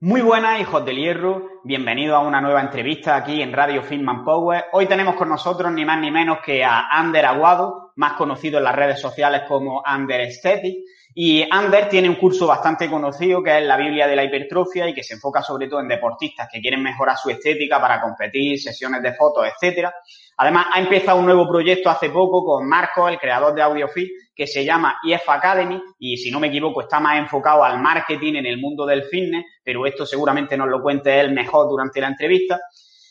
Muy 0.00 0.20
buenas, 0.20 0.60
hijos 0.60 0.84
del 0.84 0.96
hierro. 0.96 1.42
Bienvenidos 1.64 2.16
a 2.16 2.20
una 2.20 2.40
nueva 2.40 2.60
entrevista 2.60 3.16
aquí 3.16 3.42
en 3.42 3.52
Radio 3.52 3.82
Filman 3.82 4.24
Power. 4.24 4.66
Hoy 4.70 4.86
tenemos 4.86 5.16
con 5.16 5.28
nosotros 5.28 5.72
ni 5.72 5.84
más 5.84 5.98
ni 5.98 6.12
menos 6.12 6.38
que 6.38 6.64
a 6.64 6.86
Ander 6.88 7.26
Aguado, 7.26 7.87
más 7.98 8.12
conocido 8.14 8.58
en 8.58 8.64
las 8.64 8.76
redes 8.76 9.00
sociales 9.00 9.42
como 9.46 9.82
Ander 9.84 10.20
Aesthetic. 10.20 10.76
Y 11.14 11.44
Ander 11.50 11.88
tiene 11.88 12.08
un 12.08 12.14
curso 12.14 12.46
bastante 12.46 12.88
conocido 12.88 13.42
que 13.42 13.58
es 13.58 13.64
la 13.64 13.76
Biblia 13.76 14.06
de 14.06 14.14
la 14.14 14.22
hipertrofia 14.22 14.88
y 14.88 14.94
que 14.94 15.02
se 15.02 15.14
enfoca 15.14 15.42
sobre 15.42 15.66
todo 15.66 15.80
en 15.80 15.88
deportistas 15.88 16.48
que 16.52 16.60
quieren 16.60 16.80
mejorar 16.80 17.16
su 17.16 17.28
estética 17.28 17.80
para 17.80 18.00
competir, 18.00 18.60
sesiones 18.60 19.02
de 19.02 19.14
fotos, 19.14 19.46
etcétera. 19.48 19.92
Además, 20.36 20.66
ha 20.72 20.78
empezado 20.78 21.18
un 21.18 21.26
nuevo 21.26 21.48
proyecto 21.48 21.90
hace 21.90 22.10
poco 22.10 22.44
con 22.44 22.68
Marco, 22.68 23.08
el 23.08 23.18
creador 23.18 23.52
de 23.52 23.62
AudioFit, 23.62 24.08
que 24.32 24.46
se 24.46 24.64
llama 24.64 25.00
EF 25.04 25.28
Academy 25.28 25.82
y 25.98 26.16
si 26.18 26.30
no 26.30 26.38
me 26.38 26.46
equivoco 26.46 26.82
está 26.82 27.00
más 27.00 27.18
enfocado 27.18 27.64
al 27.64 27.80
marketing 27.80 28.34
en 28.34 28.46
el 28.46 28.58
mundo 28.58 28.86
del 28.86 29.02
fitness, 29.02 29.44
pero 29.64 29.84
esto 29.84 30.06
seguramente 30.06 30.56
nos 30.56 30.68
lo 30.68 30.80
cuente 30.80 31.18
él 31.18 31.32
mejor 31.32 31.68
durante 31.68 32.00
la 32.00 32.06
entrevista. 32.06 32.60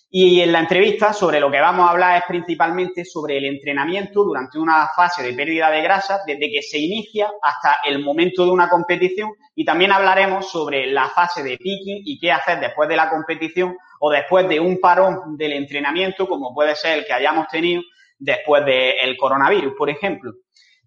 Y 0.09 0.39
en 0.39 0.53
la 0.53 0.59
entrevista 0.59 1.11
sobre 1.11 1.41
lo 1.41 1.51
que 1.51 1.59
vamos 1.59 1.85
a 1.85 1.91
hablar 1.91 2.17
es 2.17 2.23
principalmente 2.25 3.03
sobre 3.03 3.37
el 3.37 3.45
entrenamiento 3.45 4.23
durante 4.23 4.57
una 4.57 4.87
fase 4.95 5.21
de 5.21 5.33
pérdida 5.33 5.69
de 5.69 5.81
grasa 5.81 6.21
desde 6.25 6.49
que 6.49 6.61
se 6.61 6.77
inicia 6.77 7.29
hasta 7.41 7.77
el 7.83 7.99
momento 7.99 8.45
de 8.45 8.51
una 8.51 8.69
competición 8.69 9.31
y 9.53 9.65
también 9.65 9.91
hablaremos 9.91 10.49
sobre 10.49 10.87
la 10.87 11.09
fase 11.09 11.43
de 11.43 11.57
picking 11.57 12.03
y 12.05 12.17
qué 12.19 12.31
hacer 12.31 12.61
después 12.61 12.87
de 12.87 12.95
la 12.95 13.09
competición 13.09 13.75
o 13.99 14.09
después 14.09 14.47
de 14.47 14.61
un 14.61 14.79
parón 14.79 15.35
del 15.35 15.51
entrenamiento 15.51 16.25
como 16.25 16.53
puede 16.53 16.75
ser 16.75 16.99
el 16.99 17.05
que 17.05 17.13
hayamos 17.13 17.47
tenido 17.49 17.81
después 18.17 18.65
del 18.65 19.17
coronavirus, 19.17 19.73
por 19.77 19.89
ejemplo. 19.89 20.31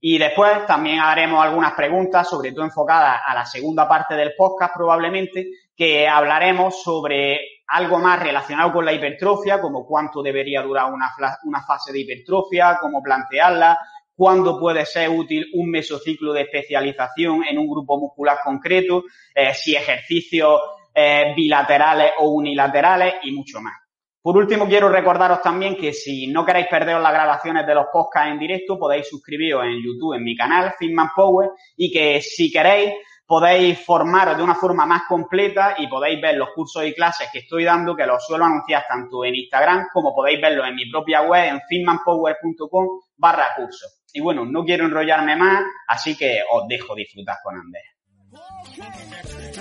Y 0.01 0.17
después 0.17 0.67
también 0.67 0.99
haremos 0.99 1.45
algunas 1.45 1.75
preguntas, 1.75 2.27
sobre 2.27 2.53
todo 2.53 2.65
enfocadas 2.65 3.21
a 3.27 3.35
la 3.35 3.45
segunda 3.45 3.87
parte 3.87 4.15
del 4.15 4.33
podcast 4.35 4.75
probablemente, 4.75 5.47
que 5.77 6.09
hablaremos 6.09 6.83
sobre 6.83 7.39
algo 7.71 7.99
más 7.99 8.21
relacionado 8.21 8.73
con 8.73 8.85
la 8.85 8.93
hipertrofia, 8.93 9.61
como 9.61 9.87
cuánto 9.87 10.23
debería 10.23 10.63
durar 10.63 10.93
una, 10.93 11.63
fase 11.63 11.93
de 11.93 12.01
hipertrofia, 12.01 12.79
cómo 12.81 13.03
plantearla, 13.03 13.79
cuándo 14.15 14.59
puede 14.59 14.85
ser 14.85 15.09
útil 15.09 15.47
un 15.55 15.71
mesociclo 15.71 16.33
de 16.33 16.43
especialización 16.43 17.45
en 17.45 17.59
un 17.59 17.69
grupo 17.69 17.99
muscular 17.99 18.39
concreto, 18.45 19.05
eh, 19.35 19.55
si 19.55 19.77
ejercicios 19.77 20.61
eh, 20.95 21.33
bilaterales 21.37 22.13
o 22.19 22.31
unilaterales 22.31 23.15
y 23.23 23.33
mucho 23.33 23.61
más. 23.61 23.75
Por 24.23 24.37
último, 24.37 24.69
quiero 24.69 24.91
recordaros 24.91 25.41
también 25.41 25.77
que 25.77 25.95
si 25.95 26.27
no 26.27 26.45
queréis 26.45 26.67
perderos 26.67 27.03
las 27.03 27.13
grabaciones 27.13 27.67
de 27.67 27.75
los 27.75 27.87
podcasts 27.91 28.31
en 28.31 28.39
directo, 28.39 28.79
podéis 28.79 29.09
suscribiros 29.09 29.65
en 29.65 29.83
YouTube, 29.83 30.15
en 30.15 30.25
mi 30.25 30.37
canal, 30.37 30.75
Fitman 30.79 31.09
Power, 31.17 31.51
y 31.77 31.91
que 31.91 32.21
si 32.21 32.51
queréis, 32.51 32.93
podéis 33.31 33.79
formaros 33.87 34.37
de 34.37 34.43
una 34.43 34.57
forma 34.57 34.85
más 34.85 35.03
completa 35.07 35.77
y 35.79 35.87
podéis 35.87 36.21
ver 36.21 36.37
los 36.37 36.49
cursos 36.53 36.85
y 36.85 36.93
clases 36.93 37.29
que 37.33 37.39
estoy 37.39 37.63
dando, 37.63 37.95
que 37.95 38.05
los 38.05 38.27
suelo 38.27 38.45
anunciar 38.45 38.83
tanto 38.89 39.25
en 39.25 39.37
Instagram 39.37 39.87
como 39.93 40.13
podéis 40.13 40.41
verlos 40.41 40.67
en 40.67 40.75
mi 40.75 40.91
propia 40.91 41.23
web, 41.23 41.45
en 41.45 41.61
fitmanpower.com 41.69 42.89
barra 43.17 43.55
cursos. 43.55 44.03
Y 44.13 44.21
bueno, 44.21 44.45
no 44.45 44.65
quiero 44.65 44.87
enrollarme 44.87 45.37
más, 45.37 45.63
así 45.87 46.17
que 46.17 46.41
os 46.51 46.67
dejo 46.67 46.93
disfrutar 46.97 47.37
con 47.45 47.55
Andrés. 47.55 47.85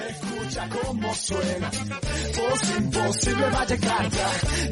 Escucha 0.10 0.68
cómo 0.70 1.14
suena, 1.14 1.70
voz 1.70 2.78
imposible 2.80 3.46
va 3.54 3.62
a 3.62 3.66
llegar 3.66 4.10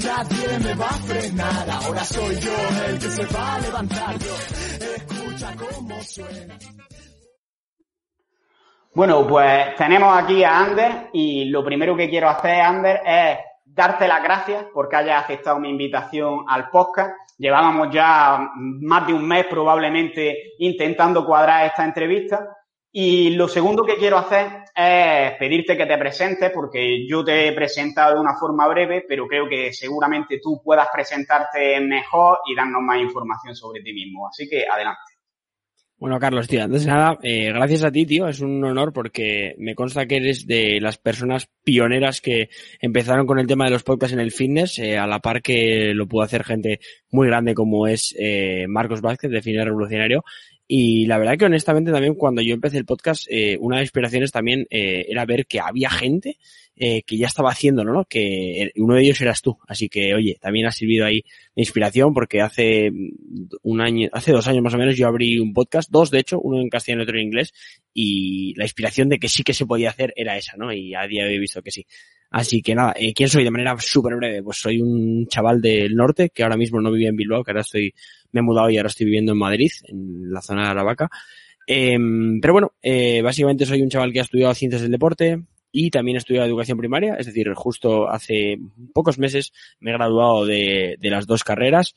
nadie 0.03 0.59
me 0.59 0.73
va 0.73 0.87
a 0.87 0.93
frenar, 0.93 1.69
ahora 1.69 2.03
soy 2.03 2.39
yo 2.39 2.85
el 2.87 2.97
que 2.97 3.09
se 3.11 3.25
va 3.27 3.53
a 3.53 3.59
levantar 3.59 4.17
yo, 4.17 4.35
escucha 4.95 5.55
cómo 5.55 6.01
suena. 6.01 6.57
Bueno, 8.97 9.27
pues 9.27 9.75
tenemos 9.75 10.17
aquí 10.17 10.43
a 10.43 10.57
Ander 10.57 11.09
y 11.13 11.45
lo 11.49 11.63
primero 11.63 11.95
que 11.95 12.09
quiero 12.09 12.29
hacer, 12.29 12.61
Ander, 12.61 12.99
es 13.05 13.37
darte 13.63 14.07
las 14.07 14.23
gracias 14.23 14.65
porque 14.73 14.95
hayas 14.95 15.23
aceptado 15.23 15.59
mi 15.59 15.69
invitación 15.69 16.45
al 16.47 16.71
podcast. 16.71 17.11
Llevábamos 17.37 17.93
ya 17.93 18.49
más 18.55 19.05
de 19.05 19.13
un 19.13 19.27
mes 19.27 19.45
probablemente 19.47 20.53
intentando 20.57 21.23
cuadrar 21.23 21.67
esta 21.67 21.85
entrevista 21.85 22.57
y 22.91 23.35
lo 23.35 23.47
segundo 23.47 23.83
que 23.85 23.97
quiero 23.97 24.17
hacer 24.17 24.63
es 24.75 25.33
pedirte 25.37 25.77
que 25.77 25.85
te 25.85 25.97
presentes, 25.99 26.49
porque 26.49 27.07
yo 27.07 27.23
te 27.23 27.49
he 27.49 27.51
presentado 27.51 28.15
de 28.15 28.21
una 28.21 28.33
forma 28.33 28.67
breve, 28.67 29.05
pero 29.07 29.27
creo 29.27 29.47
que 29.47 29.71
seguramente 29.73 30.39
tú 30.41 30.59
puedas 30.63 30.87
presentarte 30.91 31.79
mejor 31.81 32.39
y 32.47 32.55
darnos 32.55 32.81
más 32.81 32.99
información 32.99 33.55
sobre 33.55 33.83
ti 33.83 33.93
mismo. 33.93 34.27
Así 34.27 34.49
que 34.49 34.65
adelante. 34.67 35.16
Bueno, 35.99 36.19
Carlos, 36.19 36.47
tío, 36.47 36.63
antes 36.63 36.85
de 36.85 36.91
nada, 36.91 37.17
eh, 37.23 37.51
gracias 37.51 37.83
a 37.83 37.91
ti, 37.91 38.05
tío, 38.05 38.27
es 38.27 38.39
un 38.39 38.63
honor 38.63 38.93
porque 38.93 39.55
me 39.57 39.73
consta 39.73 40.05
que 40.05 40.17
eres 40.17 40.45
de 40.45 40.79
las 40.79 40.99
personas 40.99 41.49
pioneras 41.63 42.21
que 42.21 42.49
empezaron 42.79 43.25
con 43.25 43.39
el 43.39 43.47
tema 43.47 43.65
de 43.65 43.71
los 43.71 43.81
podcasts 43.81 44.13
en 44.13 44.19
el 44.19 44.31
fitness, 44.31 44.77
eh, 44.77 44.99
a 44.99 45.07
la 45.07 45.21
par 45.21 45.41
que 45.41 45.93
lo 45.95 46.07
pudo 46.07 46.21
hacer 46.21 46.43
gente 46.43 46.81
muy 47.09 47.25
grande 47.25 47.55
como 47.55 47.87
es 47.87 48.13
eh, 48.19 48.67
Marcos 48.67 49.01
Vázquez 49.01 49.31
de 49.31 49.41
Fitness 49.41 49.65
Revolucionario. 49.65 50.23
Y 50.67 51.05
la 51.05 51.17
verdad 51.17 51.37
que 51.37 51.45
honestamente 51.45 51.91
también 51.91 52.15
cuando 52.15 52.41
yo 52.41 52.53
empecé 52.53 52.77
el 52.77 52.85
podcast, 52.85 53.25
eh, 53.29 53.57
una 53.59 53.77
de 53.77 53.81
las 53.81 53.87
inspiraciones 53.87 54.31
también 54.31 54.67
eh, 54.69 55.05
era 55.07 55.25
ver 55.25 55.45
que 55.47 55.61
había 55.61 55.89
gente 55.89 56.37
eh, 56.79 57.01
que 57.01 57.17
ya 57.17 57.25
estaba 57.25 57.49
haciéndolo, 57.49 57.91
¿no? 57.91 58.05
Que 58.05 58.71
uno 58.75 58.93
de 58.93 59.01
ellos 59.01 59.19
eras 59.21 59.41
tú. 59.41 59.57
Así 59.67 59.89
que, 59.89 60.13
oye, 60.13 60.37
también 60.39 60.67
ha 60.67 60.71
servido 60.71 61.07
ahí 61.07 61.23
de 61.55 61.63
inspiración 61.63 62.13
porque 62.13 62.39
hace 62.39 62.91
un 63.63 63.81
año, 63.81 64.09
hace 64.13 64.31
dos 64.31 64.47
años 64.47 64.61
más 64.61 64.75
o 64.75 64.77
menos 64.77 64.95
yo 64.95 65.07
abrí 65.07 65.39
un 65.39 65.53
podcast, 65.53 65.89
dos 65.89 66.11
de 66.11 66.19
hecho, 66.19 66.39
uno 66.39 66.61
en 66.61 66.69
castellano 66.69 67.01
y 67.01 67.05
otro 67.05 67.17
en 67.17 67.23
inglés, 67.23 67.51
y 67.95 68.53
la 68.57 68.65
inspiración 68.65 69.09
de 69.09 69.17
que 69.17 69.27
sí 69.27 69.43
que 69.43 69.55
se 69.55 69.65
podía 69.65 69.89
hacer 69.89 70.13
era 70.15 70.37
esa, 70.37 70.55
¿no? 70.55 70.71
Y 70.71 70.93
a 70.93 71.07
día 71.07 71.23
de 71.23 71.29
hoy 71.29 71.35
he 71.37 71.39
visto 71.39 71.63
que 71.63 71.71
sí. 71.71 71.83
Así 72.29 72.61
que 72.61 72.75
nada, 72.75 72.93
eh, 72.95 73.13
¿quién 73.15 73.29
soy? 73.29 73.43
De 73.43 73.51
manera 73.51 73.75
súper 73.79 74.15
breve, 74.15 74.43
pues 74.43 74.57
soy 74.57 74.79
un 74.79 75.25
chaval 75.27 75.61
del 75.61 75.95
norte 75.95 76.29
que 76.29 76.43
ahora 76.43 76.57
mismo 76.57 76.79
no 76.79 76.91
vivía 76.91 77.09
en 77.09 77.15
Bilbao, 77.15 77.43
que 77.43 77.51
ahora 77.51 77.61
estoy, 77.61 77.91
me 78.33 78.41
he 78.41 78.43
mudado 78.43 78.69
y 78.69 78.77
ahora 78.77 78.89
estoy 78.89 79.05
viviendo 79.05 79.31
en 79.31 79.39
Madrid, 79.39 79.71
en 79.87 80.31
la 80.31 80.41
zona 80.41 80.65
de 80.65 80.69
Aravaca. 80.69 81.09
Eh, 81.65 81.97
pero 82.39 82.53
bueno, 82.53 82.73
eh, 82.83 83.21
básicamente 83.23 83.65
soy 83.65 83.81
un 83.81 83.89
chaval 83.89 84.13
que 84.13 84.19
ha 84.19 84.23
estudiado 84.23 84.53
ciencias 84.53 84.83
del 84.83 84.91
deporte 84.91 85.41
y 85.79 85.91
también 85.91 86.15
he 86.15 86.17
estudiado 86.17 86.47
educación 86.47 86.79
primaria, 86.79 87.17
es 87.19 87.27
decir, 87.27 87.53
justo 87.53 88.09
hace 88.09 88.57
pocos 88.95 89.19
meses 89.19 89.53
me 89.79 89.91
he 89.91 89.93
graduado 89.93 90.43
de, 90.43 90.97
de 90.99 91.09
las 91.11 91.27
dos 91.27 91.43
carreras 91.43 91.93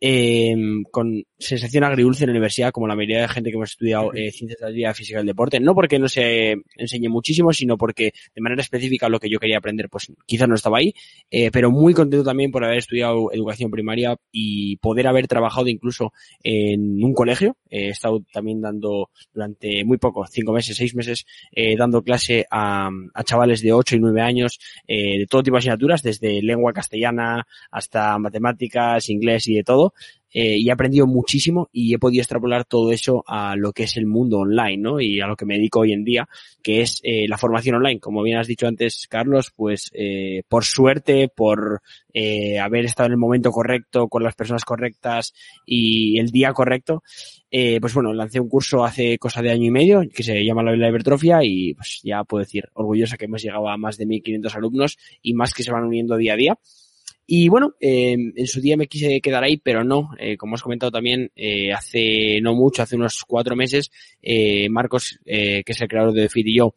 eh, 0.00 0.54
con 0.90 1.24
sensación 1.38 1.84
agridulce 1.84 2.24
en 2.24 2.28
la 2.28 2.32
universidad, 2.32 2.72
como 2.72 2.86
la 2.86 2.96
mayoría 2.96 3.22
de 3.22 3.28
gente 3.28 3.50
que 3.50 3.56
hemos 3.56 3.70
estudiado 3.70 4.12
eh, 4.14 4.30
ciencias 4.30 4.60
de 4.60 4.66
la 4.66 4.72
vida 4.72 4.94
física 4.94 5.18
del 5.18 5.26
deporte. 5.26 5.60
No 5.60 5.74
porque 5.74 5.98
no 5.98 6.08
se 6.08 6.56
enseñe 6.76 7.08
muchísimo, 7.08 7.52
sino 7.52 7.76
porque 7.76 8.12
de 8.34 8.40
manera 8.40 8.62
específica 8.62 9.08
lo 9.08 9.20
que 9.20 9.30
yo 9.30 9.38
quería 9.38 9.58
aprender, 9.58 9.88
pues 9.88 10.12
quizás 10.26 10.48
no 10.48 10.54
estaba 10.54 10.78
ahí, 10.78 10.94
eh, 11.30 11.50
pero 11.50 11.70
muy 11.70 11.94
contento 11.94 12.24
también 12.24 12.50
por 12.50 12.64
haber 12.64 12.78
estudiado 12.78 13.32
educación 13.32 13.70
primaria 13.70 14.16
y 14.32 14.76
poder 14.78 15.06
haber 15.06 15.28
trabajado 15.28 15.68
incluso 15.68 16.12
en 16.42 17.02
un 17.02 17.14
colegio. 17.14 17.56
he 17.70 17.88
estado 17.88 18.24
también 18.32 18.60
dando 18.60 19.10
durante 19.32 19.84
muy 19.84 19.98
poco, 19.98 20.26
cinco 20.26 20.52
meses, 20.52 20.76
seis 20.76 20.94
meses, 20.94 21.26
eh, 21.52 21.76
dando 21.76 22.02
clase 22.02 22.46
a, 22.50 22.88
a, 23.14 23.24
chavales 23.24 23.62
de 23.62 23.72
ocho 23.72 23.96
y 23.96 24.00
nueve 24.00 24.20
años 24.20 24.58
eh, 24.86 25.18
de 25.18 25.26
todo 25.26 25.42
tipo 25.42 25.56
de 25.56 25.58
asignaturas, 25.58 26.02
desde 26.02 26.42
lengua 26.42 26.72
castellana 26.72 27.46
hasta 27.70 28.18
matemáticas, 28.18 29.08
inglés 29.08 29.48
y 29.48 29.54
de 29.54 29.64
todo 29.64 29.83
eh, 30.36 30.58
y 30.58 30.68
he 30.68 30.72
aprendido 30.72 31.06
muchísimo 31.06 31.68
y 31.72 31.94
he 31.94 31.98
podido 32.00 32.20
extrapolar 32.20 32.64
todo 32.64 32.90
eso 32.90 33.22
a 33.24 33.54
lo 33.54 33.72
que 33.72 33.84
es 33.84 33.96
el 33.96 34.06
mundo 34.06 34.38
online, 34.38 34.78
¿no? 34.78 35.00
Y 35.00 35.20
a 35.20 35.28
lo 35.28 35.36
que 35.36 35.46
me 35.46 35.54
dedico 35.54 35.80
hoy 35.80 35.92
en 35.92 36.02
día, 36.02 36.28
que 36.60 36.82
es 36.82 37.00
eh, 37.04 37.26
la 37.28 37.38
formación 37.38 37.76
online. 37.76 38.00
Como 38.00 38.20
bien 38.20 38.38
has 38.38 38.48
dicho 38.48 38.66
antes, 38.66 39.06
Carlos, 39.08 39.52
pues 39.54 39.92
eh, 39.94 40.42
por 40.48 40.64
suerte, 40.64 41.28
por 41.28 41.82
haber 42.60 42.84
estado 42.84 43.08
en 43.08 43.12
el 43.12 43.18
momento 43.18 43.50
correcto, 43.50 44.08
con 44.08 44.22
las 44.22 44.36
personas 44.36 44.64
correctas 44.64 45.34
y 45.66 46.16
el 46.20 46.30
día 46.30 46.52
correcto, 46.52 47.02
pues 47.50 47.92
bueno, 47.92 48.12
lancé 48.12 48.38
un 48.38 48.48
curso 48.48 48.84
hace 48.84 49.18
cosa 49.18 49.42
de 49.42 49.50
año 49.50 49.64
y 49.64 49.70
medio 49.72 50.02
que 50.14 50.22
se 50.22 50.44
llama 50.44 50.62
la 50.62 50.88
hipertrofia 50.88 51.40
y 51.42 51.74
pues 51.74 52.00
ya 52.04 52.22
puedo 52.22 52.44
decir 52.44 52.68
orgullosa 52.74 53.16
que 53.16 53.24
hemos 53.24 53.42
llegado 53.42 53.68
a 53.68 53.76
más 53.76 53.96
de 53.96 54.06
1.500 54.06 54.54
alumnos 54.54 54.96
y 55.22 55.34
más 55.34 55.54
que 55.54 55.64
se 55.64 55.72
van 55.72 55.84
uniendo 55.84 56.16
día 56.16 56.34
a 56.34 56.36
día. 56.36 56.58
Y 57.26 57.48
bueno, 57.48 57.74
eh, 57.80 58.12
en 58.12 58.46
su 58.46 58.60
día 58.60 58.76
me 58.76 58.86
quise 58.86 59.20
quedar 59.20 59.44
ahí, 59.44 59.56
pero 59.56 59.82
no, 59.82 60.10
eh, 60.18 60.36
como 60.36 60.56
has 60.56 60.62
comentado 60.62 60.92
también, 60.92 61.30
eh, 61.36 61.72
hace 61.72 62.40
no 62.42 62.54
mucho, 62.54 62.82
hace 62.82 62.96
unos 62.96 63.24
cuatro 63.26 63.56
meses, 63.56 63.90
eh, 64.20 64.68
Marcos, 64.68 65.18
eh, 65.24 65.62
que 65.64 65.72
es 65.72 65.80
el 65.80 65.88
creador 65.88 66.12
de 66.12 66.28
Fit 66.28 66.46
y 66.46 66.56
yo, 66.56 66.74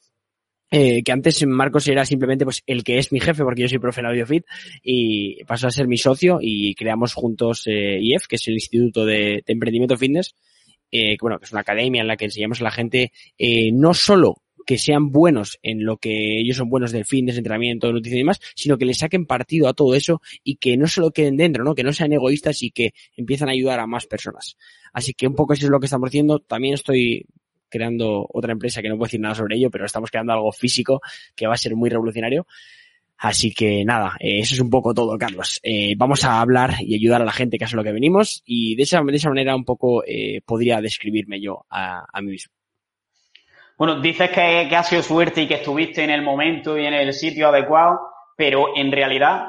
eh, 0.70 1.02
que 1.04 1.12
antes 1.14 1.46
Marcos 1.48 1.88
era 1.88 2.06
simplemente 2.06 2.44
pues 2.44 2.62
el 2.66 2.84
que 2.84 2.98
es 2.98 3.14
mi 3.14 3.22
jefe 3.22 3.44
porque 3.44 3.62
yo 3.62 3.68
soy 3.70 3.80
profe 3.80 4.02
en 4.02 4.08
AudioFit 4.08 4.44
y 4.84 5.44
pasó 5.46 5.68
a 5.68 5.72
ser 5.72 5.88
mi 5.88 5.98
socio 5.98 6.40
y 6.42 6.76
creamos 6.76 7.14
juntos 7.14 7.64
eh, 7.68 8.00
IEF, 8.02 8.28
que 8.28 8.36
es 8.36 8.48
el 8.48 8.56
Instituto 8.56 9.06
de, 9.06 9.44
de 9.46 9.54
Emprendimiento 9.54 9.96
Fitness, 9.96 10.36
eh, 10.92 11.12
que, 11.12 11.22
bueno, 11.22 11.40
que 11.40 11.46
es 11.46 11.52
una 11.54 11.62
academia 11.62 12.02
en 12.02 12.08
la 12.08 12.18
que 12.18 12.26
enseñamos 12.26 12.60
a 12.60 12.66
la 12.66 12.72
gente 12.72 13.14
eh, 13.38 13.72
no 13.72 13.94
solo 13.94 14.44
que 14.68 14.78
sean 14.78 15.12
buenos 15.12 15.58
en 15.64 15.86
lo 15.86 15.98
que 15.98 16.40
ellos 16.42 16.58
son 16.58 16.70
buenos 16.70 16.92
del 16.92 17.06
fitness, 17.06 17.38
entrenamiento, 17.38 17.92
nutrición 17.92 18.18
y 18.18 18.22
demás, 18.22 18.40
sino 18.54 18.78
que 18.78 18.86
le 18.86 18.94
saquen 18.94 19.26
partido 19.26 19.70
a 19.70 19.74
todo 19.74 19.96
eso 19.96 20.22
y 20.44 20.58
que 20.58 20.76
no 20.76 20.88
solo 20.88 21.12
queden 21.12 21.38
dentro, 21.38 21.64
¿no? 21.64 21.74
Que 21.74 21.84
no 21.84 21.94
sean 21.94 22.12
egoístas 22.12 22.62
y 22.62 22.72
que 22.72 22.94
empiezan 23.16 23.48
a 23.48 23.54
ayudar 23.54 23.80
a 23.80 23.88
más 23.88 24.06
personas. 24.06 24.58
Así 24.92 25.14
que 25.14 25.26
un 25.26 25.36
poco 25.36 25.54
eso 25.54 25.66
es 25.66 25.72
lo 25.72 25.80
que 25.80 25.86
estamos 25.86 26.10
haciendo. 26.10 26.40
También 26.40 26.74
estoy 26.74 27.26
creando 27.70 28.28
otra 28.30 28.52
empresa 28.52 28.82
que 28.82 28.90
no 28.90 28.98
puedo 28.98 29.08
decir 29.08 29.22
nada 29.22 29.36
sobre 29.36 29.56
ello, 29.56 29.72
pero 29.72 29.86
estamos 29.86 30.12
creando 30.12 30.34
algo 30.34 30.52
físico 30.52 31.02
que 31.34 31.48
va 31.48 31.54
a 31.54 31.58
ser 31.58 31.76
muy 31.76 31.90
revolucionario. 31.90 32.46
Así 33.18 33.52
que 33.52 33.84
nada, 33.84 34.16
eh, 34.20 34.40
eso 34.40 34.54
es 34.54 34.60
un 34.60 34.70
poco 34.70 34.94
todo, 34.94 35.18
Carlos. 35.18 35.60
Eh, 35.64 35.96
vamos 35.98 36.24
a 36.24 36.40
hablar 36.42 36.76
y 36.82 36.94
ayudar 36.96 37.22
a 37.22 37.26
la 37.26 37.32
gente 37.32 37.58
que 37.58 37.66
hace 37.66 37.76
lo 37.76 37.84
que 37.84 37.92
venimos 37.92 38.44
y 38.46 38.76
de 38.76 38.84
esa, 38.84 39.02
de 39.02 39.16
esa 39.16 39.30
manera 39.30 39.56
un 39.56 39.66
poco 39.66 40.04
eh, 40.06 40.42
podría 40.46 40.82
describirme 40.82 41.42
yo 41.42 41.66
a, 41.70 42.06
a, 42.12 42.22
mí 42.22 42.32
mismo. 42.32 42.54
Bueno, 43.78 44.02
dices 44.02 44.30
que, 44.32 44.68
que 44.70 44.76
ha 44.76 44.84
sido 44.84 45.04
suerte 45.04 45.42
y 45.42 45.48
que 45.48 45.56
estuviste 45.56 46.04
en 46.04 46.10
el 46.10 46.22
momento 46.22 46.78
y 46.78 46.86
en 46.86 46.94
el 46.94 47.14
sitio 47.14 47.50
adecuado, 47.50 48.00
pero 48.36 48.76
en 48.76 48.92
realidad 48.92 49.48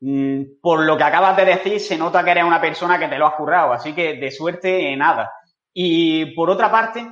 Mm, 0.00 0.60
por 0.62 0.80
lo 0.80 0.96
que 0.96 1.04
acabas 1.04 1.36
de 1.36 1.44
decir, 1.44 1.78
se 1.78 1.98
nota 1.98 2.24
que 2.24 2.30
eres 2.30 2.44
una 2.44 2.60
persona 2.60 2.98
que 2.98 3.08
te 3.08 3.18
lo 3.18 3.26
has 3.26 3.34
currado, 3.34 3.72
así 3.72 3.92
que 3.94 4.14
de 4.14 4.30
suerte 4.30 4.96
nada. 4.96 5.30
Y 5.72 6.34
por 6.34 6.50
otra 6.50 6.70
parte, 6.70 7.06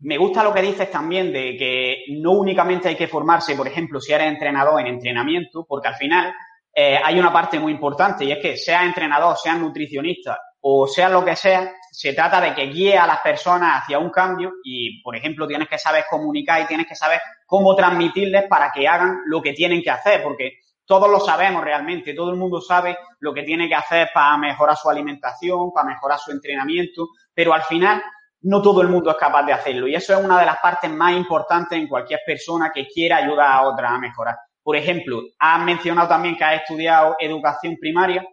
me 0.00 0.18
gusta 0.18 0.42
lo 0.42 0.52
que 0.52 0.62
dices 0.62 0.90
también 0.90 1.32
de 1.32 1.56
que 1.56 2.04
no 2.20 2.32
únicamente 2.32 2.88
hay 2.88 2.96
que 2.96 3.06
formarse, 3.06 3.54
por 3.54 3.68
ejemplo, 3.68 4.00
si 4.00 4.12
eres 4.12 4.26
entrenador 4.26 4.80
en 4.80 4.88
entrenamiento, 4.88 5.64
porque 5.68 5.88
al 5.88 5.94
final 5.94 6.32
eh, 6.74 6.98
hay 7.02 7.18
una 7.18 7.32
parte 7.32 7.60
muy 7.60 7.72
importante 7.72 8.24
y 8.24 8.32
es 8.32 8.38
que 8.40 8.56
seas 8.56 8.84
entrenador, 8.84 9.36
seas 9.36 9.58
nutricionista 9.58 10.38
o 10.64 10.86
sea 10.86 11.08
lo 11.08 11.24
que 11.24 11.36
sea, 11.36 11.72
se 11.92 12.14
trata 12.14 12.40
de 12.40 12.54
que 12.54 12.68
guíe 12.68 12.96
a 12.96 13.06
las 13.06 13.20
personas 13.20 13.82
hacia 13.82 13.98
un 13.98 14.08
cambio 14.08 14.54
y, 14.64 15.02
por 15.02 15.14
ejemplo, 15.14 15.46
tienes 15.46 15.68
que 15.68 15.78
saber 15.78 16.04
comunicar 16.08 16.62
y 16.62 16.66
tienes 16.66 16.86
que 16.86 16.96
saber 16.96 17.20
cómo 17.44 17.76
transmitirles 17.76 18.44
para 18.48 18.72
que 18.72 18.88
hagan 18.88 19.20
lo 19.26 19.42
que 19.42 19.52
tienen 19.52 19.82
que 19.82 19.90
hacer, 19.90 20.22
porque 20.22 20.60
todos 20.86 21.10
lo 21.10 21.20
sabemos 21.20 21.62
realmente, 21.62 22.14
todo 22.14 22.30
el 22.30 22.36
mundo 22.36 22.62
sabe 22.62 22.96
lo 23.20 23.34
que 23.34 23.42
tiene 23.42 23.68
que 23.68 23.74
hacer 23.74 24.08
para 24.14 24.38
mejorar 24.38 24.74
su 24.74 24.88
alimentación, 24.88 25.70
para 25.70 25.90
mejorar 25.90 26.18
su 26.18 26.32
entrenamiento, 26.32 27.08
pero 27.34 27.52
al 27.52 27.62
final 27.62 28.02
no 28.40 28.62
todo 28.62 28.80
el 28.80 28.88
mundo 28.88 29.10
es 29.10 29.16
capaz 29.18 29.42
de 29.42 29.52
hacerlo 29.52 29.86
y 29.86 29.94
eso 29.94 30.14
es 30.14 30.24
una 30.24 30.40
de 30.40 30.46
las 30.46 30.56
partes 30.60 30.90
más 30.90 31.12
importantes 31.12 31.78
en 31.78 31.88
cualquier 31.88 32.20
persona 32.26 32.72
que 32.74 32.88
quiera 32.88 33.18
ayudar 33.18 33.50
a 33.52 33.68
otra 33.68 33.90
a 33.90 33.98
mejorar. 33.98 34.36
Por 34.62 34.76
ejemplo, 34.76 35.20
has 35.38 35.62
mencionado 35.62 36.08
también 36.08 36.36
que 36.36 36.44
has 36.44 36.62
estudiado 36.62 37.16
educación 37.20 37.76
primaria 37.78 38.26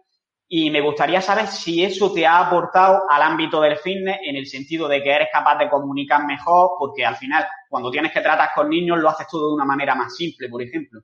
y 0.52 0.68
me 0.68 0.80
gustaría 0.80 1.20
saber 1.20 1.46
si 1.46 1.84
eso 1.84 2.12
te 2.12 2.26
ha 2.26 2.40
aportado 2.40 3.02
al 3.08 3.22
ámbito 3.22 3.60
del 3.60 3.76
fitness 3.76 4.18
en 4.24 4.34
el 4.34 4.46
sentido 4.46 4.88
de 4.88 5.00
que 5.00 5.12
eres 5.12 5.28
capaz 5.32 5.56
de 5.56 5.70
comunicar 5.70 6.26
mejor, 6.26 6.70
porque 6.76 7.04
al 7.04 7.14
final 7.14 7.44
cuando 7.68 7.88
tienes 7.88 8.10
que 8.10 8.20
tratar 8.20 8.48
con 8.52 8.68
niños 8.68 8.98
lo 8.98 9.08
haces 9.08 9.28
todo 9.30 9.46
de 9.46 9.54
una 9.54 9.64
manera 9.64 9.94
más 9.94 10.16
simple, 10.16 10.48
por 10.48 10.60
ejemplo. 10.60 11.02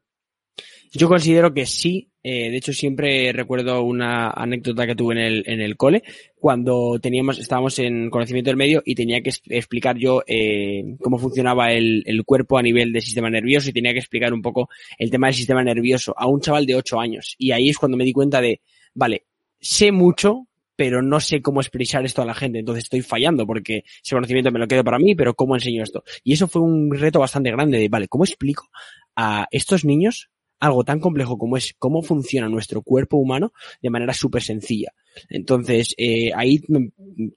Yo 0.91 1.09
considero 1.09 1.55
que 1.55 1.65
sí. 1.65 2.11
Eh, 2.25 2.51
de 2.51 2.57
hecho, 2.57 2.73
siempre 2.73 3.33
recuerdo 3.33 3.83
una 3.83 4.31
anécdota 4.31 4.85
que 4.85 4.97
tuve 4.97 5.15
en 5.15 5.21
el, 5.21 5.45
en 5.47 5.61
el 5.61 5.77
cole 5.77 6.03
cuando 6.35 6.99
teníamos, 7.01 7.39
estábamos 7.39 7.79
en 7.79 8.11
conocimiento 8.11 8.51
del 8.51 8.57
medio 8.57 8.83
y 8.85 8.97
tenía 8.97 9.21
que 9.21 9.31
explicar 9.47 9.97
yo 9.97 10.25
eh, 10.27 10.97
cómo 11.01 11.19
funcionaba 11.19 11.71
el, 11.71 12.03
el, 12.05 12.25
cuerpo 12.25 12.59
a 12.59 12.63
nivel 12.63 12.93
del 12.93 13.03
sistema 13.03 13.31
nervioso 13.31 13.71
y 13.71 13.73
tenía 13.73 13.93
que 13.93 14.01
explicar 14.01 14.33
un 14.33 14.43
poco 14.43 14.69
el 14.99 15.09
tema 15.09 15.29
del 15.29 15.37
sistema 15.37 15.63
nervioso 15.63 16.15
a 16.17 16.27
un 16.27 16.41
chaval 16.41 16.67
de 16.67 16.75
8 16.75 16.99
años. 16.99 17.37
Y 17.39 17.53
ahí 17.53 17.69
es 17.69 17.79
cuando 17.79 17.97
me 17.97 18.05
di 18.05 18.13
cuenta 18.13 18.41
de, 18.41 18.61
vale, 18.93 19.27
sé 19.67 19.93
mucho, 19.93 20.47
pero 20.77 21.03
no 21.03 21.21
sé 21.21 21.43
cómo 21.43 21.61
expresar 21.61 22.05
esto 22.05 22.23
a 22.23 22.27
la 22.27 22.35
gente, 22.35 22.59
entonces 22.59 22.85
estoy 22.85 23.03
fallando 23.03 23.47
porque 23.47 23.85
ese 24.03 24.15
conocimiento 24.15 24.53
me 24.53 24.59
lo 24.59 24.69
quedo 24.69 24.85
para 24.85 24.99
mí, 24.99 25.15
pero 25.15 25.35
¿cómo 25.35 25.57
enseño 25.57 25.83
esto? 25.83 26.05
Y 26.23 26.35
eso 26.35 26.49
fue 26.49 26.63
un 26.63 26.91
reto 26.95 27.19
bastante 27.19 27.51
grande 27.51 27.79
de, 27.79 27.89
vale, 27.89 28.09
¿cómo 28.09 28.25
explico 28.25 28.69
a 29.17 29.47
estos 29.51 29.85
niños 29.85 30.31
algo 30.59 30.85
tan 30.85 31.01
complejo 31.01 31.39
como 31.39 31.57
es 31.57 31.75
cómo 31.79 32.03
funciona 32.03 32.49
nuestro 32.49 32.83
cuerpo 32.83 33.17
humano 33.17 33.53
de 33.83 33.91
manera 33.91 34.15
súper 34.15 34.43
sencilla. 34.43 34.93
Entonces, 35.29 35.95
eh, 35.99 36.31
ahí 36.35 36.61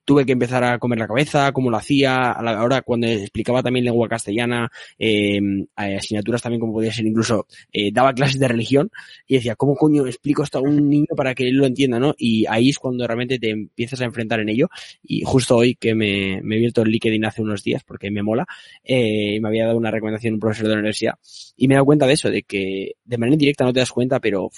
tuve 0.03 0.25
que 0.25 0.33
empezar 0.33 0.63
a 0.63 0.79
comer 0.79 0.99
la 0.99 1.07
cabeza, 1.07 1.51
cómo 1.51 1.69
lo 1.69 1.77
hacía, 1.77 2.31
a 2.31 2.43
la 2.43 2.63
hora 2.63 2.81
cuando 2.81 3.07
explicaba 3.07 3.63
también 3.63 3.85
lengua 3.85 4.07
castellana, 4.09 4.71
eh, 4.97 5.39
asignaturas 5.75 6.41
también 6.41 6.59
como 6.59 6.73
podía 6.73 6.91
ser 6.91 7.05
incluso, 7.05 7.47
eh, 7.71 7.91
daba 7.91 8.13
clases 8.13 8.39
de 8.39 8.47
religión 8.47 8.91
y 9.27 9.35
decía, 9.35 9.55
¿cómo 9.55 9.75
coño 9.75 10.05
explico 10.05 10.43
esto 10.43 10.59
a 10.59 10.61
un 10.61 10.89
niño 10.89 11.07
para 11.15 11.33
que 11.35 11.47
él 11.47 11.55
lo 11.55 11.65
entienda, 11.65 11.99
no? 11.99 12.13
Y 12.17 12.45
ahí 12.47 12.69
es 12.69 12.79
cuando 12.79 13.05
realmente 13.07 13.39
te 13.39 13.49
empiezas 13.51 14.01
a 14.01 14.05
enfrentar 14.05 14.39
en 14.39 14.49
ello 14.49 14.69
y 15.03 15.21
justo 15.23 15.57
hoy 15.57 15.75
que 15.75 15.95
me, 15.95 16.41
me 16.43 16.55
he 16.55 16.57
abierto 16.59 16.81
el 16.81 16.89
LinkedIn 16.89 17.25
hace 17.25 17.41
unos 17.41 17.63
días 17.63 17.83
porque 17.83 18.11
me 18.11 18.23
mola, 18.23 18.45
eh, 18.83 19.39
me 19.41 19.47
había 19.47 19.65
dado 19.65 19.77
una 19.77 19.91
recomendación 19.91 20.35
un 20.35 20.39
profesor 20.39 20.67
de 20.67 20.73
la 20.73 20.79
universidad 20.79 21.13
y 21.55 21.67
me 21.67 21.73
he 21.73 21.77
dado 21.77 21.85
cuenta 21.85 22.07
de 22.07 22.13
eso, 22.13 22.29
de 22.29 22.43
que 22.43 22.93
de 23.03 23.17
manera 23.17 23.33
indirecta 23.33 23.63
no 23.65 23.73
te 23.73 23.79
das 23.79 23.91
cuenta, 23.91 24.19
pero 24.19 24.49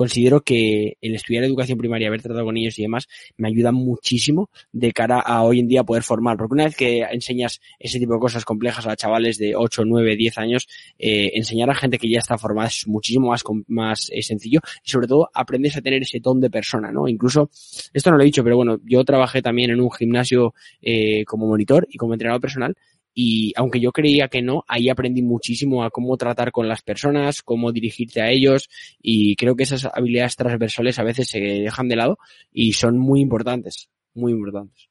considero 0.00 0.40
que 0.40 0.96
el 1.02 1.14
estudiar 1.14 1.44
educación 1.44 1.76
primaria, 1.76 2.08
haber 2.08 2.22
tratado 2.22 2.46
con 2.46 2.54
niños 2.54 2.78
y 2.78 2.82
demás, 2.82 3.06
me 3.36 3.48
ayuda 3.48 3.70
muchísimo 3.70 4.48
de 4.72 4.92
cara 4.92 5.20
a 5.20 5.42
hoy 5.42 5.60
en 5.60 5.68
día 5.68 5.84
poder 5.84 6.02
formar. 6.02 6.38
Porque 6.38 6.54
una 6.54 6.64
vez 6.64 6.74
que 6.74 7.02
enseñas 7.02 7.60
ese 7.78 7.98
tipo 7.98 8.14
de 8.14 8.18
cosas 8.18 8.46
complejas 8.46 8.86
a 8.86 8.96
chavales 8.96 9.36
de 9.36 9.54
8, 9.54 9.84
9, 9.84 10.16
10 10.16 10.38
años, 10.38 10.68
eh, 10.98 11.32
enseñar 11.34 11.68
a 11.68 11.74
gente 11.74 11.98
que 11.98 12.08
ya 12.08 12.20
está 12.20 12.38
formada 12.38 12.68
es 12.68 12.88
muchísimo 12.88 13.28
más, 13.28 13.44
más 13.66 14.08
eh, 14.10 14.22
sencillo 14.22 14.60
y 14.82 14.88
sobre 14.88 15.06
todo 15.06 15.28
aprendes 15.34 15.76
a 15.76 15.82
tener 15.82 16.00
ese 16.00 16.18
don 16.18 16.40
de 16.40 16.48
persona, 16.48 16.90
¿no? 16.90 17.06
Incluso, 17.06 17.50
esto 17.92 18.10
no 18.10 18.16
lo 18.16 18.22
he 18.22 18.26
dicho, 18.26 18.42
pero 18.42 18.56
bueno, 18.56 18.80
yo 18.82 19.04
trabajé 19.04 19.42
también 19.42 19.70
en 19.70 19.82
un 19.82 19.90
gimnasio 19.90 20.54
eh, 20.80 21.26
como 21.26 21.46
monitor 21.46 21.86
y 21.90 21.98
como 21.98 22.14
entrenador 22.14 22.40
personal 22.40 22.74
y 23.14 23.52
aunque 23.56 23.80
yo 23.80 23.92
creía 23.92 24.28
que 24.28 24.42
no, 24.42 24.64
ahí 24.68 24.88
aprendí 24.88 25.22
muchísimo 25.22 25.84
a 25.84 25.90
cómo 25.90 26.16
tratar 26.16 26.52
con 26.52 26.68
las 26.68 26.82
personas, 26.82 27.42
cómo 27.42 27.72
dirigirte 27.72 28.20
a 28.22 28.30
ellos 28.30 28.68
y 29.00 29.36
creo 29.36 29.56
que 29.56 29.64
esas 29.64 29.86
habilidades 29.86 30.36
transversales 30.36 30.98
a 30.98 31.04
veces 31.04 31.28
se 31.28 31.40
dejan 31.40 31.88
de 31.88 31.96
lado 31.96 32.18
y 32.52 32.72
son 32.72 32.98
muy 32.98 33.20
importantes, 33.20 33.88
muy 34.14 34.32
importantes. 34.32 34.88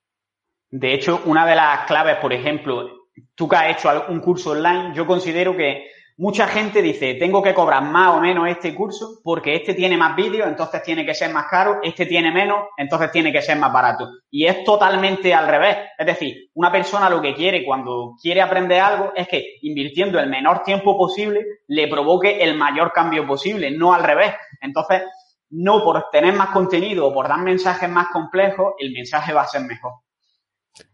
De 0.72 0.94
hecho, 0.94 1.22
una 1.26 1.46
de 1.46 1.56
las 1.56 1.88
claves, 1.88 2.18
por 2.18 2.34
ejemplo, 2.34 3.08
tú 3.36 3.48
que 3.48 3.56
has 3.56 3.78
hecho 3.78 3.90
un 4.10 4.20
curso 4.20 4.52
online, 4.52 4.94
yo 4.96 5.06
considero 5.06 5.56
que 5.56 5.88
mucha 6.20 6.48
gente 6.48 6.82
dice, 6.82 7.14
tengo 7.14 7.42
que 7.42 7.54
cobrar 7.54 7.82
más 7.82 8.18
o 8.18 8.20
menos 8.20 8.46
este 8.50 8.76
curso 8.76 9.22
porque 9.24 9.56
este 9.56 9.74
tiene 9.74 9.96
más 9.96 10.18
vídeos, 10.18 10.50
entonces 10.50 10.84
tiene 10.84 11.06
que 11.06 11.14
ser 11.14 11.32
más 11.32 11.46
caro, 11.50 11.80
este 11.82 12.06
tiene 12.06 12.30
menos, 12.30 12.66
entonces 12.78 13.10
tiene 13.10 13.32
que 13.32 13.42
ser 13.42 13.58
más 13.58 13.72
barato. 13.72 14.10
Y 14.30 14.46
es 14.46 14.66
totalmente 14.66 15.34
al 15.34 15.48
revés. 15.48 15.78
Es 15.98 16.06
decir, 16.06 16.50
una 16.56 16.74
persona 16.74 17.10
lo 17.10 17.22
que 17.22 17.34
quiere 17.34 17.64
cuando 17.66 18.16
quiere 18.22 18.42
aprender 18.42 18.82
algo 18.82 19.14
es 19.16 19.30
que 19.30 19.60
invirtiendo 19.62 20.20
el 20.20 20.30
menor 20.30 20.62
tiempo 20.64 20.98
posible 20.98 21.46
le 21.68 21.88
provoque 21.88 22.44
el 22.44 22.58
mayor 22.58 22.92
cambio 22.92 23.26
posible, 23.26 23.72
no 23.72 23.94
al 23.94 24.04
revés. 24.04 24.34
Entonces, 24.60 25.04
no 25.52 25.86
por 25.86 26.10
tener 26.12 26.34
más 26.34 26.50
contenido 26.50 27.08
o 27.08 27.14
por 27.14 27.30
dar 27.30 27.40
mensajes 27.40 27.90
más 27.90 28.08
complejos, 28.10 28.74
el 28.78 28.92
mensaje 28.92 29.32
va 29.32 29.44
a 29.44 29.48
ser 29.48 29.62
mejor. 29.62 29.94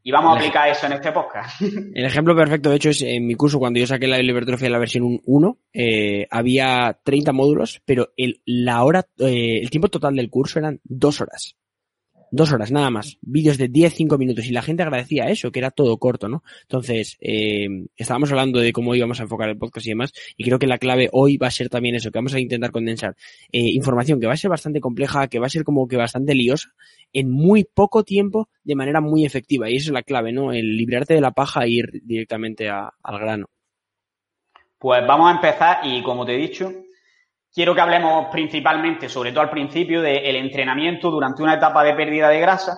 Y 0.03 0.11
vamos 0.11 0.33
a 0.33 0.37
aplicar 0.37 0.69
eso 0.69 0.85
en 0.85 0.93
este 0.93 1.11
podcast. 1.11 1.61
El 1.61 2.05
ejemplo 2.05 2.35
perfecto, 2.35 2.69
de 2.69 2.75
hecho, 2.75 2.89
es 2.89 3.01
en 3.01 3.25
mi 3.25 3.35
curso, 3.35 3.59
cuando 3.59 3.79
yo 3.79 3.87
saqué 3.87 4.07
la 4.07 4.19
hipertrofia 4.21 4.65
de 4.65 4.71
la 4.71 4.79
versión 4.79 5.21
1, 5.23 5.59
eh, 5.73 6.27
había 6.29 6.99
30 7.03 7.31
módulos, 7.33 7.81
pero 7.85 8.09
el, 8.17 8.41
la 8.45 8.83
hora, 8.83 9.07
eh, 9.19 9.59
el 9.61 9.69
tiempo 9.69 9.89
total 9.89 10.15
del 10.15 10.29
curso 10.29 10.59
eran 10.59 10.79
dos 10.83 11.21
horas. 11.21 11.55
Dos 12.31 12.51
horas, 12.51 12.71
nada 12.71 12.89
más. 12.89 13.17
Vídeos 13.21 13.57
de 13.57 13.67
10, 13.67 13.93
5 13.93 14.17
minutos. 14.17 14.45
Y 14.45 14.51
la 14.51 14.61
gente 14.61 14.83
agradecía 14.83 15.29
eso, 15.29 15.51
que 15.51 15.59
era 15.59 15.71
todo 15.71 15.97
corto, 15.97 16.27
¿no? 16.27 16.43
Entonces, 16.63 17.17
eh, 17.21 17.67
estábamos 17.95 18.31
hablando 18.31 18.59
de 18.59 18.73
cómo 18.73 18.95
íbamos 18.95 19.19
a 19.19 19.23
enfocar 19.23 19.49
el 19.49 19.57
podcast 19.57 19.85
y 19.85 19.89
demás. 19.89 20.13
Y 20.35 20.43
creo 20.43 20.59
que 20.59 20.67
la 20.67 20.77
clave 20.77 21.09
hoy 21.11 21.37
va 21.37 21.47
a 21.47 21.51
ser 21.51 21.69
también 21.69 21.95
eso, 21.95 22.11
que 22.11 22.17
vamos 22.17 22.33
a 22.33 22.39
intentar 22.39 22.71
condensar 22.71 23.15
eh, 23.51 23.59
información 23.59 24.19
que 24.19 24.27
va 24.27 24.33
a 24.33 24.37
ser 24.37 24.49
bastante 24.49 24.81
compleja, 24.81 25.27
que 25.27 25.39
va 25.39 25.47
a 25.47 25.49
ser 25.49 25.63
como 25.63 25.87
que 25.87 25.97
bastante 25.97 26.33
liosa, 26.35 26.69
en 27.13 27.31
muy 27.31 27.63
poco 27.63 28.03
tiempo, 28.03 28.49
de 28.63 28.75
manera 28.75 29.01
muy 29.01 29.25
efectiva. 29.25 29.69
Y 29.69 29.75
eso 29.75 29.89
es 29.89 29.93
la 29.93 30.03
clave, 30.03 30.31
¿no? 30.31 30.51
El 30.51 30.77
librarte 30.77 31.13
de 31.13 31.21
la 31.21 31.31
paja 31.31 31.63
e 31.63 31.69
ir 31.69 32.01
directamente 32.03 32.69
al 32.69 33.19
grano. 33.19 33.47
Pues 34.77 35.05
vamos 35.07 35.31
a 35.31 35.35
empezar 35.35 35.79
y 35.83 36.03
como 36.03 36.25
te 36.25 36.35
he 36.35 36.37
dicho, 36.37 36.71
quiero 37.55 37.73
que 37.73 37.81
hablemos 37.81 38.27
principalmente, 38.31 39.07
sobre 39.07 39.31
todo 39.31 39.41
al 39.41 39.49
principio, 39.49 40.01
del 40.01 40.35
entrenamiento 40.35 41.09
durante 41.09 41.41
una 41.41 41.53
etapa 41.53 41.83
de 41.85 41.93
pérdida 41.93 42.27
de 42.27 42.41
grasa. 42.41 42.77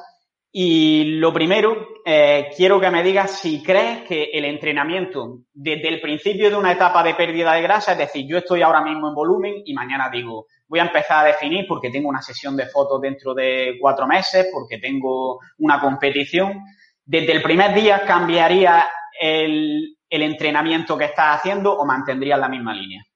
Y 0.51 1.17
lo 1.17 1.33
primero, 1.33 1.89
eh, 2.05 2.49
quiero 2.55 2.79
que 2.79 2.89
me 2.91 3.03
digas 3.03 3.31
si 3.39 3.61
crees 3.61 4.07
que 4.07 4.29
el 4.33 4.45
entrenamiento 4.45 5.39
desde 5.51 5.89
el 5.89 5.99
principio 5.99 6.49
de 6.49 6.55
una 6.55 6.71
etapa 6.71 7.03
de 7.03 7.15
pérdida 7.15 7.53
de 7.53 7.61
grasa, 7.63 7.93
es 7.93 7.97
decir, 7.97 8.25
yo 8.27 8.37
estoy 8.37 8.61
ahora 8.61 8.81
mismo 8.81 9.09
en 9.09 9.15
volumen 9.15 9.55
y 9.65 9.73
mañana 9.73 10.09
digo, 10.09 10.45
voy 10.67 10.79
a 10.79 10.83
empezar 10.83 11.25
a 11.25 11.27
definir 11.27 11.65
porque 11.67 11.89
tengo 11.89 12.07
una 12.07 12.21
sesión 12.21 12.55
de 12.55 12.67
fotos 12.67 13.01
dentro 13.01 13.33
de 13.33 13.77
cuatro 13.81 14.07
meses, 14.07 14.47
porque 14.53 14.77
tengo 14.77 15.39
una 15.57 15.81
competición, 15.81 16.63
desde 17.03 17.33
el 17.33 17.41
primer 17.41 17.73
día 17.73 18.03
cambiaría 18.05 18.85
el, 19.19 19.97
el 20.09 20.21
entrenamiento 20.21 20.97
que 20.97 21.05
estás 21.05 21.37
haciendo 21.37 21.73
o 21.77 21.85
mantendrías 21.85 22.39
la 22.39 22.47
misma 22.47 22.73
línea. 22.73 23.06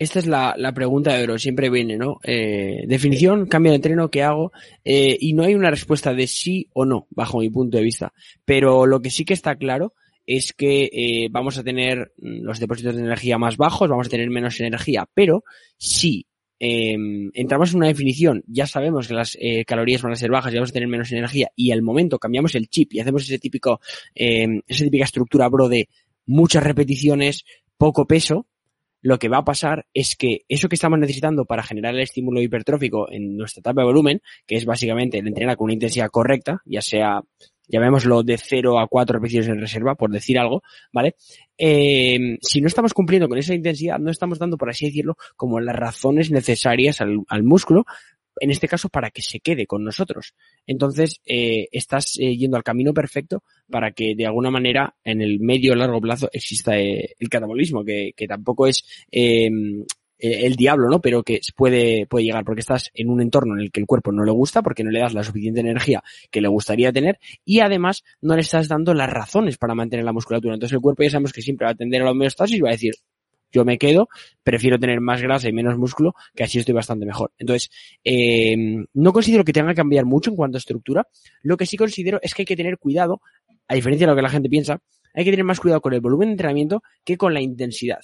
Esta 0.00 0.18
es 0.18 0.26
la, 0.26 0.54
la 0.56 0.72
pregunta 0.72 1.14
de 1.14 1.24
oro, 1.24 1.38
siempre 1.38 1.68
viene, 1.68 1.98
¿no? 1.98 2.20
Eh, 2.24 2.84
definición, 2.86 3.44
cambio 3.44 3.72
de 3.72 3.76
entreno, 3.76 4.10
¿qué 4.10 4.22
hago? 4.22 4.50
Eh, 4.82 5.14
y 5.20 5.34
no 5.34 5.42
hay 5.42 5.54
una 5.54 5.68
respuesta 5.68 6.14
de 6.14 6.26
sí 6.26 6.70
o 6.72 6.86
no, 6.86 7.06
bajo 7.10 7.40
mi 7.40 7.50
punto 7.50 7.76
de 7.76 7.84
vista. 7.84 8.14
Pero 8.46 8.86
lo 8.86 9.02
que 9.02 9.10
sí 9.10 9.26
que 9.26 9.34
está 9.34 9.56
claro 9.56 9.92
es 10.24 10.54
que 10.54 10.84
eh, 10.84 11.28
vamos 11.30 11.58
a 11.58 11.62
tener 11.62 12.14
los 12.16 12.58
depósitos 12.58 12.94
de 12.94 13.02
energía 13.02 13.36
más 13.36 13.58
bajos, 13.58 13.90
vamos 13.90 14.06
a 14.06 14.10
tener 14.10 14.30
menos 14.30 14.58
energía, 14.60 15.06
pero 15.12 15.44
si 15.76 16.24
em, 16.58 17.30
entramos 17.34 17.72
en 17.72 17.76
una 17.76 17.88
definición, 17.88 18.42
ya 18.46 18.66
sabemos 18.66 19.06
que 19.06 19.12
las 19.12 19.36
eh, 19.38 19.66
calorías 19.66 20.00
van 20.00 20.12
a 20.12 20.16
ser 20.16 20.30
bajas 20.30 20.50
y 20.54 20.56
vamos 20.56 20.70
a 20.70 20.72
tener 20.72 20.88
menos 20.88 21.12
energía 21.12 21.50
y 21.54 21.72
al 21.72 21.82
momento 21.82 22.18
cambiamos 22.18 22.54
el 22.54 22.68
chip 22.68 22.94
y 22.94 23.00
hacemos 23.00 23.24
ese 23.24 23.38
típico, 23.38 23.82
em, 24.14 24.62
esa 24.66 24.82
típica 24.82 25.04
estructura, 25.04 25.46
bro, 25.50 25.68
de 25.68 25.90
muchas 26.24 26.64
repeticiones, 26.64 27.44
poco 27.76 28.06
peso, 28.06 28.46
lo 29.02 29.18
que 29.18 29.28
va 29.28 29.38
a 29.38 29.44
pasar 29.44 29.86
es 29.94 30.16
que 30.16 30.42
eso 30.48 30.68
que 30.68 30.74
estamos 30.74 30.98
necesitando 30.98 31.44
para 31.44 31.62
generar 31.62 31.94
el 31.94 32.00
estímulo 32.00 32.40
hipertrófico 32.40 33.10
en 33.10 33.36
nuestra 33.36 33.60
etapa 33.60 33.80
de 33.80 33.86
volumen, 33.86 34.20
que 34.46 34.56
es 34.56 34.64
básicamente 34.64 35.18
el 35.18 35.26
entrenar 35.26 35.56
con 35.56 35.66
una 35.66 35.74
intensidad 35.74 36.10
correcta, 36.10 36.62
ya 36.64 36.82
sea, 36.82 37.22
llamémoslo 37.68 38.22
de 38.22 38.36
0 38.36 38.78
a 38.78 38.88
4 38.88 39.14
repeticiones 39.14 39.48
en 39.48 39.60
reserva, 39.60 39.94
por 39.94 40.10
decir 40.10 40.38
algo, 40.38 40.62
¿vale? 40.92 41.14
Eh, 41.56 42.38
si 42.42 42.60
no 42.60 42.66
estamos 42.66 42.92
cumpliendo 42.92 43.28
con 43.28 43.38
esa 43.38 43.54
intensidad, 43.54 43.98
no 43.98 44.10
estamos 44.10 44.38
dando, 44.38 44.58
por 44.58 44.70
así 44.70 44.86
decirlo, 44.86 45.16
como 45.36 45.60
las 45.60 45.76
razones 45.76 46.30
necesarias 46.30 47.00
al, 47.00 47.20
al 47.28 47.42
músculo 47.42 47.84
en 48.40 48.50
este 48.50 48.68
caso 48.68 48.88
para 48.88 49.10
que 49.10 49.22
se 49.22 49.40
quede 49.40 49.66
con 49.66 49.84
nosotros. 49.84 50.34
Entonces, 50.66 51.20
eh, 51.24 51.68
estás 51.70 52.16
eh, 52.18 52.36
yendo 52.36 52.56
al 52.56 52.64
camino 52.64 52.92
perfecto 52.92 53.42
para 53.70 53.92
que 53.92 54.14
de 54.16 54.26
alguna 54.26 54.50
manera 54.50 54.96
en 55.04 55.20
el 55.20 55.40
medio 55.40 55.72
o 55.72 55.76
largo 55.76 56.00
plazo 56.00 56.28
exista 56.32 56.78
eh, 56.78 57.14
el 57.18 57.28
catabolismo, 57.28 57.84
que, 57.84 58.12
que 58.16 58.26
tampoco 58.26 58.66
es 58.66 58.84
em, 59.10 59.84
eh, 60.20 60.46
el 60.46 60.56
diablo, 60.56 60.88
¿no? 60.88 61.00
Pero 61.00 61.22
que 61.22 61.40
puede, 61.56 62.06
puede 62.06 62.26
llegar 62.26 62.44
porque 62.44 62.60
estás 62.60 62.90
en 62.94 63.08
un 63.08 63.22
entorno 63.22 63.54
en 63.54 63.60
el 63.60 63.70
que 63.70 63.80
el 63.80 63.86
cuerpo 63.86 64.12
no 64.12 64.22
le 64.22 64.32
gusta, 64.32 64.62
porque 64.62 64.84
no 64.84 64.90
le 64.90 65.00
das 65.00 65.14
la 65.14 65.24
suficiente 65.24 65.60
energía 65.60 66.02
que 66.30 66.42
le 66.42 66.48
gustaría 66.48 66.92
tener 66.92 67.18
y 67.44 67.60
además 67.60 68.04
no 68.20 68.34
le 68.34 68.42
estás 68.42 68.68
dando 68.68 68.92
las 68.92 69.08
razones 69.08 69.56
para 69.56 69.74
mantener 69.74 70.04
la 70.04 70.12
musculatura. 70.12 70.54
Entonces 70.54 70.74
el 70.74 70.82
cuerpo 70.82 71.02
ya 71.02 71.10
sabemos 71.10 71.32
que 71.32 71.42
siempre 71.42 71.64
va 71.64 71.70
a 71.70 71.74
atender 71.74 72.02
a 72.02 72.04
la 72.04 72.10
homeostasis 72.10 72.56
y 72.56 72.60
va 72.60 72.68
a 72.68 72.72
decir, 72.72 72.94
yo 73.52 73.64
me 73.64 73.78
quedo, 73.78 74.08
prefiero 74.42 74.78
tener 74.78 75.00
más 75.00 75.22
grasa 75.22 75.48
y 75.48 75.52
menos 75.52 75.76
músculo, 75.76 76.14
que 76.34 76.44
así 76.44 76.58
estoy 76.58 76.74
bastante 76.74 77.06
mejor. 77.06 77.32
Entonces, 77.38 77.70
eh, 78.04 78.56
no 78.94 79.12
considero 79.12 79.44
que 79.44 79.52
tenga 79.52 79.70
que 79.70 79.76
cambiar 79.76 80.04
mucho 80.04 80.30
en 80.30 80.36
cuanto 80.36 80.56
a 80.56 80.60
estructura. 80.60 81.06
Lo 81.42 81.56
que 81.56 81.66
sí 81.66 81.76
considero 81.76 82.18
es 82.22 82.34
que 82.34 82.42
hay 82.42 82.46
que 82.46 82.56
tener 82.56 82.78
cuidado, 82.78 83.20
a 83.68 83.74
diferencia 83.74 84.06
de 84.06 84.12
lo 84.12 84.16
que 84.16 84.22
la 84.22 84.30
gente 84.30 84.48
piensa, 84.48 84.80
hay 85.14 85.24
que 85.24 85.30
tener 85.30 85.44
más 85.44 85.60
cuidado 85.60 85.80
con 85.80 85.92
el 85.92 86.00
volumen 86.00 86.28
de 86.28 86.32
entrenamiento 86.32 86.82
que 87.04 87.16
con 87.16 87.34
la 87.34 87.40
intensidad. 87.40 88.00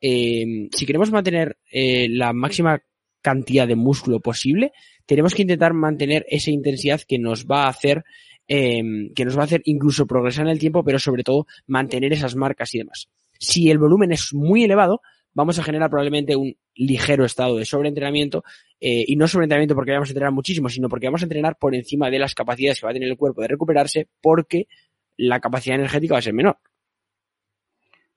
Eh, 0.00 0.68
si 0.70 0.86
queremos 0.86 1.10
mantener 1.10 1.56
eh, 1.70 2.08
la 2.10 2.32
máxima 2.32 2.80
cantidad 3.20 3.66
de 3.66 3.74
músculo 3.74 4.20
posible, 4.20 4.72
tenemos 5.06 5.34
que 5.34 5.42
intentar 5.42 5.72
mantener 5.72 6.26
esa 6.28 6.50
intensidad 6.50 7.00
que 7.06 7.18
nos 7.18 7.46
va 7.46 7.64
a 7.64 7.68
hacer 7.68 8.04
que 8.46 9.24
nos 9.24 9.38
va 9.38 9.40
a 9.40 9.44
hacer 9.46 9.62
incluso 9.64 10.06
progresar 10.06 10.44
en 10.44 10.52
el 10.52 10.58
tiempo, 10.58 10.84
pero 10.84 10.98
sobre 10.98 11.22
todo 11.22 11.46
mantener 11.66 12.12
esas 12.12 12.36
marcas 12.36 12.74
y 12.74 12.78
demás. 12.78 13.08
Si 13.44 13.70
el 13.70 13.78
volumen 13.78 14.12
es 14.12 14.32
muy 14.32 14.64
elevado, 14.64 15.00
vamos 15.32 15.58
a 15.58 15.62
generar 15.62 15.90
probablemente 15.90 16.36
un 16.36 16.56
ligero 16.74 17.24
estado 17.24 17.56
de 17.56 17.64
sobreentrenamiento 17.64 18.44
eh, 18.80 19.04
y 19.06 19.16
no 19.16 19.28
sobreentrenamiento 19.28 19.74
porque 19.74 19.92
vamos 19.92 20.08
a 20.08 20.12
entrenar 20.12 20.32
muchísimo, 20.32 20.68
sino 20.68 20.88
porque 20.88 21.06
vamos 21.06 21.22
a 21.22 21.26
entrenar 21.26 21.56
por 21.58 21.74
encima 21.74 22.10
de 22.10 22.18
las 22.18 22.34
capacidades 22.34 22.80
que 22.80 22.86
va 22.86 22.90
a 22.90 22.94
tener 22.94 23.08
el 23.08 23.16
cuerpo 23.16 23.42
de 23.42 23.48
recuperarse 23.48 24.08
porque 24.20 24.66
la 25.16 25.40
capacidad 25.40 25.76
energética 25.76 26.14
va 26.14 26.18
a 26.18 26.22
ser 26.22 26.34
menor. 26.34 26.58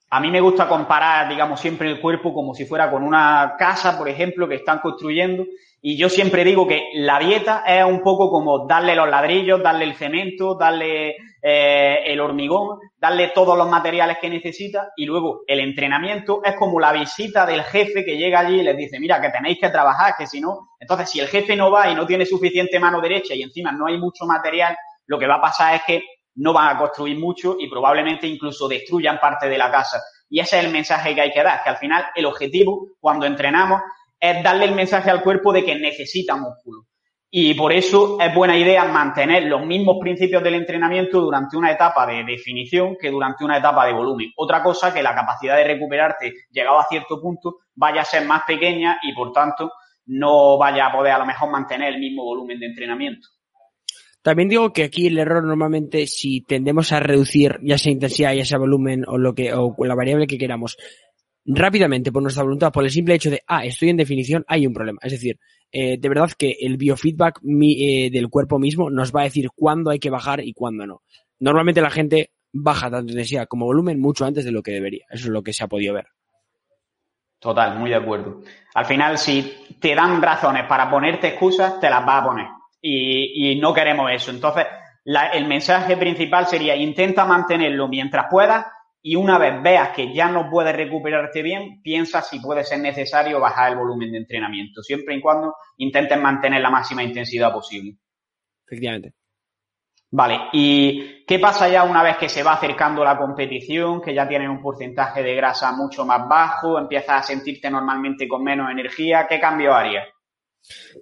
A 0.10 0.22
mí 0.22 0.32
me 0.32 0.40
gusta 0.40 0.70
comparar, 0.70 1.28
digamos, 1.28 1.60
siempre 1.60 1.90
el 1.90 2.00
cuerpo 2.00 2.34
como 2.34 2.54
si 2.54 2.66
fuera 2.66 2.90
con 2.90 3.04
una 3.04 3.56
casa, 3.60 3.98
por 3.98 4.08
ejemplo, 4.08 4.48
que 4.48 4.56
están 4.56 4.80
construyendo. 4.80 5.46
Y 5.82 5.98
yo 5.98 6.08
siempre 6.08 6.46
digo 6.46 6.66
que 6.66 6.92
la 6.94 7.20
dieta 7.20 7.64
es 7.68 7.84
un 7.84 8.02
poco 8.02 8.32
como 8.32 8.66
darle 8.66 8.96
los 8.96 9.10
ladrillos, 9.10 9.62
darle 9.62 9.84
el 9.84 9.96
cemento, 9.96 10.56
darle 10.56 11.18
eh, 11.42 12.00
el 12.06 12.22
hormigón, 12.22 12.80
darle 12.98 13.32
todos 13.36 13.58
los 13.58 13.70
materiales 13.70 14.18
que 14.20 14.30
necesita. 14.30 14.94
Y 14.96 15.06
luego 15.06 15.42
el 15.46 15.60
entrenamiento 15.60 16.42
es 16.42 16.56
como 16.56 16.80
la 16.80 16.94
visita 16.94 17.46
del 17.46 17.64
jefe 17.64 18.06
que 18.06 18.18
llega 18.18 18.40
allí 18.40 18.62
y 18.62 18.64
les 18.64 18.78
dice, 18.78 19.02
mira, 19.02 19.20
que 19.20 19.30
tenéis 19.30 19.60
que 19.60 19.70
trabajar, 19.70 20.16
que 20.18 20.26
si 20.26 20.40
no. 20.40 20.70
Entonces, 20.80 21.10
si 21.10 21.20
el 21.20 21.28
jefe 21.28 21.56
no 21.58 21.70
va 21.70 21.92
y 21.92 21.96
no 21.96 22.08
tiene 22.08 22.26
suficiente 22.26 22.80
mano 22.80 23.02
derecha 23.02 23.36
y 23.36 23.42
encima 23.42 23.74
no 23.74 23.88
hay 23.88 23.98
mucho 23.98 24.26
material, 24.26 24.76
lo 25.06 25.20
que 25.20 25.28
va 25.28 25.36
a 25.36 25.42
pasar 25.42 25.76
es 25.76 25.82
que 25.86 26.02
no 26.38 26.54
van 26.54 26.76
a 26.76 26.80
construir 26.80 27.18
mucho 27.18 27.56
y 27.60 27.70
probablemente 27.70 28.28
incluso 28.28 28.68
destruyan 28.68 29.20
parte 29.20 29.50
de 29.50 29.58
la 29.58 29.72
casa. 29.72 30.02
Y 30.30 30.40
ese 30.40 30.60
es 30.60 30.66
el 30.66 30.72
mensaje 30.72 31.14
que 31.14 31.22
hay 31.22 31.32
que 31.32 31.44
dar, 31.44 31.64
que 31.64 31.70
al 31.70 31.78
final 31.78 32.06
el 32.16 32.26
objetivo 32.26 32.90
cuando 33.00 33.26
entrenamos 33.26 33.82
es 34.20 34.44
darle 34.44 34.66
el 34.66 34.76
mensaje 34.76 35.10
al 35.10 35.22
cuerpo 35.22 35.54
de 35.54 35.64
que 35.64 35.76
necesita 35.76 36.36
músculo. 36.36 36.86
Y 37.30 37.54
por 37.56 37.74
eso 37.74 38.18
es 38.22 38.34
buena 38.34 38.58
idea 38.58 38.86
mantener 38.86 39.44
los 39.44 39.66
mismos 39.66 39.98
principios 40.00 40.42
del 40.42 40.56
entrenamiento 40.56 41.20
durante 41.20 41.58
una 41.58 41.72
etapa 41.72 42.08
de 42.08 42.24
definición 42.24 42.96
que 43.00 43.12
durante 43.12 43.44
una 43.44 43.58
etapa 43.58 43.86
de 43.86 43.94
volumen. 43.94 44.32
Otra 44.38 44.64
cosa 44.64 44.94
que 44.94 45.04
la 45.04 45.14
capacidad 45.14 45.58
de 45.58 45.66
recuperarte 45.66 46.34
llegado 46.52 46.80
a 46.80 46.86
cierto 46.86 47.22
punto 47.22 47.58
vaya 47.76 48.02
a 48.02 48.06
ser 48.06 48.26
más 48.26 48.44
pequeña 48.48 48.98
y 49.04 49.14
por 49.14 49.34
tanto 49.34 49.72
no 50.06 50.58
vaya 50.58 50.88
a 50.88 50.92
poder 50.94 51.14
a 51.14 51.18
lo 51.18 51.26
mejor 51.26 51.52
mantener 51.52 51.94
el 51.94 52.00
mismo 52.00 52.24
volumen 52.24 52.60
de 52.60 52.68
entrenamiento. 52.68 53.28
También 54.28 54.50
digo 54.50 54.74
que 54.74 54.84
aquí 54.84 55.08
el 55.08 55.20
error 55.20 55.42
normalmente 55.42 56.06
si 56.06 56.42
tendemos 56.42 56.92
a 56.92 57.00
reducir 57.00 57.60
ya 57.64 57.78
sea 57.78 57.94
intensidad, 57.94 58.34
ya 58.34 58.44
sea 58.44 58.58
volumen 58.58 59.06
o 59.08 59.18
lo 59.18 59.34
que, 59.34 59.54
o 59.54 59.74
la 59.86 59.96
variable 59.96 60.28
que 60.28 60.38
queramos, 60.38 60.76
rápidamente 61.46 62.12
por 62.12 62.22
nuestra 62.22 62.44
voluntad, 62.44 62.74
por 62.74 62.84
el 62.84 62.90
simple 62.90 63.16
hecho 63.16 63.30
de, 63.30 63.42
ah, 63.48 63.64
estoy 63.64 63.88
en 63.88 63.96
definición, 63.96 64.44
hay 64.50 64.68
un 64.68 64.74
problema. 64.74 65.00
Es 65.02 65.14
decir, 65.14 65.40
eh, 65.72 65.98
de 65.98 66.10
verdad 66.10 66.30
que 66.38 66.58
el 66.60 66.76
biofeedback 66.76 67.40
mi, 67.42 67.82
eh, 67.82 68.10
del 68.12 68.28
cuerpo 68.28 68.60
mismo 68.60 68.90
nos 68.90 69.16
va 69.16 69.22
a 69.22 69.24
decir 69.24 69.48
cuándo 69.56 69.92
hay 69.92 70.00
que 70.00 70.10
bajar 70.10 70.44
y 70.44 70.52
cuándo 70.52 70.86
no. 70.86 71.04
Normalmente 71.40 71.80
la 71.80 71.90
gente 71.90 72.32
baja 72.52 72.92
tanto 72.92 73.14
intensidad 73.14 73.48
como 73.48 73.66
volumen 73.66 73.98
mucho 73.98 74.26
antes 74.26 74.44
de 74.44 74.52
lo 74.52 74.62
que 74.62 74.74
debería. 74.74 75.06
Eso 75.10 75.28
es 75.28 75.32
lo 75.32 75.42
que 75.42 75.54
se 75.54 75.64
ha 75.64 75.68
podido 75.68 75.94
ver. 75.94 76.08
Total, 77.40 77.80
muy 77.80 77.92
de 77.92 77.96
acuerdo. 77.96 78.42
Al 78.76 78.86
final, 78.86 79.18
si 79.18 79.54
te 79.80 79.96
dan 79.96 80.22
razones 80.22 80.66
para 80.68 80.90
ponerte 80.92 81.30
excusas, 81.30 81.80
te 81.80 81.90
las 81.90 82.06
vas 82.06 82.24
a 82.24 82.26
poner 82.28 82.57
y, 82.88 83.52
y 83.52 83.60
no 83.60 83.74
queremos 83.74 84.12
eso. 84.12 84.32
Entonces, 84.32 84.66
la, 85.04 85.28
el 85.28 85.48
mensaje 85.48 85.98
principal 85.98 86.48
sería 86.48 86.76
intenta 86.76 87.26
mantenerlo 87.26 87.88
mientras 87.88 88.28
puedas 88.30 88.66
y 89.02 89.16
una 89.16 89.38
vez 89.38 89.62
veas 89.62 89.90
que 89.90 90.14
ya 90.14 90.28
no 90.30 90.50
puedes 90.50 90.76
recuperarte 90.76 91.42
bien, 91.42 91.82
piensa 91.82 92.22
si 92.22 92.40
puede 92.40 92.64
ser 92.64 92.80
necesario 92.80 93.40
bajar 93.40 93.72
el 93.72 93.78
volumen 93.78 94.12
de 94.12 94.18
entrenamiento, 94.18 94.82
siempre 94.82 95.16
y 95.16 95.22
cuando 95.22 95.56
intentes 95.78 96.20
mantener 96.20 96.62
la 96.62 96.70
máxima 96.70 97.04
intensidad 97.04 97.54
posible. 97.54 97.96
Efectivamente. 98.66 99.14
Vale, 100.10 100.40
¿y 100.54 101.26
qué 101.26 101.38
pasa 101.38 101.68
ya 101.68 101.84
una 101.84 102.02
vez 102.02 102.18
que 102.18 102.30
se 102.30 102.44
va 102.44 102.54
acercando 102.54 103.04
la 103.04 103.18
competición, 103.18 104.02
que 104.02 104.14
ya 104.14 104.28
tienes 104.28 104.50
un 104.50 104.62
porcentaje 104.62 105.22
de 105.22 105.36
grasa 105.36 105.72
mucho 105.74 106.06
más 106.06 106.28
bajo, 106.28 106.80
empiezas 106.80 107.20
a 107.20 107.24
sentirte 107.24 107.70
normalmente 107.70 108.28
con 108.28 108.44
menos 108.44 108.72
energía? 108.72 109.28
¿Qué 109.28 109.40
cambio 109.40 109.74
harías? 109.74 110.08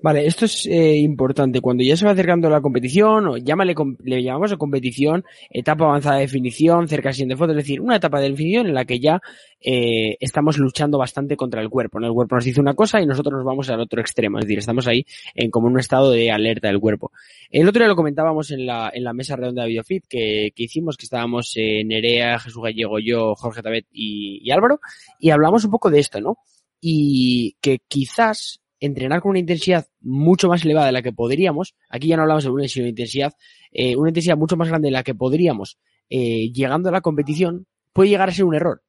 Vale, 0.02 0.26
esto 0.26 0.46
es 0.46 0.66
eh, 0.66 0.98
importante. 0.98 1.62
Cuando 1.62 1.84
ya 1.84 1.98
se 1.98 2.06
va 2.06 2.12
acercando 2.12 2.50
la 2.50 2.62
competición, 2.62 3.28
o 3.28 3.38
llámale, 3.38 3.74
le 4.04 4.24
llamamos 4.24 4.52
a 4.52 4.58
competición, 4.58 5.24
etapa 5.50 5.86
avanzada 5.86 6.16
de 6.16 6.22
definición, 6.22 6.88
cerca 6.88 7.12
de 7.12 7.36
foto, 7.36 7.52
es 7.52 7.58
decir, 7.58 7.82
una 7.82 7.96
etapa 7.96 8.20
de 8.20 8.30
definición 8.30 8.68
en 8.68 8.74
la 8.74 8.86
que 8.86 9.00
ya 9.00 9.22
eh, 9.60 10.18
estamos 10.20 10.58
luchando 10.58 10.98
bastante 10.98 11.36
contra 11.36 11.62
el 11.62 11.70
cuerpo. 11.70 12.00
¿no? 12.00 12.08
El 12.08 12.14
cuerpo 12.14 12.36
nos 12.36 12.46
dice 12.46 12.62
una 12.62 12.74
cosa 12.74 13.02
y 13.02 13.06
nosotros 13.06 13.34
nos 13.34 13.46
vamos 13.46 13.70
al 13.70 13.80
otro 13.80 14.02
extremo, 14.02 14.38
es 14.38 14.46
decir, 14.46 14.60
estamos 14.60 14.88
ahí 14.88 15.06
en 15.34 15.50
como 15.50 15.68
un 15.68 15.80
estado 15.80 16.12
de 16.12 16.32
alerta 16.32 16.68
del 16.68 16.80
cuerpo. 16.80 17.12
El 17.50 17.68
otro 17.68 17.80
día 17.80 17.88
lo 17.88 17.96
comentábamos 17.96 18.52
en 18.52 18.66
la, 18.66 18.92
en 18.94 19.04
la 19.04 19.14
mesa 19.14 19.36
redonda 19.36 19.64
de 19.64 19.70
BioFit 19.70 20.06
que, 20.08 20.52
que 20.56 20.64
hicimos, 20.64 20.98
que 20.98 21.06
estábamos 21.06 21.54
eh, 21.56 21.84
Nerea, 21.84 22.40
Jesús 22.40 22.62
Gallego, 22.62 23.00
yo, 23.00 23.36
Jorge 23.36 23.62
Tabet 23.62 23.88
y, 23.92 24.40
y 24.44 24.52
Álvaro, 24.52 24.80
y 25.20 25.32
hablamos 25.32 25.66
un 25.66 25.72
poco 25.72 25.90
de 25.90 26.00
esto, 26.00 26.20
¿no? 26.22 26.38
Y 26.82 27.56
que 27.62 27.80
quizás 27.88 28.60
entrenar 28.86 29.22
con 29.22 29.32
una 29.32 29.40
intensidad 29.40 29.88
mucho 30.02 30.48
más 30.48 30.64
elevada 30.64 30.88
de 30.88 30.92
la 30.92 31.02
que 31.02 31.14
podríamos, 31.14 31.76
aquí 31.90 32.08
ya 32.08 32.16
no 32.16 32.24
hablamos 32.24 32.44
de 32.44 32.50
una 32.50 32.66
intensidad, 32.66 33.34
eh, 33.72 33.96
una 33.96 34.10
intensidad 34.10 34.38
mucho 34.38 34.58
más 34.58 34.68
grande 34.68 34.88
de 34.88 34.94
la 34.94 35.04
que 35.04 35.16
podríamos, 35.16 35.78
eh, 36.10 36.52
llegando 36.52 36.90
a 36.90 36.92
la 36.92 37.02
competición, 37.02 37.68
puede 37.94 38.10
llegar 38.10 38.30
a 38.30 38.34
ser 38.34 38.46
un 38.46 38.56
error. 38.56 38.84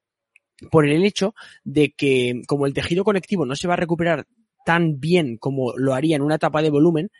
Por 0.71 0.89
el 0.89 1.05
hecho 1.05 1.35
de 1.65 1.93
que 1.93 2.43
como 2.47 2.67
el 2.67 2.73
tejido 2.73 3.05
conectivo 3.05 3.45
no 3.45 3.57
se 3.57 3.69
va 3.69 3.75
a 3.75 3.79
recuperar 3.79 4.27
tan 4.65 4.99
bien 4.99 5.37
como 5.37 5.75
lo 5.77 5.95
haría 5.95 6.17
en 6.17 6.23
una 6.23 6.37
etapa 6.37 6.63
de 6.63 6.71
volumen, 6.71 7.11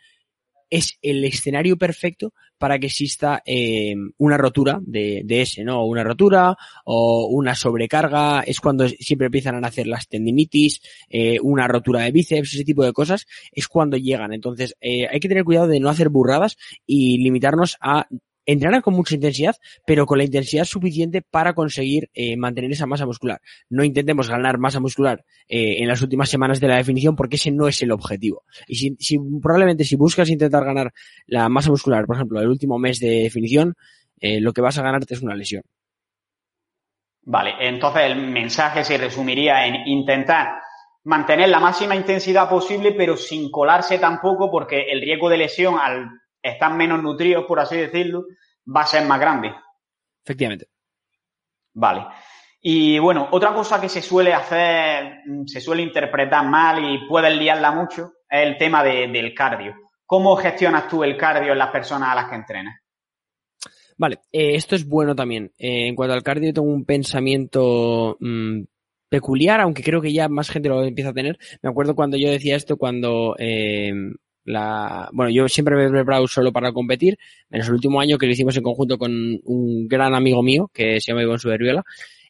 es 0.69 0.97
el 1.01 1.23
escenario 1.23 1.77
perfecto 1.77 2.33
para 2.57 2.79
que 2.79 2.87
exista 2.87 3.41
eh, 3.45 3.95
una 4.17 4.37
rotura 4.37 4.79
de, 4.81 5.21
de, 5.23 5.41
ese, 5.41 5.63
¿no? 5.63 5.85
Una 5.85 6.03
rotura 6.03 6.57
o 6.85 7.27
una 7.27 7.55
sobrecarga, 7.55 8.41
es 8.41 8.59
cuando 8.59 8.87
siempre 8.89 9.27
empiezan 9.27 9.55
a 9.55 9.61
nacer 9.61 9.87
las 9.87 10.07
tendinitis, 10.07 10.81
eh, 11.09 11.39
una 11.41 11.67
rotura 11.67 12.01
de 12.01 12.11
bíceps, 12.11 12.55
ese 12.55 12.63
tipo 12.63 12.83
de 12.83 12.93
cosas, 12.93 13.27
es 13.51 13.67
cuando 13.67 13.97
llegan. 13.97 14.33
Entonces, 14.33 14.75
eh, 14.81 15.07
hay 15.07 15.19
que 15.19 15.29
tener 15.29 15.43
cuidado 15.43 15.67
de 15.67 15.79
no 15.79 15.89
hacer 15.89 16.09
burradas 16.09 16.57
y 16.85 17.19
limitarnos 17.19 17.77
a 17.79 18.07
entrenar 18.47 18.81
con 18.81 18.95
mucha 18.95 19.13
intensidad, 19.13 19.55
pero 19.85 20.05
con 20.05 20.17
la 20.17 20.23
intensidad 20.23 20.63
suficiente 20.63 21.21
para 21.21 21.53
conseguir 21.53 22.09
eh, 22.13 22.35
mantener 22.37 22.71
esa 22.71 22.87
masa 22.87 23.05
muscular. 23.05 23.39
No 23.69 23.83
intentemos 23.83 24.29
ganar 24.29 24.57
masa 24.57 24.79
muscular 24.79 25.23
eh, 25.47 25.75
en 25.79 25.87
las 25.87 26.01
últimas 26.01 26.29
semanas 26.29 26.59
de 26.59 26.67
la 26.69 26.77
definición 26.77 27.15
porque 27.15 27.35
ese 27.35 27.51
no 27.51 27.67
es 27.67 27.81
el 27.83 27.91
objetivo. 27.91 28.43
Y 28.67 28.75
si, 28.75 28.95
si, 28.99 29.19
probablemente 29.41 29.83
si 29.83 29.95
buscas 29.95 30.29
intentar 30.29 30.63
ganar 30.65 30.93
la 31.27 31.49
masa 31.49 31.69
muscular, 31.69 32.07
por 32.07 32.15
ejemplo, 32.15 32.41
el 32.41 32.47
último 32.47 32.79
mes 32.79 32.99
de 32.99 33.23
definición, 33.23 33.75
eh, 34.19 34.39
lo 34.39 34.53
que 34.53 34.61
vas 34.61 34.77
a 34.77 34.83
ganarte 34.83 35.13
es 35.13 35.21
una 35.21 35.35
lesión. 35.35 35.63
Vale, 37.23 37.55
entonces 37.59 38.03
el 38.03 38.15
mensaje 38.15 38.85
se 38.85 38.97
resumiría 38.97 39.67
en 39.67 39.85
intentar 39.85 40.61
mantener 41.03 41.49
la 41.49 41.59
máxima 41.59 41.95
intensidad 41.95 42.49
posible, 42.49 42.93
pero 42.93 43.17
sin 43.17 43.51
colarse 43.51 43.99
tampoco, 43.99 44.49
porque 44.49 44.85
el 44.89 45.01
riesgo 45.01 45.29
de 45.29 45.37
lesión, 45.37 45.75
al 45.77 46.09
estar 46.47 46.73
menos 46.73 47.01
nutridos, 47.01 47.45
por 47.45 47.59
así 47.59 47.77
decirlo, 47.77 48.25
va 48.75 48.81
a 48.81 48.87
ser 48.87 49.05
más 49.05 49.19
grande. 49.19 49.53
Efectivamente. 50.23 50.67
Vale. 51.73 52.05
Y 52.61 52.99
bueno, 52.99 53.29
otra 53.31 53.53
cosa 53.53 53.79
que 53.79 53.87
se 53.87 54.01
suele 54.01 54.33
hacer, 54.33 55.21
se 55.45 55.61
suele 55.61 55.83
interpretar 55.83 56.45
mal 56.45 56.83
y 56.83 57.07
puedes 57.07 57.37
liarla 57.37 57.71
mucho, 57.71 58.13
es 58.29 58.45
el 58.45 58.57
tema 58.57 58.83
del 58.83 59.33
cardio. 59.33 59.75
¿Cómo 60.05 60.35
gestionas 60.35 60.87
tú 60.87 61.03
el 61.03 61.17
cardio 61.17 61.51
en 61.51 61.59
las 61.59 61.69
personas 61.69 62.09
a 62.09 62.15
las 62.15 62.29
que 62.29 62.35
entrenas? 62.35 62.75
Vale, 63.97 64.19
eh, 64.31 64.55
esto 64.55 64.75
es 64.75 64.87
bueno 64.87 65.15
también. 65.15 65.51
Eh, 65.57 65.87
en 65.87 65.95
cuanto 65.95 66.13
al 66.13 66.23
cardio, 66.23 66.53
tengo 66.53 66.67
un 66.67 66.85
pensamiento 66.85 68.17
mm, 68.19 68.61
peculiar, 69.09 69.59
aunque 69.61 69.83
creo 69.83 70.01
que 70.01 70.13
ya 70.13 70.29
más 70.29 70.49
gente 70.49 70.69
lo 70.69 70.83
empieza 70.83 71.11
a 71.11 71.13
tener. 71.13 71.37
Me 71.61 71.69
acuerdo 71.69 71.95
cuando 71.95 72.17
yo 72.17 72.29
decía 72.29 72.55
esto, 72.55 72.77
cuando 72.77 73.35
eh, 73.39 73.91
la, 74.47 75.09
bueno, 75.11 75.29
yo 75.29 75.47
siempre 75.49 75.75
me 75.75 75.85
he 75.85 75.89
preparado 75.89 76.25
solo 76.25 76.53
para 76.53 76.71
competir. 76.71 77.17
En 77.49 77.61
el 77.61 77.71
último 77.71 77.99
año 77.99 78.17
que 78.17 78.25
lo 78.25 78.31
hicimos 78.31 78.55
en 78.55 78.63
conjunto 78.63 78.97
con 78.97 79.11
un 79.43 79.87
gran 79.87 80.15
amigo 80.15 80.41
mío 80.41 80.71
que 80.73 81.01
se 81.01 81.11
llama 81.11 81.23
Iván 81.23 81.37
Suberviola. 81.37 81.83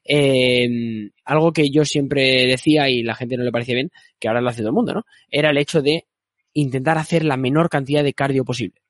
Eh, 0.04 1.12
algo 1.26 1.54
que 1.54 1.70
yo 1.70 1.86
siempre 1.86 2.48
decía 2.48 2.90
y 2.90 3.04
la 3.04 3.14
gente 3.14 3.38
no 3.38 3.44
le 3.44 3.52
parecía 3.52 3.76
bien, 3.76 3.92
que 4.20 4.28
ahora 4.28 4.42
lo 4.42 4.50
hace 4.50 4.62
todo 4.62 4.70
el 4.70 4.76
mundo, 4.76 4.94
¿no? 4.96 5.06
Era 5.30 5.52
el 5.52 5.58
hecho 5.58 5.82
de 5.84 6.06
intentar 6.54 6.98
hacer 6.98 7.24
la 7.24 7.38
menor 7.38 7.70
cantidad 7.70 8.04
de 8.04 8.14
cardio 8.14 8.44
posible. 8.44 8.82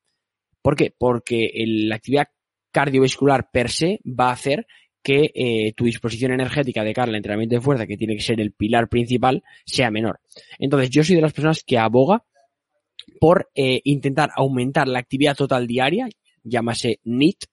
¿Por 0.61 0.77
qué? 0.77 0.93
Porque 0.97 1.51
la 1.65 1.95
actividad 1.95 2.29
cardiovascular 2.71 3.49
per 3.51 3.69
se 3.69 3.99
va 4.05 4.29
a 4.29 4.33
hacer 4.33 4.67
que 5.03 5.31
eh, 5.33 5.73
tu 5.75 5.83
disposición 5.83 6.31
energética 6.31 6.83
de 6.83 6.93
cara 6.93 7.09
al 7.09 7.15
entrenamiento 7.15 7.55
de 7.55 7.61
fuerza, 7.61 7.87
que 7.87 7.97
tiene 7.97 8.15
que 8.15 8.21
ser 8.21 8.39
el 8.39 8.53
pilar 8.53 8.87
principal, 8.87 9.43
sea 9.65 9.91
menor. 9.91 10.21
Entonces, 10.59 10.89
yo 10.89 11.03
soy 11.03 11.17
de 11.17 11.21
las 11.21 11.33
personas 11.33 11.63
que 11.63 11.77
aboga 11.77 12.23
por 13.19 13.49
eh, 13.55 13.81
intentar 13.83 14.29
aumentar 14.35 14.87
la 14.87 14.99
actividad 14.99 15.35
total 15.35 15.67
diaria, 15.67 16.07
llámase 16.43 16.99
NIT, 17.03 17.45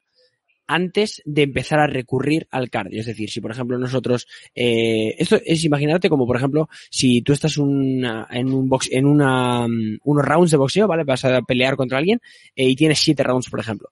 antes 0.66 1.22
de 1.24 1.42
empezar 1.42 1.78
a 1.78 1.86
recurrir 1.86 2.46
al 2.50 2.70
cardio. 2.70 3.00
Es 3.00 3.06
decir, 3.06 3.30
si 3.30 3.40
por 3.40 3.50
ejemplo 3.50 3.78
nosotros, 3.78 4.26
eh, 4.54 5.14
esto 5.18 5.38
es 5.44 5.64
imaginarte 5.64 6.08
como 6.08 6.26
por 6.26 6.36
ejemplo, 6.36 6.68
si 6.90 7.22
tú 7.22 7.32
estás 7.32 7.56
en 7.58 7.64
un 7.64 8.68
box, 8.68 8.88
en 8.90 9.06
una, 9.06 9.66
um, 9.66 9.98
unos 10.04 10.24
rounds 10.24 10.50
de 10.50 10.56
boxeo, 10.56 10.86
¿vale? 10.86 11.04
Vas 11.04 11.24
a 11.24 11.42
pelear 11.42 11.76
contra 11.76 11.98
alguien 11.98 12.20
eh, 12.54 12.68
y 12.68 12.76
tienes 12.76 12.98
siete 12.98 13.22
rounds, 13.22 13.50
por 13.50 13.60
ejemplo. 13.60 13.90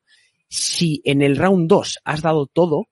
Si 0.49 1.01
en 1.05 1.23
el 1.23 1.37
round 1.37 1.69
2 1.69 1.99
has 2.05 2.21
dado 2.23 2.47
todo, 2.47 2.89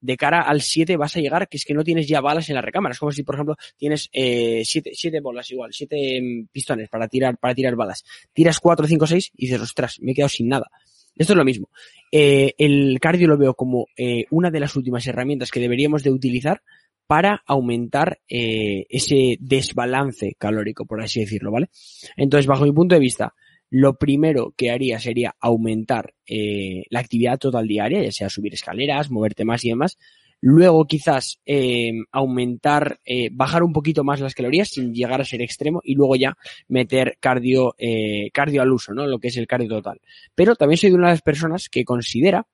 de 0.00 0.16
cara 0.16 0.42
al 0.42 0.62
7 0.62 0.96
vas 0.96 1.16
a 1.16 1.20
llegar 1.20 1.48
que 1.48 1.56
es 1.56 1.64
que 1.64 1.74
no 1.74 1.84
tienes 1.84 2.06
ya 2.06 2.20
balas 2.20 2.48
en 2.48 2.54
la 2.54 2.62
recámara. 2.62 2.92
Es 2.92 2.98
como 2.98 3.12
si, 3.12 3.22
por 3.22 3.34
ejemplo, 3.34 3.56
tienes 3.76 4.08
eh, 4.12 4.62
siete, 4.64 4.92
siete 4.94 5.20
bolas 5.20 5.50
igual, 5.50 5.72
siete 5.72 6.20
mm, 6.20 6.48
pistones 6.52 6.88
para 6.88 7.08
tirar, 7.08 7.38
para 7.38 7.54
tirar 7.54 7.74
balas. 7.76 8.04
Tiras 8.32 8.60
4, 8.60 8.86
5, 8.86 9.06
6 9.06 9.32
y 9.36 9.46
dices, 9.46 9.60
ostras, 9.60 9.98
me 10.00 10.12
he 10.12 10.14
quedado 10.14 10.28
sin 10.28 10.48
nada. 10.48 10.70
Esto 11.16 11.32
es 11.32 11.36
lo 11.36 11.44
mismo. 11.44 11.68
Eh, 12.12 12.54
el 12.58 12.98
cardio 13.00 13.26
lo 13.26 13.36
veo 13.36 13.54
como 13.54 13.88
eh, 13.96 14.24
una 14.30 14.50
de 14.50 14.60
las 14.60 14.76
últimas 14.76 15.06
herramientas 15.06 15.50
que 15.50 15.60
deberíamos 15.60 16.04
de 16.04 16.12
utilizar 16.12 16.62
para 17.08 17.42
aumentar 17.46 18.20
eh, 18.28 18.86
ese 18.90 19.36
desbalance 19.40 20.36
calórico, 20.38 20.84
por 20.84 21.02
así 21.02 21.20
decirlo, 21.20 21.50
¿vale? 21.50 21.70
Entonces, 22.16 22.46
bajo 22.46 22.64
mi 22.64 22.72
punto 22.72 22.94
de 22.94 23.00
vista, 23.00 23.34
lo 23.70 23.98
primero 23.98 24.54
que 24.56 24.70
haría 24.70 24.98
sería 24.98 25.34
aumentar 25.40 26.14
eh, 26.26 26.84
la 26.90 27.00
actividad 27.00 27.38
total 27.38 27.66
diaria, 27.66 28.02
ya 28.02 28.12
sea 28.12 28.30
subir 28.30 28.54
escaleras, 28.54 29.10
moverte 29.10 29.44
más 29.44 29.64
y 29.64 29.70
demás. 29.70 29.98
Luego 30.40 30.86
quizás 30.86 31.40
eh, 31.46 31.90
aumentar, 32.12 33.00
eh, 33.04 33.28
bajar 33.32 33.64
un 33.64 33.72
poquito 33.72 34.04
más 34.04 34.20
las 34.20 34.34
calorías 34.34 34.68
sin 34.68 34.94
llegar 34.94 35.20
a 35.20 35.24
ser 35.24 35.42
extremo 35.42 35.80
y 35.82 35.94
luego 35.94 36.14
ya 36.14 36.36
meter 36.68 37.16
cardio, 37.18 37.74
eh, 37.76 38.30
cardio 38.32 38.62
al 38.62 38.72
uso, 38.72 38.94
¿no? 38.94 39.06
Lo 39.06 39.18
que 39.18 39.28
es 39.28 39.36
el 39.36 39.48
cardio 39.48 39.68
total. 39.68 40.00
Pero 40.36 40.54
también 40.54 40.78
soy 40.78 40.90
de 40.90 40.96
una 40.96 41.08
de 41.08 41.14
las 41.14 41.22
personas 41.22 41.68
que 41.68 41.84
considera 41.84 42.46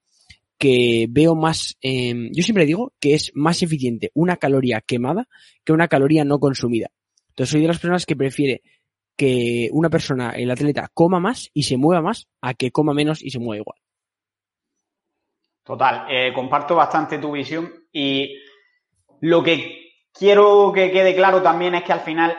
que 0.57 1.07
veo 1.09 1.35
más, 1.35 1.77
eh, 1.81 2.29
yo 2.31 2.43
siempre 2.43 2.65
digo 2.65 2.93
que 2.99 3.13
es 3.13 3.31
más 3.35 3.61
eficiente 3.61 4.11
una 4.13 4.37
caloría 4.37 4.81
quemada 4.81 5.27
que 5.63 5.73
una 5.73 5.87
caloría 5.87 6.23
no 6.23 6.39
consumida. 6.39 6.89
Entonces 7.29 7.51
soy 7.51 7.61
de 7.61 7.67
las 7.67 7.79
personas 7.79 8.05
que 8.05 8.15
prefiere 8.15 8.61
que 9.15 9.69
una 9.71 9.89
persona, 9.89 10.31
el 10.31 10.51
atleta, 10.51 10.89
coma 10.93 11.19
más 11.19 11.49
y 11.53 11.63
se 11.63 11.77
mueva 11.77 12.01
más 12.01 12.27
a 12.41 12.53
que 12.53 12.71
coma 12.71 12.93
menos 12.93 13.23
y 13.23 13.29
se 13.29 13.39
mueva 13.39 13.61
igual. 13.61 13.79
Total, 15.63 16.05
eh, 16.09 16.31
comparto 16.33 16.75
bastante 16.75 17.17
tu 17.17 17.31
visión 17.31 17.71
y 17.91 18.37
lo 19.21 19.41
que 19.41 19.93
quiero 20.13 20.71
que 20.73 20.91
quede 20.91 21.15
claro 21.15 21.41
también 21.41 21.75
es 21.75 21.83
que 21.83 21.93
al 21.93 22.01
final 22.01 22.37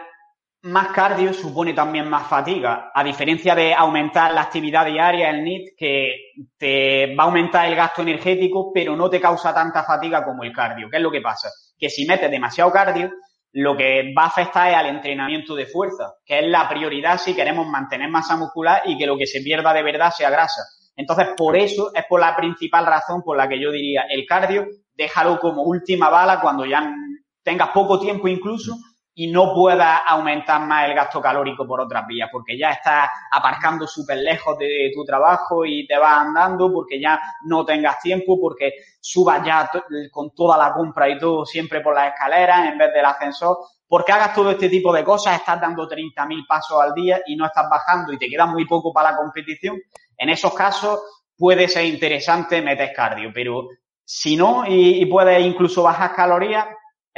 más 0.62 0.88
cardio 0.88 1.32
supone 1.32 1.72
también 1.72 2.08
más 2.08 2.26
fatiga, 2.26 2.90
a 2.92 3.04
diferencia 3.04 3.54
de 3.54 3.72
aumentar 3.72 4.32
la 4.32 4.42
actividad 4.42 4.86
diaria, 4.86 5.30
el 5.30 5.44
NIT, 5.44 5.76
que 5.76 6.32
te 6.58 7.14
va 7.14 7.24
a 7.24 7.26
aumentar 7.26 7.68
el 7.68 7.76
gasto 7.76 8.02
energético, 8.02 8.72
pero 8.72 8.96
no 8.96 9.08
te 9.08 9.20
causa 9.20 9.54
tanta 9.54 9.84
fatiga 9.84 10.24
como 10.24 10.42
el 10.42 10.52
cardio. 10.52 10.88
¿Qué 10.90 10.96
es 10.96 11.02
lo 11.02 11.10
que 11.10 11.20
pasa? 11.20 11.48
Que 11.78 11.88
si 11.88 12.04
metes 12.04 12.30
demasiado 12.30 12.72
cardio, 12.72 13.12
lo 13.58 13.74
que 13.74 14.12
va 14.12 14.24
a 14.24 14.26
afectar 14.26 14.68
es 14.68 14.76
al 14.76 14.86
entrenamiento 14.86 15.54
de 15.54 15.64
fuerza, 15.64 16.16
que 16.26 16.40
es 16.40 16.46
la 16.46 16.68
prioridad 16.68 17.16
si 17.16 17.34
queremos 17.34 17.66
mantener 17.66 18.10
masa 18.10 18.36
muscular 18.36 18.82
y 18.84 18.98
que 18.98 19.06
lo 19.06 19.16
que 19.16 19.26
se 19.26 19.40
pierda 19.40 19.72
de 19.72 19.82
verdad 19.82 20.10
sea 20.10 20.28
grasa. 20.28 20.60
Entonces, 20.94 21.28
por 21.34 21.56
eso 21.56 21.90
es 21.94 22.04
por 22.06 22.20
la 22.20 22.36
principal 22.36 22.84
razón 22.84 23.22
por 23.22 23.34
la 23.34 23.48
que 23.48 23.58
yo 23.58 23.72
diría 23.72 24.02
el 24.10 24.26
cardio, 24.26 24.66
déjalo 24.94 25.38
como 25.38 25.62
última 25.62 26.10
bala 26.10 26.38
cuando 26.38 26.66
ya 26.66 26.94
tengas 27.42 27.70
poco 27.70 27.98
tiempo 27.98 28.28
incluso 28.28 28.74
y 29.18 29.28
no 29.28 29.54
puedas 29.54 30.02
aumentar 30.06 30.60
más 30.66 30.90
el 30.90 30.94
gasto 30.94 31.22
calórico 31.22 31.66
por 31.66 31.80
otras 31.80 32.06
vías, 32.06 32.28
porque 32.30 32.58
ya 32.58 32.72
estás 32.72 33.08
aparcando 33.30 33.86
súper 33.86 34.18
lejos 34.18 34.58
de 34.58 34.92
tu 34.94 35.06
trabajo 35.06 35.64
y 35.64 35.86
te 35.86 35.96
vas 35.96 36.26
andando, 36.26 36.70
porque 36.70 37.00
ya 37.00 37.18
no 37.44 37.64
tengas 37.64 37.98
tiempo, 38.02 38.38
porque 38.38 38.74
subas 39.00 39.42
ya 39.42 39.70
con 40.12 40.34
toda 40.34 40.58
la 40.58 40.74
compra 40.74 41.08
y 41.08 41.18
todo 41.18 41.46
siempre 41.46 41.80
por 41.80 41.94
las 41.94 42.12
escaleras 42.12 42.70
en 42.70 42.76
vez 42.76 42.92
del 42.92 43.06
ascensor. 43.06 43.56
Porque 43.88 44.12
hagas 44.12 44.34
todo 44.34 44.50
este 44.50 44.68
tipo 44.68 44.92
de 44.92 45.02
cosas, 45.02 45.36
estás 45.36 45.62
dando 45.62 45.88
30.000 45.88 46.46
pasos 46.46 46.78
al 46.78 46.92
día 46.92 47.22
y 47.26 47.36
no 47.36 47.46
estás 47.46 47.70
bajando 47.70 48.12
y 48.12 48.18
te 48.18 48.28
queda 48.28 48.44
muy 48.44 48.66
poco 48.66 48.92
para 48.92 49.12
la 49.12 49.16
competición. 49.16 49.80
En 50.18 50.28
esos 50.28 50.52
casos 50.52 51.00
puede 51.38 51.68
ser 51.68 51.86
interesante 51.86 52.60
meter 52.60 52.92
cardio, 52.92 53.30
pero 53.32 53.66
si 54.04 54.36
no 54.36 54.64
y 54.66 55.06
puedes 55.06 55.40
incluso 55.40 55.84
bajar 55.84 56.14
calorías, 56.14 56.66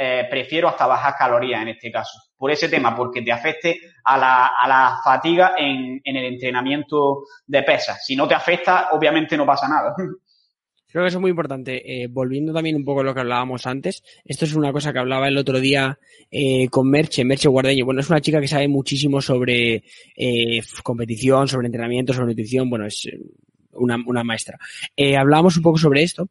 eh, 0.01 0.27
prefiero 0.29 0.69
hasta 0.69 0.87
bajar 0.87 1.13
calorías 1.17 1.61
en 1.61 1.67
este 1.67 1.91
caso. 1.91 2.17
Por 2.37 2.49
ese 2.51 2.69
tema, 2.69 2.95
porque 2.95 3.21
te 3.21 3.33
afecte 3.33 3.81
a 4.05 4.17
la, 4.17 4.45
a 4.57 4.65
la 4.65 4.97
fatiga 5.03 5.55
en, 5.57 5.99
en, 6.01 6.15
el 6.15 6.23
entrenamiento 6.23 7.23
de 7.45 7.63
pesas. 7.63 8.05
Si 8.05 8.15
no 8.15 8.25
te 8.25 8.33
afecta, 8.33 8.91
obviamente 8.93 9.35
no 9.35 9.45
pasa 9.45 9.67
nada. 9.67 9.93
Creo 10.87 11.03
que 11.03 11.09
eso 11.09 11.17
es 11.17 11.21
muy 11.21 11.31
importante. 11.31 11.83
Eh, 12.01 12.07
volviendo 12.07 12.53
también 12.53 12.77
un 12.77 12.85
poco 12.85 13.01
a 13.01 13.03
lo 13.03 13.13
que 13.13 13.19
hablábamos 13.19 13.67
antes, 13.67 14.01
esto 14.23 14.45
es 14.45 14.55
una 14.55 14.71
cosa 14.71 14.93
que 14.93 14.99
hablaba 14.99 15.27
el 15.27 15.37
otro 15.37 15.59
día 15.59 15.99
eh, 16.31 16.69
con 16.69 16.89
Merche, 16.89 17.25
Merche 17.25 17.49
Guardeño. 17.49 17.83
Bueno, 17.83 17.99
es 17.99 18.09
una 18.09 18.21
chica 18.21 18.39
que 18.39 18.47
sabe 18.47 18.69
muchísimo 18.69 19.21
sobre 19.21 19.83
competición, 20.81 21.49
sobre 21.49 21.65
entrenamiento, 21.65 22.13
sobre 22.13 22.27
nutrición. 22.27 22.69
Bueno, 22.69 22.85
es 22.85 23.05
una, 23.73 23.97
una 24.07 24.23
maestra. 24.23 24.57
Hablábamos 25.17 25.57
un 25.57 25.63
poco 25.63 25.77
sobre 25.77 26.03
esto 26.03 26.29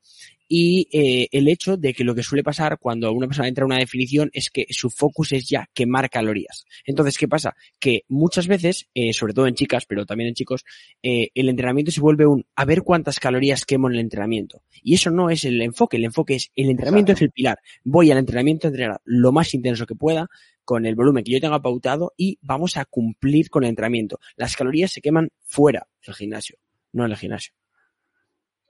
y 0.48 0.88
eh, 0.92 1.28
el 1.30 1.46
hecho 1.46 1.76
de 1.76 1.92
que 1.92 2.04
lo 2.04 2.14
que 2.14 2.22
suele 2.22 2.42
pasar 2.42 2.78
cuando 2.78 3.12
una 3.12 3.26
persona 3.26 3.48
entra 3.48 3.64
a 3.64 3.66
una 3.66 3.78
definición 3.78 4.30
es 4.32 4.48
que 4.48 4.66
su 4.70 4.88
focus 4.88 5.32
es 5.32 5.48
ya 5.48 5.68
quemar 5.74 6.08
calorías. 6.08 6.64
Entonces, 6.86 7.18
¿qué 7.18 7.28
pasa? 7.28 7.54
Que 7.78 8.04
muchas 8.08 8.48
veces, 8.48 8.88
eh, 8.94 9.12
sobre 9.12 9.34
todo 9.34 9.46
en 9.46 9.54
chicas, 9.54 9.84
pero 9.86 10.06
también 10.06 10.28
en 10.28 10.34
chicos, 10.34 10.64
eh, 11.02 11.28
el 11.34 11.50
entrenamiento 11.50 11.92
se 11.92 12.00
vuelve 12.00 12.26
un 12.26 12.46
a 12.56 12.64
ver 12.64 12.82
cuántas 12.82 13.20
calorías 13.20 13.66
quemo 13.66 13.88
en 13.88 13.94
el 13.94 14.00
entrenamiento. 14.00 14.62
Y 14.82 14.94
eso 14.94 15.10
no 15.10 15.28
es 15.28 15.44
el 15.44 15.60
enfoque, 15.60 15.98
el 15.98 16.04
enfoque 16.04 16.36
es 16.36 16.50
el 16.56 16.70
entrenamiento 16.70 17.12
Exacto. 17.12 17.24
es 17.24 17.28
el 17.28 17.32
pilar. 17.32 17.58
Voy 17.84 18.10
al 18.10 18.18
entrenamiento 18.18 18.66
a 18.66 18.70
entrenar 18.70 19.00
lo 19.04 19.32
más 19.32 19.52
intenso 19.52 19.86
que 19.86 19.94
pueda, 19.94 20.28
con 20.64 20.84
el 20.84 20.94
volumen 20.94 21.24
que 21.24 21.32
yo 21.32 21.40
tenga 21.40 21.62
pautado 21.62 22.12
y 22.14 22.38
vamos 22.42 22.76
a 22.76 22.84
cumplir 22.84 23.48
con 23.48 23.64
el 23.64 23.70
entrenamiento. 23.70 24.18
Las 24.36 24.54
calorías 24.54 24.92
se 24.92 25.00
queman 25.00 25.30
fuera 25.44 25.86
del 26.04 26.14
gimnasio, 26.14 26.58
no 26.92 27.06
en 27.06 27.12
el 27.12 27.16
gimnasio. 27.16 27.54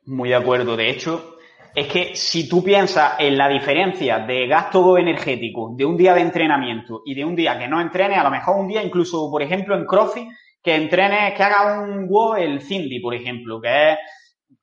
Muy 0.04 0.28
de 0.28 0.36
acuerdo. 0.36 0.76
De 0.76 0.90
hecho, 0.90 1.37
es 1.78 1.86
que 1.86 2.16
si 2.16 2.48
tú 2.48 2.64
piensas 2.64 3.14
en 3.18 3.38
la 3.38 3.48
diferencia 3.48 4.18
de 4.18 4.46
gasto 4.46 4.98
energético 4.98 5.72
de 5.76 5.84
un 5.84 5.96
día 5.96 6.12
de 6.14 6.22
entrenamiento 6.22 7.02
y 7.04 7.14
de 7.14 7.24
un 7.24 7.36
día 7.36 7.58
que 7.58 7.68
no 7.68 7.80
entrene, 7.80 8.16
a 8.16 8.24
lo 8.24 8.30
mejor 8.30 8.56
un 8.56 8.66
día 8.66 8.82
incluso, 8.82 9.30
por 9.30 9.42
ejemplo, 9.42 9.76
en 9.76 9.84
CrossFit, 9.84 10.28
que 10.62 10.74
entrene, 10.74 11.34
que 11.36 11.42
haga 11.42 11.80
un 11.80 12.08
WOD 12.08 12.38
el 12.38 12.62
Cindy, 12.62 12.98
por 13.00 13.14
ejemplo, 13.14 13.60
que 13.60 13.92
es 13.92 13.98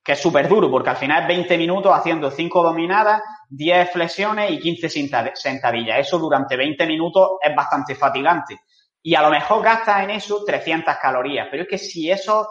que 0.03 0.11
es 0.11 0.21
súper 0.21 0.47
duro, 0.47 0.69
porque 0.69 0.91
al 0.91 0.97
final 0.97 1.23
es 1.23 1.27
20 1.29 1.57
minutos 1.57 1.91
haciendo 1.91 2.29
5 2.29 2.63
dominadas, 2.63 3.23
10 3.49 3.91
flexiones 3.91 4.51
y 4.51 4.59
15 4.59 5.33
sentadillas. 5.33 5.99
Eso 5.99 6.19
durante 6.19 6.55
20 6.55 6.85
minutos 6.85 7.31
es 7.41 7.55
bastante 7.55 7.95
fatigante. 7.95 8.59
Y 9.01 9.15
a 9.15 9.23
lo 9.23 9.31
mejor 9.31 9.63
gastas 9.63 10.03
en 10.03 10.11
eso 10.11 10.43
300 10.45 10.95
calorías, 11.01 11.47
pero 11.49 11.63
es 11.63 11.69
que 11.69 11.77
si 11.79 12.11
eso 12.11 12.47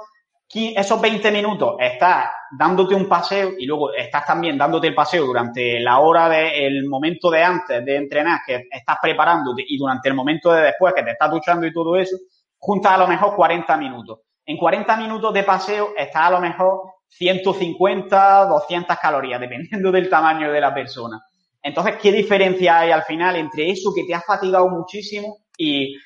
esos 0.53 1.01
20 1.01 1.31
minutos 1.33 1.77
estás 1.81 2.27
dándote 2.51 2.95
un 2.95 3.09
paseo 3.09 3.53
y 3.59 3.67
luego 3.67 3.93
estás 3.93 4.25
también 4.25 4.57
dándote 4.57 4.87
el 4.87 4.95
paseo 4.95 5.25
durante 5.25 5.81
la 5.81 5.99
hora 5.99 6.29
del 6.29 6.87
momento 6.87 7.31
de 7.31 7.43
antes 7.43 7.85
de 7.85 7.97
entrenar 7.97 8.41
que 8.47 8.69
estás 8.71 8.99
preparándote 9.03 9.65
y 9.67 9.77
durante 9.77 10.09
el 10.09 10.15
momento 10.15 10.53
de 10.53 10.63
después 10.63 10.95
que 10.95 11.03
te 11.03 11.13
estás 11.13 11.31
duchando 11.31 11.67
y 11.67 11.73
todo 11.73 11.97
eso, 11.97 12.17
juntas 12.59 12.93
a 12.93 12.99
lo 12.99 13.09
mejor 13.09 13.35
40 13.35 13.77
minutos. 13.77 14.21
En 14.47 14.57
40 14.57 14.97
minutos 14.97 15.35
de 15.35 15.43
paseo 15.43 15.95
estás 15.97 16.23
a 16.23 16.31
lo 16.31 16.41
mejor 16.41 16.83
150, 17.09 18.47
200 18.47 18.97
calorías, 18.99 19.41
dependiendo 19.41 19.91
del 19.91 20.09
tamaño 20.09 20.53
de 20.53 20.61
la 20.61 20.75
persona. 20.75 21.21
Entonces, 21.63 21.97
¿qué 22.01 22.13
diferencia 22.13 22.81
hay 22.81 22.91
al 22.91 23.03
final 23.05 23.37
entre 23.37 23.71
eso 23.71 23.93
que 23.95 24.05
te 24.05 24.15
ha 24.15 24.21
fatigado 24.21 24.69
muchísimo 24.69 25.39
y 25.57 25.97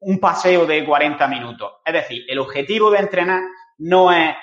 un 0.00 0.18
paseo 0.20 0.66
de 0.66 0.84
40 0.84 1.26
minutos? 1.28 1.72
Es 1.84 1.94
decir, 1.94 2.24
el 2.28 2.38
objetivo 2.38 2.90
de 2.90 2.98
entrenar 2.98 3.40
no 3.78 4.12
es 4.12 4.34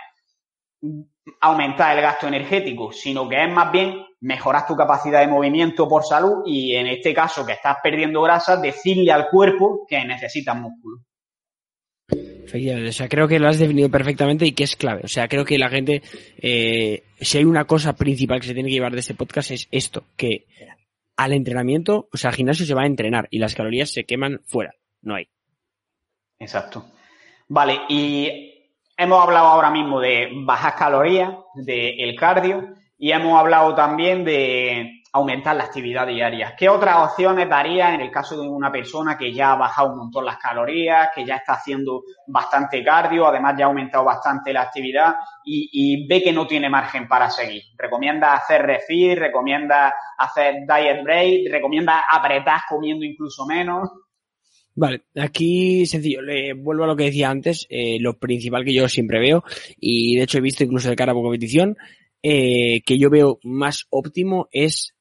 aumentar 1.39 1.95
el 1.95 2.01
gasto 2.01 2.27
energético, 2.27 2.91
sino 2.91 3.27
que 3.27 3.43
es 3.43 3.51
más 3.51 3.71
bien 3.71 4.05
mejorar 4.21 4.65
tu 4.67 4.75
capacidad 4.75 5.21
de 5.21 5.27
movimiento 5.27 5.87
por 5.87 6.03
salud 6.03 6.43
y 6.45 6.75
en 6.75 6.87
este 6.87 7.13
caso 7.13 7.45
que 7.45 7.53
estás 7.53 7.77
perdiendo 7.81 8.21
grasa, 8.21 8.57
decirle 8.57 9.11
al 9.11 9.29
cuerpo 9.29 9.85
que 9.87 10.03
necesitas 10.05 10.55
músculo. 10.55 10.99
Efectivamente, 12.09 12.89
o 12.89 12.93
sea, 12.93 13.09
creo 13.09 13.27
que 13.27 13.39
lo 13.39 13.47
has 13.47 13.57
definido 13.57 13.89
perfectamente 13.89 14.45
y 14.45 14.51
que 14.51 14.65
es 14.65 14.75
clave. 14.75 15.01
O 15.03 15.07
sea, 15.07 15.27
creo 15.27 15.45
que 15.45 15.57
la 15.57 15.69
gente, 15.69 16.01
eh, 16.37 17.03
si 17.19 17.37
hay 17.37 17.45
una 17.45 17.65
cosa 17.65 17.93
principal 17.93 18.39
que 18.39 18.47
se 18.47 18.53
tiene 18.53 18.69
que 18.69 18.75
llevar 18.75 18.93
de 18.93 18.99
este 18.99 19.15
podcast 19.15 19.51
es 19.51 19.67
esto, 19.71 20.03
que 20.15 20.45
al 21.15 21.33
entrenamiento, 21.33 22.09
o 22.11 22.17
sea, 22.17 22.29
al 22.29 22.35
gimnasio 22.35 22.65
se 22.65 22.73
va 22.73 22.83
a 22.83 22.87
entrenar 22.87 23.27
y 23.31 23.39
las 23.39 23.55
calorías 23.55 23.91
se 23.91 24.03
queman 24.03 24.41
fuera, 24.45 24.73
no 25.01 25.15
hay. 25.15 25.27
Exacto. 26.39 26.85
Vale, 27.47 27.79
y 27.89 28.52
hemos 28.97 29.21
hablado 29.21 29.47
ahora 29.47 29.69
mismo 29.69 29.99
de 29.99 30.29
bajas 30.45 30.73
calorías, 30.75 31.34
del 31.56 31.99
el 31.99 32.15
cardio 32.15 32.75
y 32.97 33.12
hemos 33.12 33.39
hablado 33.39 33.75
también 33.75 34.23
de 34.23 35.03
aumentar 35.15 35.56
la 35.56 35.65
actividad 35.65 36.08
diaria. 36.08 36.56
¿Qué 36.58 36.67
otras 36.67 36.97
opciones 36.97 37.47
daría 37.47 37.93
en 37.93 38.01
el 38.01 38.10
caso 38.10 38.41
de 38.41 38.47
una 38.47 38.71
persona 38.71 39.15
que 39.15 39.32
ya 39.32 39.51
ha 39.51 39.56
bajado 39.56 39.91
un 39.91 39.99
montón 39.99 40.25
las 40.25 40.38
calorías, 40.38 41.10
que 41.13 41.23
ya 41.23 41.36
está 41.36 41.53
haciendo 41.53 42.01
bastante 42.25 42.84
cardio, 42.84 43.27
además 43.27 43.53
ya 43.56 43.65
ha 43.65 43.67
aumentado 43.67 44.06
bastante 44.06 44.51
la 44.51 44.63
actividad 44.63 45.13
y, 45.45 46.08
ve 46.08 46.23
que 46.23 46.34
no 46.34 46.47
tiene 46.47 46.67
margen 46.67 47.08
para 47.08 47.29
seguir? 47.29 47.62
¿Recomienda 47.77 48.34
hacer 48.34 48.63
refit? 48.63 49.19
¿Recomienda 49.19 49.93
hacer 50.17 50.65
diet 50.67 51.03
break? 51.03 51.51
¿Recomienda 51.51 52.06
apretar 52.10 52.62
comiendo 52.67 53.06
incluso 53.06 53.45
menos? 53.45 53.91
Vale, 54.75 55.03
aquí 55.15 55.86
sencillo, 55.86 56.21
le 56.21 56.53
vuelvo 56.53 56.86
a 56.86 56.88
lo 56.88 56.95
que 56.95 57.05
decía 57.05 57.29
antes, 57.29 57.67
eh, 57.69 57.99
lo 57.99 58.17
principal 58.17 58.65
que 58.65 58.73
yo 58.73 58.89
siempre 58.89 59.19
veo, 59.19 59.43
y 59.79 60.15
de 60.15 60.23
hecho 60.23 60.39
he 60.39 60.41
visto 60.41 60.63
incluso 60.63 60.89
de 60.89 60.95
cara 60.95 61.12
a 61.12 61.15
competición, 61.15 61.77
eh, 62.23 62.81
que 62.83 62.97
yo 62.97 63.12
veo 63.12 63.39
más 63.43 63.86
óptimo 63.91 64.47
es 64.51 64.95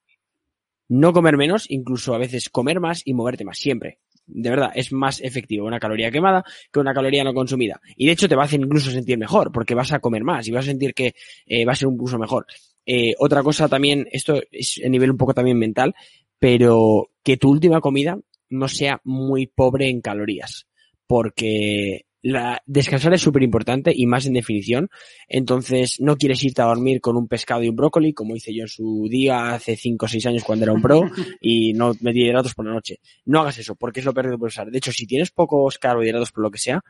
no 0.89 1.15
comer 1.15 1.39
menos, 1.39 1.65
incluso 1.71 2.15
a 2.15 2.19
veces 2.19 2.51
comer 2.51 2.81
más 2.81 3.01
y 3.07 3.15
moverte 3.15 3.45
más, 3.45 3.59
siempre. 3.59 3.99
De 4.27 4.51
verdad, 4.51 4.73
es 4.75 4.93
más 4.93 5.21
efectivo 5.23 5.67
una 5.67 5.81
caloría 5.81 6.11
quemada 6.11 6.45
que 6.71 6.79
una 6.79 6.93
caloría 6.93 7.25
no 7.25 7.33
consumida. 7.33 7.81
Y 7.97 8.07
de 8.07 8.13
hecho 8.13 8.29
te 8.29 8.37
va 8.37 8.43
a 8.43 8.45
hacer 8.45 8.61
incluso 8.61 8.91
sentir 8.91 9.17
mejor, 9.17 9.53
porque 9.53 9.75
vas 9.75 9.93
a 9.93 10.01
comer 10.01 10.23
más 10.23 10.47
y 10.47 10.53
vas 10.53 10.67
a 10.67 10.71
sentir 10.71 10.93
que 10.93 11.15
eh, 11.47 11.65
va 11.65 11.73
a 11.73 11.77
ser 11.77 11.89
un 11.89 11.99
uso 11.99 12.19
mejor. 12.19 12.47
Eh, 12.85 13.15
otra 13.19 13.43
cosa 13.43 13.69
también, 13.69 14.07
esto 14.13 14.43
es 14.51 14.81
a 14.85 14.89
nivel 14.89 15.13
un 15.13 15.17
poco 15.17 15.33
también 15.33 15.59
mental, 15.59 15.95
pero 16.39 17.09
que 17.23 17.37
tu 17.37 17.51
última 17.51 17.81
comida 17.81 18.19
no 18.53 18.69
sea 18.69 19.01
muy 19.05 19.47
pobre 19.47 19.89
en 19.89 20.01
calorías. 20.01 20.67
Porque 21.07 22.07
la, 22.23 22.63
descansar 22.67 23.13
es 23.13 23.21
súper 23.21 23.43
importante 23.43 23.93
y 23.95 24.07
más 24.07 24.27
en 24.27 24.35
definición. 24.35 24.89
Entonces, 25.29 26.01
no 26.01 26.17
quieres 26.17 26.43
irte 26.45 26.63
a 26.63 26.67
dormir 26.67 27.01
con 27.01 27.17
un 27.17 27.29
pescado 27.29 27.63
y 27.63 27.69
un 27.69 27.77
brócoli, 27.77 28.15
como 28.15 28.37
hice 28.37 28.55
yo 28.55 28.63
en 28.63 28.69
su 28.69 29.09
día 29.11 29.55
hace 29.55 29.77
5 29.77 30.07
o 30.07 30.09
6 30.09 30.27
años 30.27 30.45
cuando 30.45 30.65
era 30.65 30.73
un 30.73 30.81
pro, 30.81 31.03
y 31.41 31.73
no 31.73 31.93
metí 32.01 32.23
hidratos 32.23 32.55
por 32.55 32.67
la 32.67 32.73
noche. 32.73 33.01
No 33.25 33.41
hagas 33.41 33.59
eso, 33.59 33.75
porque 33.75 34.01
es 34.01 34.07
lo 34.07 34.15
perdido 34.15 34.39
por 34.39 34.49
usar. 34.49 34.71
De 34.71 34.79
hecho, 34.79 34.93
si 34.93 35.07
tienes 35.07 35.31
pocos 35.31 35.79
carbohidratos 35.79 36.31
por 36.31 36.45
lo 36.45 36.51
que 36.51 36.59
sea, 36.59 36.81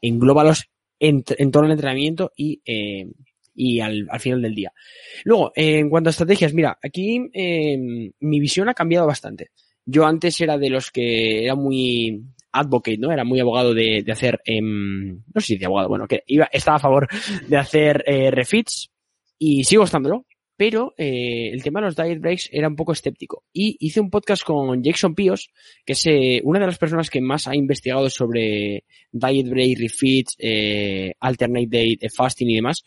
englóbalos 0.00 0.70
en, 0.98 1.22
en 1.38 1.50
todo 1.50 1.64
el 1.64 1.72
entrenamiento 1.72 2.32
y, 2.36 2.62
eh, 2.64 3.06
y 3.54 3.80
al, 3.80 4.06
al, 4.10 4.20
final 4.20 4.42
del 4.42 4.54
día. 4.54 4.72
Luego, 5.24 5.52
eh, 5.54 5.78
en 5.78 5.90
cuanto 5.90 6.08
a 6.08 6.12
estrategias, 6.12 6.54
mira, 6.54 6.78
aquí 6.82 7.28
eh, 7.32 8.10
mi 8.20 8.40
visión 8.40 8.68
ha 8.68 8.74
cambiado 8.74 9.06
bastante. 9.06 9.50
Yo 9.86 10.06
antes 10.06 10.40
era 10.40 10.58
de 10.58 10.70
los 10.70 10.90
que 10.90 11.44
era 11.44 11.54
muy 11.54 12.22
advocate, 12.52 12.98
¿no? 12.98 13.12
Era 13.12 13.24
muy 13.24 13.40
abogado 13.40 13.74
de, 13.74 14.02
de 14.04 14.12
hacer, 14.12 14.40
eh, 14.44 14.60
no 14.60 15.40
sé 15.40 15.46
si 15.46 15.56
de 15.56 15.66
abogado, 15.66 15.88
bueno, 15.88 16.06
que 16.06 16.22
iba, 16.26 16.48
estaba 16.52 16.76
a 16.76 16.80
favor 16.80 17.08
de 17.46 17.56
hacer 17.56 18.04
eh, 18.06 18.30
refits 18.30 18.90
y 19.38 19.64
sigo 19.64 19.84
estándolo, 19.84 20.26
pero 20.56 20.94
eh, 20.96 21.50
el 21.52 21.62
tema 21.62 21.80
de 21.80 21.86
los 21.86 21.96
diet 21.96 22.20
breaks 22.20 22.48
era 22.52 22.68
un 22.68 22.76
poco 22.76 22.92
escéptico. 22.92 23.44
Y 23.52 23.76
hice 23.80 24.00
un 24.00 24.10
podcast 24.10 24.44
con 24.44 24.82
Jackson 24.82 25.14
Pios, 25.14 25.50
que 25.84 25.94
es 25.94 26.06
eh, 26.06 26.40
una 26.44 26.60
de 26.60 26.66
las 26.66 26.78
personas 26.78 27.10
que 27.10 27.20
más 27.20 27.48
ha 27.48 27.56
investigado 27.56 28.08
sobre 28.08 28.84
diet 29.10 29.48
break, 29.48 29.78
refits, 29.78 30.36
eh, 30.38 31.12
alternate 31.18 31.66
date, 31.68 32.08
fasting 32.08 32.50
y 32.50 32.54
demás. 32.56 32.84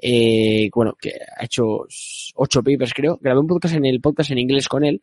Eh, 0.00 0.70
bueno, 0.72 0.94
que 1.00 1.12
ha 1.36 1.44
hecho 1.44 1.86
ocho 2.36 2.62
papers 2.62 2.94
creo. 2.94 3.18
Grabé 3.20 3.40
un 3.40 3.48
podcast 3.48 3.74
en 3.74 3.84
el 3.84 4.00
podcast 4.00 4.30
en 4.30 4.38
inglés 4.38 4.68
con 4.68 4.84
él 4.84 5.02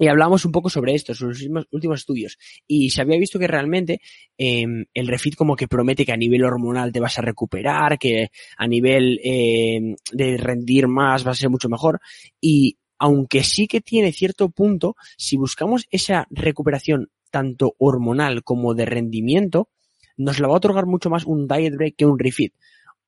y 0.00 0.08
hablamos 0.08 0.46
un 0.46 0.52
poco 0.52 0.70
sobre 0.70 0.94
esto, 0.94 1.14
sobre 1.14 1.34
los 1.48 1.66
últimos, 1.70 2.00
estudios. 2.00 2.38
Y 2.66 2.88
se 2.88 3.02
había 3.02 3.18
visto 3.18 3.38
que 3.38 3.46
realmente 3.46 4.00
eh, 4.38 4.64
el 4.94 5.06
refit 5.06 5.36
como 5.36 5.54
que 5.54 5.68
promete 5.68 6.06
que 6.06 6.12
a 6.12 6.16
nivel 6.16 6.42
hormonal 6.42 6.90
te 6.90 7.00
vas 7.00 7.18
a 7.18 7.22
recuperar, 7.22 7.98
que 7.98 8.30
a 8.56 8.66
nivel 8.66 9.20
eh, 9.22 9.94
de 10.10 10.36
rendir 10.38 10.88
más 10.88 11.26
va 11.26 11.32
a 11.32 11.34
ser 11.34 11.50
mucho 11.50 11.68
mejor. 11.68 12.00
Y 12.40 12.78
aunque 12.98 13.44
sí 13.44 13.66
que 13.66 13.82
tiene 13.82 14.10
cierto 14.10 14.48
punto, 14.48 14.96
si 15.18 15.36
buscamos 15.36 15.86
esa 15.90 16.26
recuperación 16.30 17.10
tanto 17.30 17.74
hormonal 17.78 18.42
como 18.42 18.72
de 18.74 18.86
rendimiento, 18.86 19.68
nos 20.16 20.40
la 20.40 20.48
va 20.48 20.54
a 20.54 20.56
otorgar 20.56 20.86
mucho 20.86 21.10
más 21.10 21.26
un 21.26 21.46
diet 21.46 21.74
break 21.74 21.96
que 21.96 22.06
un 22.06 22.18
refit 22.18 22.54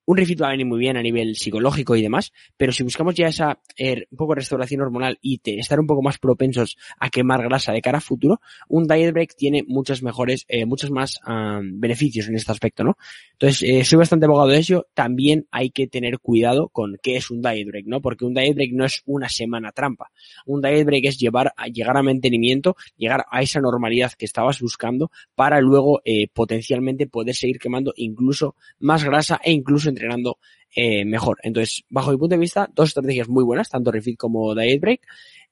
un 0.04 0.16
refit 0.16 0.40
va 0.40 0.48
a 0.48 0.50
venir 0.50 0.66
muy 0.66 0.78
bien 0.78 0.96
a 0.96 1.02
nivel 1.02 1.36
psicológico 1.36 1.94
y 1.96 2.02
demás, 2.02 2.32
pero 2.56 2.72
si 2.72 2.82
buscamos 2.82 3.14
ya 3.14 3.28
esa 3.28 3.60
eh, 3.76 4.06
un 4.10 4.16
poco 4.16 4.34
restauración 4.34 4.80
hormonal 4.80 5.18
y 5.22 5.40
estar 5.44 5.78
un 5.78 5.86
poco 5.86 6.02
más 6.02 6.18
propensos 6.18 6.76
a 6.98 7.08
quemar 7.08 7.42
grasa 7.42 7.72
de 7.72 7.80
cara 7.80 7.98
a 7.98 8.00
futuro, 8.00 8.40
un 8.68 8.86
diet 8.86 9.12
break 9.12 9.36
tiene 9.36 9.62
muchos 9.66 10.02
mejores, 10.02 10.44
eh, 10.48 10.66
muchos 10.66 10.90
más 10.90 11.20
beneficios 11.62 12.28
en 12.28 12.36
este 12.36 12.52
aspecto, 12.52 12.84
¿no? 12.84 12.96
Entonces, 13.32 13.62
eh, 13.62 13.84
soy 13.84 13.98
bastante 13.98 14.26
abogado 14.26 14.48
de 14.48 14.58
ello. 14.58 14.86
También 14.94 15.46
hay 15.50 15.70
que 15.70 15.86
tener 15.86 16.18
cuidado 16.18 16.68
con 16.68 16.96
qué 17.02 17.16
es 17.16 17.30
un 17.30 17.42
diet 17.42 17.66
break, 17.66 17.86
¿no? 17.86 18.00
Porque 18.00 18.24
un 18.24 18.34
diet 18.34 18.54
break 18.54 18.72
no 18.72 18.84
es 18.84 19.02
una 19.06 19.28
semana 19.28 19.72
trampa. 19.72 20.10
Un 20.46 20.60
diet 20.60 20.84
break 20.84 21.04
es 21.06 21.18
llevar 21.18 21.52
a, 21.56 21.66
llegar 21.66 21.96
a 21.96 22.02
mantenimiento, 22.02 22.76
llegar 22.96 23.24
a 23.30 23.42
esa 23.42 23.60
normalidad 23.60 24.12
que 24.12 24.24
estabas 24.24 24.60
buscando 24.60 25.10
para 25.34 25.60
luego 25.60 26.00
potencialmente 26.32 27.06
poder 27.06 27.34
seguir 27.34 27.58
quemando 27.58 27.92
incluso 27.96 28.56
más 28.78 29.04
grasa 29.04 29.40
e 29.42 29.52
incluso 29.52 29.91
entrenando 29.92 30.38
eh, 30.74 31.04
mejor. 31.04 31.38
Entonces, 31.42 31.84
bajo 31.88 32.10
mi 32.10 32.18
punto 32.18 32.34
de 32.34 32.40
vista, 32.40 32.68
dos 32.74 32.88
estrategias 32.88 33.28
muy 33.28 33.44
buenas, 33.44 33.68
tanto 33.68 33.92
refit 33.92 34.16
como 34.16 34.54
diet 34.54 34.80
break. 34.80 35.00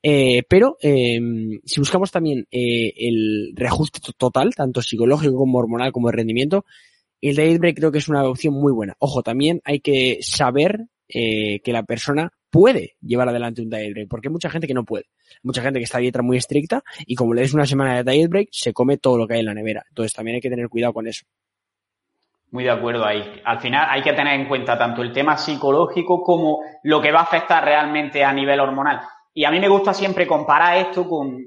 Eh, 0.02 0.42
pero 0.48 0.78
eh, 0.80 1.20
si 1.64 1.80
buscamos 1.80 2.10
también 2.10 2.46
eh, 2.50 2.92
el 2.96 3.52
reajuste 3.54 4.00
total, 4.16 4.54
tanto 4.54 4.80
psicológico 4.80 5.36
como 5.36 5.58
hormonal 5.58 5.92
como 5.92 6.08
de 6.08 6.16
rendimiento, 6.16 6.64
el 7.20 7.36
diet 7.36 7.58
break 7.58 7.76
creo 7.76 7.92
que 7.92 7.98
es 7.98 8.08
una 8.08 8.24
opción 8.24 8.54
muy 8.54 8.72
buena. 8.72 8.96
Ojo, 8.98 9.22
también 9.22 9.60
hay 9.64 9.80
que 9.80 10.18
saber 10.22 10.86
que 11.12 11.72
la 11.72 11.82
persona 11.82 12.32
puede 12.50 12.94
llevar 13.00 13.28
adelante 13.28 13.62
un 13.62 13.68
diet 13.68 13.92
break, 13.92 14.08
porque 14.08 14.28
hay 14.28 14.32
mucha 14.32 14.48
gente 14.48 14.68
que 14.68 14.74
no 14.74 14.84
puede. 14.84 15.06
Mucha 15.42 15.60
gente 15.60 15.80
que 15.80 15.84
está 15.84 15.98
a 15.98 16.00
dieta 16.00 16.22
muy 16.22 16.36
estricta 16.36 16.84
y 17.04 17.16
como 17.16 17.34
le 17.34 17.40
des 17.40 17.52
una 17.52 17.66
semana 17.66 18.00
de 18.00 18.12
diet 18.12 18.30
break, 18.30 18.48
se 18.52 18.72
come 18.72 18.96
todo 18.96 19.18
lo 19.18 19.26
que 19.26 19.34
hay 19.34 19.40
en 19.40 19.46
la 19.46 19.54
nevera. 19.54 19.84
Entonces 19.88 20.12
también 20.12 20.36
hay 20.36 20.40
que 20.40 20.50
tener 20.50 20.68
cuidado 20.68 20.94
con 20.94 21.08
eso. 21.08 21.24
Muy 22.52 22.64
de 22.64 22.70
acuerdo 22.70 23.06
ahí. 23.06 23.40
Al 23.44 23.60
final 23.60 23.86
hay 23.88 24.02
que 24.02 24.12
tener 24.12 24.34
en 24.34 24.48
cuenta 24.48 24.76
tanto 24.76 25.02
el 25.02 25.12
tema 25.12 25.36
psicológico 25.36 26.22
como 26.22 26.60
lo 26.82 27.00
que 27.00 27.12
va 27.12 27.20
a 27.20 27.24
afectar 27.24 27.64
realmente 27.64 28.24
a 28.24 28.32
nivel 28.32 28.58
hormonal. 28.58 29.00
Y 29.32 29.44
a 29.44 29.50
mí 29.50 29.60
me 29.60 29.68
gusta 29.68 29.94
siempre 29.94 30.26
comparar 30.26 30.78
esto 30.78 31.08
con 31.08 31.38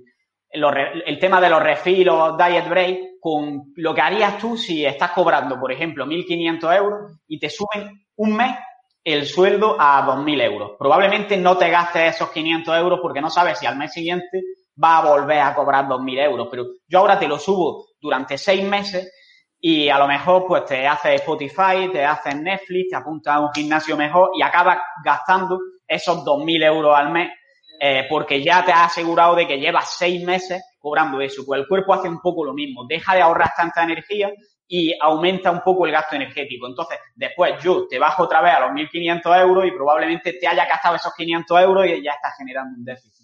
el 0.50 1.20
tema 1.20 1.42
de 1.42 1.50
los 1.50 1.62
refills, 1.62 2.06
los 2.06 2.38
diet 2.38 2.70
break, 2.70 3.00
con 3.20 3.74
lo 3.76 3.94
que 3.94 4.02
harías 4.02 4.38
tú 4.38 4.56
si 4.56 4.86
estás 4.86 5.12
cobrando, 5.12 5.60
por 5.60 5.72
ejemplo, 5.72 6.06
1.500 6.06 6.78
euros 6.78 7.20
y 7.28 7.40
te 7.40 7.50
suben 7.50 8.06
un 8.16 8.36
mes 8.36 8.56
el 9.04 9.26
sueldo 9.26 9.76
a 9.78 10.06
2.000 10.06 10.42
euros. 10.42 10.72
Probablemente 10.80 11.36
no 11.36 11.58
te 11.58 11.70
gastes 11.70 12.16
esos 12.16 12.30
500 12.30 12.78
euros 12.78 13.00
porque 13.02 13.20
no 13.20 13.30
sabes 13.30 13.60
si 13.60 13.66
al 13.66 13.78
mes 13.78 13.92
siguiente 13.92 14.42
va 14.82 15.00
a 15.00 15.10
volver 15.10 15.40
a 15.40 15.54
cobrar 15.54 15.86
2.000 15.88 16.24
euros. 16.24 16.48
Pero 16.50 16.66
yo 16.88 17.00
ahora 17.00 17.20
te 17.20 17.28
lo 17.28 17.38
subo 17.38 17.88
durante 18.00 18.38
seis 18.38 18.64
meses 18.64 19.12
y 19.66 19.88
a 19.88 19.98
lo 19.98 20.10
mejor 20.10 20.44
pues 20.46 20.66
te 20.66 20.86
haces 20.86 21.22
Spotify, 21.22 21.90
te 21.90 22.04
haces 22.04 22.36
Netflix, 22.36 22.90
te 22.90 22.98
apuntas 22.98 23.36
a 23.36 23.40
un 23.40 23.50
gimnasio 23.54 23.96
mejor 23.96 24.32
y 24.38 24.42
acabas 24.42 24.78
gastando 25.06 25.58
esos 25.88 26.18
2.000 26.26 26.66
euros 26.66 26.94
al 26.94 27.12
mes 27.12 27.32
eh, 27.80 28.06
porque 28.10 28.44
ya 28.44 28.66
te 28.66 28.74
has 28.74 28.92
asegurado 28.92 29.36
de 29.36 29.48
que 29.48 29.58
llevas 29.58 29.96
seis 29.98 30.22
meses 30.22 30.62
cobrando 30.80 31.22
eso. 31.22 31.44
Pues 31.46 31.62
el 31.62 31.68
cuerpo 31.70 31.94
hace 31.94 32.10
un 32.10 32.20
poco 32.20 32.44
lo 32.44 32.54
mismo, 32.54 32.86
deja 32.86 33.16
de 33.16 33.22
ahorrar 33.22 33.52
tanta 33.56 33.84
energía 33.84 34.34
y 34.68 34.94
aumenta 35.00 35.50
un 35.50 35.62
poco 35.62 35.86
el 35.86 35.94
gasto 35.94 36.18
energético. 36.18 36.68
Entonces, 36.68 37.00
después 37.16 37.54
yo 37.64 37.88
te 37.88 37.98
bajo 37.98 38.24
otra 38.24 38.42
vez 38.42 38.56
a 38.56 38.60
los 38.60 38.72
1.500 38.72 39.40
euros 39.40 39.66
y 39.66 39.72
probablemente 39.72 40.34
te 40.34 40.46
haya 40.46 40.66
gastado 40.66 40.98
esos 40.98 41.14
500 41.16 41.62
euros 41.62 41.86
y 41.86 42.04
ya 42.04 42.12
estás 42.12 42.34
generando 42.38 42.78
un 42.78 42.84
déficit. 42.84 43.23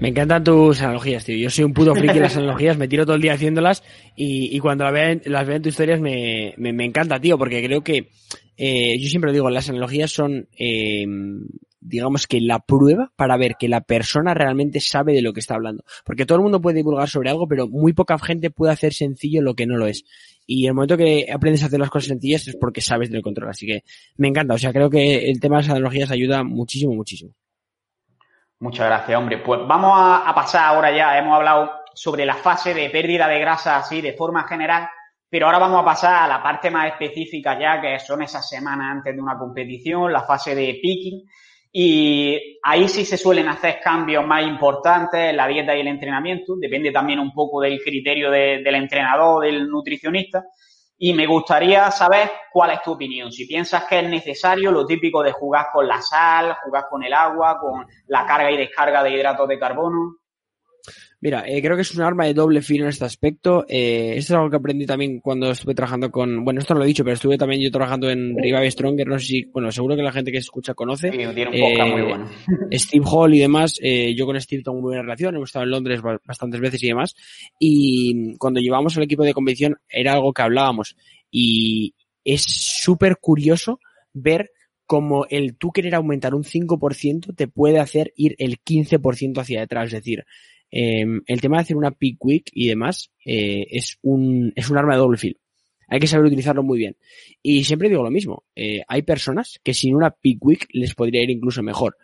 Me 0.00 0.08
encantan 0.08 0.42
tus 0.42 0.80
analogías, 0.80 1.26
tío. 1.26 1.36
Yo 1.36 1.50
soy 1.50 1.64
un 1.64 1.74
puto 1.74 1.94
friki 1.94 2.14
de 2.14 2.20
las 2.20 2.36
analogías, 2.36 2.78
me 2.78 2.88
tiro 2.88 3.04
todo 3.04 3.16
el 3.16 3.22
día 3.22 3.34
haciéndolas 3.34 3.82
y, 4.16 4.58
cuando 4.60 4.84
las 4.84 4.94
veo, 4.94 5.20
las 5.26 5.46
veo 5.46 5.56
en 5.56 5.62
tus 5.62 5.72
historias 5.72 6.00
me, 6.00 6.54
me, 6.56 6.84
encanta, 6.84 7.20
tío, 7.20 7.36
porque 7.36 7.62
creo 7.62 7.84
que 7.84 8.08
eh, 8.56 8.98
yo 8.98 9.08
siempre 9.10 9.30
digo, 9.30 9.50
las 9.50 9.68
analogías 9.68 10.10
son, 10.10 10.48
eh, 10.58 11.06
digamos 11.80 12.26
que 12.26 12.40
la 12.40 12.60
prueba 12.60 13.12
para 13.14 13.36
ver 13.36 13.56
que 13.58 13.68
la 13.68 13.82
persona 13.82 14.32
realmente 14.32 14.80
sabe 14.80 15.12
de 15.12 15.20
lo 15.20 15.34
que 15.34 15.40
está 15.40 15.54
hablando. 15.54 15.84
Porque 16.06 16.24
todo 16.24 16.36
el 16.38 16.42
mundo 16.44 16.62
puede 16.62 16.76
divulgar 16.76 17.10
sobre 17.10 17.28
algo, 17.28 17.46
pero 17.46 17.68
muy 17.68 17.92
poca 17.92 18.18
gente 18.18 18.50
puede 18.50 18.72
hacer 18.72 18.94
sencillo 18.94 19.42
lo 19.42 19.54
que 19.54 19.66
no 19.66 19.76
lo 19.76 19.86
es. 19.86 20.04
Y 20.46 20.66
el 20.66 20.72
momento 20.72 20.96
que 20.96 21.26
aprendes 21.30 21.62
a 21.62 21.66
hacer 21.66 21.78
las 21.78 21.90
cosas 21.90 22.08
sencillas 22.08 22.48
es 22.48 22.56
porque 22.56 22.80
sabes 22.80 23.10
del 23.10 23.20
control. 23.20 23.50
Así 23.50 23.66
que 23.66 23.84
me 24.16 24.28
encanta. 24.28 24.54
O 24.54 24.58
sea, 24.58 24.72
creo 24.72 24.88
que 24.88 25.30
el 25.30 25.40
tema 25.40 25.56
de 25.56 25.62
las 25.64 25.70
analogías 25.70 26.10
ayuda 26.10 26.42
muchísimo, 26.42 26.94
muchísimo. 26.94 27.34
Muchas 28.60 28.86
gracias, 28.88 29.18
hombre. 29.18 29.38
Pues 29.38 29.60
vamos 29.66 29.92
a, 29.94 30.34
pasar 30.34 30.66
ahora 30.66 30.94
ya. 30.94 31.16
Hemos 31.16 31.34
hablado 31.34 31.70
sobre 31.94 32.26
la 32.26 32.34
fase 32.34 32.74
de 32.74 32.90
pérdida 32.90 33.26
de 33.26 33.40
grasa 33.40 33.78
así 33.78 34.02
de 34.02 34.12
forma 34.12 34.46
general, 34.46 34.86
pero 35.30 35.46
ahora 35.46 35.58
vamos 35.58 35.80
a 35.80 35.84
pasar 35.84 36.24
a 36.24 36.28
la 36.28 36.42
parte 36.42 36.70
más 36.70 36.88
específica 36.88 37.58
ya, 37.58 37.80
que 37.80 37.98
son 38.00 38.22
esas 38.22 38.46
semanas 38.46 38.88
antes 38.90 39.14
de 39.14 39.22
una 39.22 39.38
competición, 39.38 40.12
la 40.12 40.24
fase 40.24 40.54
de 40.54 40.78
picking. 40.82 41.22
Y 41.72 42.58
ahí 42.62 42.86
sí 42.86 43.06
se 43.06 43.16
suelen 43.16 43.48
hacer 43.48 43.80
cambios 43.82 44.26
más 44.26 44.42
importantes 44.42 45.30
en 45.30 45.38
la 45.38 45.46
dieta 45.46 45.74
y 45.74 45.80
el 45.80 45.88
entrenamiento. 45.88 46.54
Depende 46.56 46.92
también 46.92 47.18
un 47.18 47.32
poco 47.32 47.62
del 47.62 47.80
criterio 47.82 48.30
del 48.30 48.74
entrenador, 48.74 49.42
del 49.42 49.68
nutricionista. 49.68 50.44
Y 51.02 51.14
me 51.14 51.26
gustaría 51.26 51.90
saber 51.90 52.30
cuál 52.52 52.72
es 52.72 52.82
tu 52.82 52.92
opinión. 52.92 53.32
Si 53.32 53.46
piensas 53.46 53.84
que 53.84 54.00
es 54.00 54.06
necesario 54.06 54.70
lo 54.70 54.84
típico 54.84 55.22
de 55.22 55.32
jugar 55.32 55.68
con 55.72 55.88
la 55.88 56.02
sal, 56.02 56.58
jugar 56.62 56.88
con 56.90 57.02
el 57.02 57.14
agua, 57.14 57.58
con 57.58 57.86
la 58.08 58.26
carga 58.26 58.50
y 58.50 58.58
descarga 58.58 59.02
de 59.02 59.10
hidratos 59.10 59.48
de 59.48 59.58
carbono. 59.58 60.16
Mira, 61.22 61.44
eh, 61.46 61.60
creo 61.60 61.76
que 61.76 61.82
es 61.82 61.94
un 61.94 62.02
arma 62.02 62.24
de 62.24 62.32
doble 62.32 62.62
filo 62.62 62.84
en 62.84 62.88
este 62.88 63.04
aspecto. 63.04 63.66
Eh, 63.68 64.14
esto 64.16 64.32
es 64.32 64.38
algo 64.38 64.48
que 64.48 64.56
aprendí 64.56 64.86
también 64.86 65.20
cuando 65.20 65.50
estuve 65.50 65.74
trabajando 65.74 66.10
con, 66.10 66.44
bueno, 66.44 66.60
esto 66.60 66.72
no 66.72 66.78
lo 66.78 66.84
he 66.84 66.88
dicho, 66.88 67.04
pero 67.04 67.12
estuve 67.12 67.36
también 67.36 67.60
yo 67.60 67.70
trabajando 67.70 68.08
en 68.08 68.34
Revive 68.38 68.70
Stronger, 68.70 69.06
no 69.06 69.18
sé 69.18 69.26
si, 69.26 69.44
bueno, 69.44 69.70
seguro 69.70 69.96
que 69.96 70.02
la 70.02 70.12
gente 70.12 70.32
que 70.32 70.38
escucha 70.38 70.72
conoce. 70.72 71.10
Sí, 71.10 71.18
tiene 71.18 71.48
un 71.48 71.54
eh, 71.54 71.92
muy 71.92 72.02
bueno. 72.02 72.26
Steve 72.72 73.04
Hall 73.06 73.34
y 73.34 73.40
demás, 73.40 73.74
eh, 73.82 74.14
yo 74.16 74.24
con 74.24 74.40
Steve 74.40 74.62
tengo 74.62 74.80
muy 74.80 74.88
buena 74.88 75.02
relación, 75.02 75.36
hemos 75.36 75.50
estado 75.50 75.64
en 75.66 75.70
Londres 75.72 76.00
bastantes 76.24 76.60
veces 76.60 76.82
y 76.82 76.88
demás, 76.88 77.14
y 77.58 78.36
cuando 78.38 78.60
llevamos 78.60 78.96
al 78.96 79.02
equipo 79.02 79.22
de 79.22 79.34
competición 79.34 79.76
era 79.90 80.14
algo 80.14 80.32
que 80.32 80.42
hablábamos, 80.42 80.96
y 81.30 81.94
es 82.24 82.44
súper 82.44 83.18
curioso 83.20 83.78
ver 84.14 84.52
cómo 84.86 85.26
el 85.28 85.56
tú 85.56 85.70
querer 85.70 85.94
aumentar 85.94 86.34
un 86.34 86.44
5% 86.44 87.36
te 87.36 87.46
puede 87.46 87.78
hacer 87.78 88.12
ir 88.16 88.34
el 88.38 88.58
15% 88.58 89.38
hacia 89.38 89.60
detrás, 89.60 89.86
es 89.88 89.92
decir, 89.92 90.24
Em, 90.70 91.22
el 91.26 91.40
tema 91.40 91.56
de 91.56 91.62
hacer 91.62 91.76
una 91.76 91.90
pick 91.90 92.24
week 92.24 92.50
y 92.52 92.68
demás 92.68 93.10
eh, 93.24 93.66
es, 93.70 93.98
un, 94.02 94.52
es 94.54 94.70
un 94.70 94.78
arma 94.78 94.94
de 94.94 95.00
doble 95.00 95.18
filo. 95.18 95.36
Hay 95.88 95.98
que 95.98 96.06
saber 96.06 96.26
utilizarlo 96.26 96.62
muy 96.62 96.78
bien. 96.78 96.96
Y 97.42 97.64
siempre 97.64 97.88
digo 97.88 98.04
lo 98.04 98.10
mismo. 98.10 98.44
Eh, 98.54 98.82
hay 98.86 99.02
personas 99.02 99.60
que 99.64 99.74
sin 99.74 99.94
una 99.94 100.10
pick 100.10 100.44
week 100.44 100.68
les 100.72 100.94
podría 100.94 101.22
ir 101.22 101.30
incluso 101.30 101.62
mejor. 101.62 101.96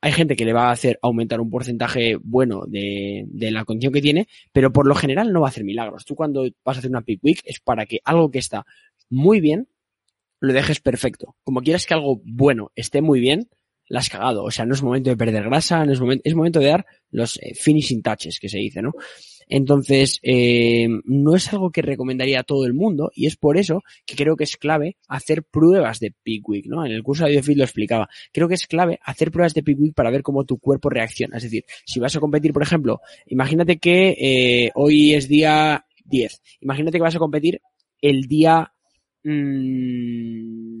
Hay 0.00 0.12
gente 0.12 0.36
que 0.36 0.44
le 0.44 0.52
va 0.52 0.68
a 0.68 0.72
hacer 0.72 0.98
aumentar 1.02 1.40
un 1.40 1.50
porcentaje 1.50 2.16
bueno 2.22 2.64
de, 2.66 3.24
de 3.26 3.50
la 3.50 3.64
condición 3.64 3.92
que 3.92 4.02
tiene, 4.02 4.28
pero 4.52 4.72
por 4.72 4.86
lo 4.86 4.94
general 4.94 5.32
no 5.32 5.40
va 5.40 5.48
a 5.48 5.50
hacer 5.50 5.64
milagros. 5.64 6.04
Tú 6.04 6.14
cuando 6.14 6.44
vas 6.64 6.76
a 6.76 6.78
hacer 6.78 6.90
una 6.90 7.02
pick 7.02 7.22
week 7.22 7.40
es 7.44 7.60
para 7.60 7.86
que 7.86 8.00
algo 8.04 8.30
que 8.30 8.38
está 8.38 8.66
muy 9.10 9.40
bien 9.40 9.68
lo 10.40 10.52
dejes 10.52 10.80
perfecto. 10.80 11.36
Como 11.42 11.62
quieras 11.62 11.86
que 11.86 11.94
algo 11.94 12.20
bueno 12.24 12.70
esté 12.74 13.00
muy 13.00 13.20
bien, 13.20 13.48
la 13.88 14.00
has 14.00 14.08
cagado. 14.08 14.44
O 14.44 14.50
sea, 14.50 14.66
no 14.66 14.74
es 14.74 14.82
momento 14.82 15.10
de 15.10 15.16
perder 15.16 15.44
grasa, 15.44 15.84
no 15.84 15.92
es 15.92 16.00
momento, 16.00 16.22
es 16.24 16.34
momento 16.34 16.60
de 16.60 16.66
dar 16.66 16.86
los 17.10 17.38
eh, 17.42 17.54
finishing 17.54 18.02
touches 18.02 18.38
que 18.40 18.48
se 18.48 18.58
dice, 18.58 18.82
¿no? 18.82 18.92
Entonces, 19.46 20.18
eh, 20.22 20.88
no 21.04 21.36
es 21.36 21.52
algo 21.52 21.70
que 21.70 21.82
recomendaría 21.82 22.40
a 22.40 22.44
todo 22.44 22.64
el 22.64 22.74
mundo 22.74 23.10
y 23.14 23.26
es 23.26 23.36
por 23.36 23.58
eso 23.58 23.82
que 24.06 24.16
creo 24.16 24.36
que 24.36 24.44
es 24.44 24.56
clave 24.56 24.96
hacer 25.08 25.42
pruebas 25.42 26.00
de 26.00 26.14
peak 26.22 26.48
week, 26.48 26.66
¿no? 26.66 26.84
En 26.84 26.92
el 26.92 27.02
curso 27.02 27.24
de 27.24 27.32
Biofit 27.32 27.58
lo 27.58 27.64
explicaba. 27.64 28.08
Creo 28.32 28.48
que 28.48 28.54
es 28.54 28.66
clave 28.66 28.98
hacer 29.02 29.30
pruebas 29.30 29.54
de 29.54 29.62
peak 29.62 29.78
week 29.78 29.94
para 29.94 30.10
ver 30.10 30.22
cómo 30.22 30.44
tu 30.44 30.58
cuerpo 30.58 30.88
reacciona. 30.88 31.36
Es 31.36 31.42
decir, 31.42 31.64
si 31.84 32.00
vas 32.00 32.16
a 32.16 32.20
competir, 32.20 32.52
por 32.52 32.62
ejemplo, 32.62 33.00
imagínate 33.26 33.78
que 33.78 34.16
eh, 34.18 34.70
hoy 34.74 35.14
es 35.14 35.28
día 35.28 35.84
10. 36.04 36.42
Imagínate 36.60 36.98
que 36.98 37.02
vas 37.02 37.16
a 37.16 37.18
competir 37.18 37.60
el 38.00 38.22
día 38.22 38.72
mmm, 39.24 40.73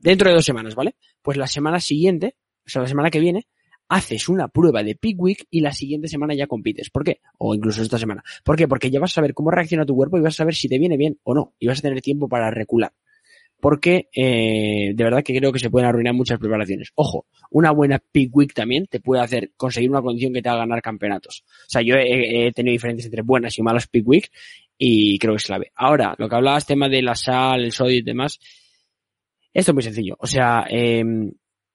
dentro 0.00 0.28
de 0.28 0.34
dos 0.34 0.44
semanas, 0.44 0.74
¿vale? 0.74 0.96
Pues 1.22 1.36
la 1.36 1.46
semana 1.46 1.80
siguiente, 1.80 2.36
o 2.66 2.68
sea, 2.68 2.82
la 2.82 2.88
semana 2.88 3.10
que 3.10 3.20
viene, 3.20 3.46
haces 3.90 4.28
una 4.28 4.48
prueba 4.48 4.82
de 4.82 4.94
peak 4.94 5.16
week 5.18 5.46
y 5.50 5.60
la 5.60 5.72
siguiente 5.72 6.08
semana 6.08 6.34
ya 6.34 6.46
compites. 6.46 6.90
¿Por 6.90 7.04
qué? 7.04 7.20
O 7.38 7.54
incluso 7.54 7.82
esta 7.82 7.98
semana. 7.98 8.22
¿Por 8.44 8.56
qué? 8.56 8.68
Porque 8.68 8.90
ya 8.90 9.00
vas 9.00 9.10
a 9.10 9.14
saber 9.14 9.34
cómo 9.34 9.50
reacciona 9.50 9.84
tu 9.84 9.96
cuerpo 9.96 10.16
y 10.16 10.20
vas 10.20 10.34
a 10.34 10.38
saber 10.38 10.54
si 10.54 10.68
te 10.68 10.78
viene 10.78 10.96
bien 10.96 11.18
o 11.24 11.34
no. 11.34 11.54
Y 11.58 11.66
vas 11.66 11.80
a 11.80 11.82
tener 11.82 12.00
tiempo 12.00 12.28
para 12.28 12.50
recular. 12.52 12.92
Porque 13.60 14.08
eh, 14.14 14.92
de 14.94 15.04
verdad 15.04 15.22
que 15.24 15.36
creo 15.36 15.52
que 15.52 15.58
se 15.58 15.70
pueden 15.70 15.88
arruinar 15.88 16.14
muchas 16.14 16.38
preparaciones. 16.38 16.92
Ojo, 16.94 17.26
una 17.50 17.72
buena 17.72 17.98
peak 17.98 18.30
week 18.32 18.54
también 18.54 18.86
te 18.86 19.00
puede 19.00 19.22
hacer 19.22 19.50
conseguir 19.56 19.90
una 19.90 20.00
condición 20.00 20.32
que 20.32 20.40
te 20.40 20.48
haga 20.48 20.60
ganar 20.60 20.80
campeonatos. 20.80 21.44
O 21.66 21.70
sea, 21.70 21.82
yo 21.82 21.96
he, 21.96 22.52
tenido 22.52 22.72
diferencias 22.72 23.06
entre 23.06 23.22
buenas 23.22 23.58
y 23.58 23.62
malas 23.62 23.88
peak 23.88 24.06
week 24.06 24.30
y 24.78 25.18
creo 25.18 25.34
que 25.34 25.38
es 25.38 25.44
clave. 25.44 25.72
Ahora, 25.74 26.14
lo 26.16 26.28
que 26.28 26.36
hablabas, 26.36 26.64
tema 26.64 26.88
de 26.88 27.02
la 27.02 27.16
sal, 27.16 27.64
el 27.64 27.72
sodio 27.72 27.98
y 27.98 28.02
demás, 28.02 28.38
esto 29.52 29.72
es 29.72 29.74
muy 29.74 29.82
sencillo. 29.82 30.16
O 30.18 30.26
sea, 30.26 30.64
eh, 30.70 31.04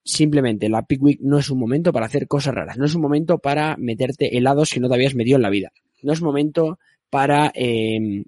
simplemente 0.04 0.70
la 0.70 0.84
Peak 0.84 1.02
Week 1.02 1.20
no 1.22 1.40
es 1.40 1.50
un 1.50 1.60
momento 1.60 1.92
para 1.92 2.06
hacer 2.06 2.28
cosas 2.28 2.54
raras. 2.54 2.78
No 2.78 2.86
es 2.86 2.96
un 2.96 3.02
momento 3.02 3.40
para 3.40 3.76
meterte 3.78 4.38
helados 4.38 4.70
si 4.70 4.80
no 4.80 4.88
te 4.88 4.96
habías 4.96 5.16
metido 5.16 5.38
en 5.38 5.42
la 5.42 5.50
vida. 5.50 5.72
No 6.04 6.14
es 6.14 6.22
momento 6.22 6.80
para 7.10 7.52
eh, 7.56 8.24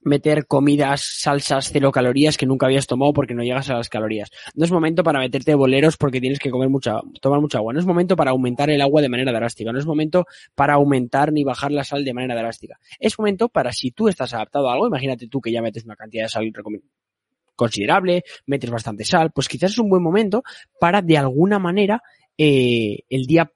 meter 0.00 0.46
comidas, 0.46 1.02
salsas, 1.02 1.70
cero 1.72 1.90
calorías 1.92 2.36
que 2.36 2.46
nunca 2.46 2.66
habías 2.66 2.86
tomado 2.86 3.12
porque 3.12 3.34
no 3.34 3.42
llegas 3.42 3.68
a 3.70 3.74
las 3.74 3.88
calorías. 3.88 4.30
No 4.54 4.64
es 4.64 4.70
momento 4.70 5.02
para 5.02 5.18
meterte 5.18 5.54
boleros 5.54 5.96
porque 5.96 6.20
tienes 6.20 6.38
que 6.38 6.50
comer 6.50 6.68
mucha, 6.68 7.00
tomar 7.20 7.40
mucha 7.40 7.58
agua. 7.58 7.72
No 7.72 7.80
es 7.80 7.86
momento 7.86 8.16
para 8.16 8.30
aumentar 8.30 8.70
el 8.70 8.80
agua 8.80 9.02
de 9.02 9.08
manera 9.08 9.32
drástica. 9.32 9.72
No 9.72 9.78
es 9.78 9.86
momento 9.86 10.26
para 10.54 10.74
aumentar 10.74 11.32
ni 11.32 11.44
bajar 11.44 11.72
la 11.72 11.84
sal 11.84 12.04
de 12.04 12.14
manera 12.14 12.36
drástica. 12.36 12.78
Es 12.98 13.18
momento 13.18 13.48
para 13.48 13.72
si 13.72 13.90
tú 13.90 14.08
estás 14.08 14.32
adaptado 14.34 14.68
a 14.68 14.74
algo, 14.74 14.86
imagínate 14.86 15.28
tú 15.28 15.40
que 15.40 15.52
ya 15.52 15.62
metes 15.62 15.84
una 15.84 15.96
cantidad 15.96 16.24
de 16.24 16.28
sal 16.28 16.44
considerable, 17.58 18.22
metes 18.46 18.70
bastante 18.70 19.04
sal, 19.04 19.32
pues 19.34 19.48
quizás 19.48 19.72
es 19.72 19.78
un 19.78 19.90
buen 19.90 20.02
momento 20.02 20.44
para 20.80 21.02
de 21.02 21.18
alguna 21.18 21.58
manera 21.58 22.00
eh, 22.38 23.00
el 23.10 23.26
día 23.26 23.50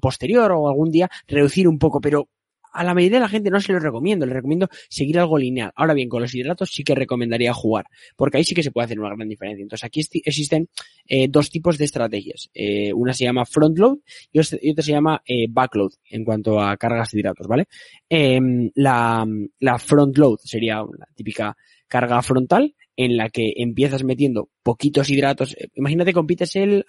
posterior 0.00 0.52
o 0.52 0.68
algún 0.68 0.90
día 0.90 1.10
reducir 1.26 1.66
un 1.68 1.78
poco, 1.78 2.00
pero 2.00 2.28
a 2.72 2.84
la 2.84 2.94
mayoría 2.94 3.18
de 3.18 3.22
la 3.22 3.28
gente 3.28 3.50
no 3.50 3.60
se 3.60 3.72
lo 3.72 3.80
recomiendo, 3.80 4.24
le 4.24 4.34
recomiendo 4.34 4.68
seguir 4.88 5.18
algo 5.18 5.36
lineal. 5.36 5.72
Ahora 5.74 5.94
bien, 5.94 6.08
con 6.08 6.22
los 6.22 6.34
hidratos 6.34 6.70
sí 6.70 6.84
que 6.84 6.94
recomendaría 6.94 7.52
jugar, 7.52 7.86
porque 8.16 8.38
ahí 8.38 8.44
sí 8.44 8.54
que 8.54 8.62
se 8.62 8.70
puede 8.70 8.84
hacer 8.84 9.00
una 9.00 9.14
gran 9.14 9.28
diferencia. 9.28 9.62
Entonces 9.62 9.84
aquí 9.84 10.00
existen 10.24 10.68
eh, 11.06 11.26
dos 11.28 11.50
tipos 11.50 11.76
de 11.78 11.86
estrategias. 11.86 12.50
Eh, 12.54 12.92
una 12.92 13.12
se 13.12 13.24
llama 13.24 13.44
front 13.44 13.78
load 13.78 13.98
y 14.30 14.38
otra 14.38 14.84
se 14.84 14.92
llama 14.92 15.20
eh, 15.26 15.46
backload 15.50 15.92
en 16.10 16.24
cuanto 16.24 16.60
a 16.60 16.76
cargas 16.76 17.10
de 17.10 17.20
hidratos, 17.20 17.46
¿vale? 17.46 17.66
Em, 18.08 18.70
la, 18.74 19.26
la 19.60 19.78
front 19.78 20.16
load 20.16 20.38
sería 20.44 20.76
la 20.76 21.08
típica 21.14 21.56
carga 21.88 22.22
frontal 22.22 22.74
en 22.98 23.16
la 23.16 23.30
que 23.30 23.54
empiezas 23.56 24.02
metiendo 24.02 24.50
poquitos 24.64 25.08
hidratos. 25.08 25.56
Imagínate 25.74 26.12
compites 26.12 26.56
el, 26.56 26.84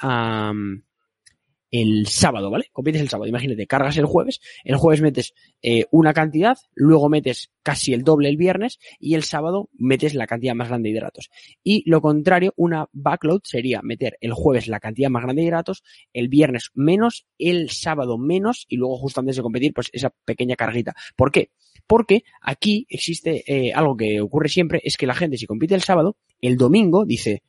el 1.72 2.08
sábado, 2.08 2.50
¿vale? 2.50 2.70
Compites 2.72 3.02
el 3.02 3.10
sábado. 3.10 3.28
Imagínate, 3.30 3.68
cargas 3.68 3.98
el 3.98 4.06
jueves, 4.06 4.40
el 4.64 4.76
jueves 4.76 5.02
metes 5.02 5.34
eh, 5.62 5.86
una 5.92 6.14
cantidad, 6.14 6.58
luego 6.74 7.10
metes 7.10 7.52
casi 7.64 7.94
el 7.94 8.04
doble 8.04 8.30
el 8.30 8.38
viernes 8.38 8.80
y 9.00 9.16
el 9.16 9.24
sábado 9.24 9.70
metes 9.74 10.14
la 10.16 10.28
cantidad 10.28 10.56
más 10.56 10.70
grande 10.70 10.90
de 10.90 10.96
hidratos. 10.96 11.30
Y 11.64 11.88
lo 11.90 12.02
contrario, 12.02 12.54
una 12.56 12.88
backload 12.94 13.42
sería 13.44 13.82
meter 13.84 14.18
el 14.22 14.34
jueves 14.34 14.68
la 14.68 14.80
cantidad 14.80 15.10
más 15.10 15.24
grande 15.24 15.42
de 15.42 15.48
hidratos, 15.48 15.84
el 16.14 16.30
viernes 16.30 16.72
menos, 16.74 17.26
el 17.38 17.70
sábado 17.70 18.18
menos 18.18 18.66
y 18.68 18.78
luego 18.78 18.98
justo 18.98 19.20
antes 19.20 19.36
de 19.36 19.44
competir, 19.44 19.74
pues 19.74 19.90
esa 19.94 20.10
pequeña 20.26 20.56
carguita. 20.56 20.96
¿Por 21.16 21.32
qué? 21.32 21.52
Porque 21.86 22.24
aquí 22.42 22.86
existe 22.90 23.44
eh, 23.48 23.74
algo 23.74 23.98
que 23.98 24.22
ocurre 24.22 24.50
siempre, 24.50 24.82
es 24.84 24.98
que 24.98 25.08
la 25.08 25.16
gente 25.16 25.38
si 25.38 25.46
compite 25.46 25.76
el 25.76 25.82
sábado, 25.82 26.18
el 26.42 26.58
domingo 26.58 27.06
dice, 27.06 27.44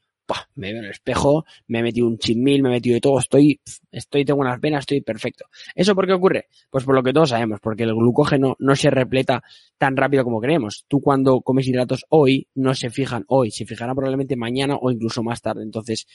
me 0.55 0.73
veo 0.73 0.79
en 0.79 0.85
el 0.87 0.91
espejo, 0.91 1.45
me 1.67 1.81
he 1.81 1.83
metido 1.83 2.07
un 2.07 2.19
chinmil, 2.19 2.63
me 2.63 2.69
he 2.69 2.73
metido 2.73 2.95
de 2.95 3.01
todo, 3.01 3.19
estoy, 3.19 3.61
estoy, 3.91 4.25
tengo 4.25 4.41
unas 4.41 4.61
venas, 4.61 4.81
estoy 4.81 5.01
perfecto. 5.01 5.47
¿Eso 5.75 5.95
por 5.95 6.07
qué 6.07 6.13
ocurre? 6.13 6.49
Pues 6.71 6.85
por 6.85 6.95
lo 6.95 7.03
que 7.03 7.13
todos 7.13 7.31
sabemos, 7.31 7.61
porque 7.61 7.85
el 7.85 7.95
glucógeno 7.95 8.57
no 8.59 8.77
se 8.77 8.91
repleta 8.91 9.43
tan 9.79 9.97
rápido 9.97 10.25
como 10.25 10.41
creemos. 10.41 10.85
Tú 10.89 11.01
cuando 11.01 11.41
comes 11.41 11.67
hidratos 11.67 12.05
hoy, 12.09 12.49
no 12.55 12.75
se 12.75 12.91
fijan 12.91 13.25
hoy, 13.29 13.51
se 13.51 13.67
fijarán 13.67 13.95
probablemente 13.95 14.37
mañana 14.37 14.77
o 14.81 14.91
incluso 14.91 15.23
más 15.23 15.41
tarde. 15.43 15.63
Entonces, 15.63 16.07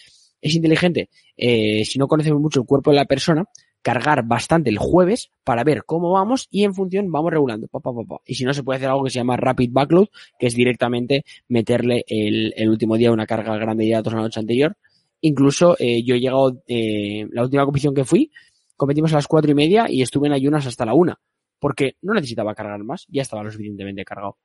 es 0.42 0.56
inteligente, 0.56 1.10
eh, 1.38 1.84
si 1.86 1.98
no 1.98 2.08
conocemos 2.08 2.40
mucho 2.42 2.62
el 2.62 2.68
cuerpo 2.68 2.92
de 2.92 2.98
la 2.98 3.06
persona, 3.06 3.46
cargar 3.86 4.24
bastante 4.26 4.72
el 4.72 4.80
jueves 4.80 5.30
para 5.44 5.64
ver 5.64 5.84
cómo 5.86 6.12
vamos 6.12 6.48
y 6.50 6.64
en 6.64 6.74
función 6.74 7.12
vamos 7.12 7.32
regulando. 7.32 7.68
Pa, 7.68 7.80
pa, 7.80 7.92
pa, 7.94 8.18
y 8.26 8.34
si 8.34 8.44
no, 8.44 8.52
se 8.52 8.64
puede 8.64 8.78
hacer 8.78 8.90
algo 8.90 9.04
que 9.04 9.12
se 9.12 9.20
llama 9.20 9.38
Rapid 9.38 9.70
Backload, 9.72 10.08
que 10.40 10.48
es 10.48 10.56
directamente 10.56 11.24
meterle 11.50 12.04
el, 12.08 12.52
el 12.58 12.70
último 12.70 12.98
día 12.98 13.12
una 13.12 13.28
carga 13.28 13.56
grande 13.58 13.86
de 13.86 13.92
datos 13.92 14.14
la 14.14 14.22
noche 14.22 14.40
anterior. 14.40 14.76
Incluso 15.22 15.76
eh, 15.78 16.02
yo 16.04 16.16
he 16.16 16.20
llegado, 16.20 16.64
eh, 16.68 17.28
la 17.30 17.44
última 17.44 17.64
competición 17.64 17.94
que 17.94 18.06
fui, 18.06 18.32
competimos 18.76 19.14
a 19.14 19.18
las 19.18 19.28
cuatro 19.28 19.52
y 19.52 19.54
media 19.54 19.86
y 19.88 20.02
estuve 20.02 20.26
en 20.30 20.34
ayunas 20.34 20.66
hasta 20.66 20.84
la 20.84 20.96
una, 20.96 21.20
porque 21.60 21.96
no 22.02 22.16
necesitaba 22.16 22.56
cargar 22.56 22.84
más, 22.84 23.06
ya 23.08 23.22
estaba 23.22 23.44
lo 23.44 23.52
suficientemente 23.52 24.04
cargado. 24.04 24.40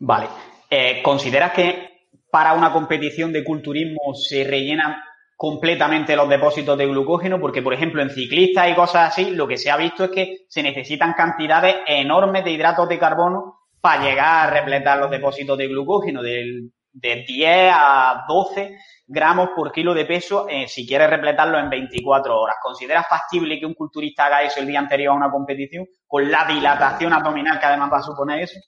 Vale. 0.00 0.28
Eh, 0.70 1.02
¿Consideras 1.02 1.52
que 1.52 2.08
para 2.30 2.54
una 2.54 2.72
competición 2.72 3.34
de 3.34 3.44
culturismo 3.44 4.14
se 4.14 4.44
rellenan 4.44 4.94
completamente 5.38 6.16
los 6.16 6.28
depósitos 6.28 6.76
de 6.76 6.86
glucógeno? 6.86 7.38
Porque, 7.38 7.62
por 7.62 7.72
ejemplo, 7.72 8.02
en 8.02 8.10
ciclistas 8.10 8.68
y 8.68 8.74
cosas 8.74 9.08
así, 9.08 9.30
lo 9.30 9.46
que 9.46 9.56
se 9.56 9.70
ha 9.70 9.76
visto 9.76 10.04
es 10.04 10.10
que 10.10 10.38
se 10.48 10.62
necesitan 10.62 11.14
cantidades 11.14 11.76
enormes 11.86 12.44
de 12.44 12.50
hidratos 12.50 12.88
de 12.88 12.98
carbono 12.98 13.60
para 13.80 14.02
llegar 14.02 14.48
a 14.48 14.50
repletar 14.50 14.98
los 14.98 15.10
depósitos 15.10 15.56
de 15.56 15.68
glucógeno, 15.68 16.20
de 16.22 17.24
10 17.26 17.72
a 17.72 18.24
12 18.26 18.76
gramos 19.08 19.50
por 19.56 19.72
kilo 19.72 19.94
de 19.94 20.04
peso 20.04 20.46
eh, 20.48 20.68
si 20.68 20.86
quieres 20.86 21.08
repletarlo 21.08 21.58
en 21.58 21.70
24 21.70 22.38
horas. 22.38 22.56
¿Consideras 22.62 23.06
factible 23.08 23.58
que 23.58 23.66
un 23.66 23.74
culturista 23.74 24.26
haga 24.26 24.42
eso 24.42 24.60
el 24.60 24.66
día 24.66 24.78
anterior 24.78 25.12
a 25.12 25.16
una 25.16 25.30
competición 25.30 25.86
con 26.06 26.30
la 26.30 26.44
dilatación 26.44 27.12
abdominal 27.12 27.58
que 27.58 27.66
además 27.66 27.90
va 27.92 27.98
a 27.98 28.02
suponer 28.02 28.42
eso? 28.42 28.60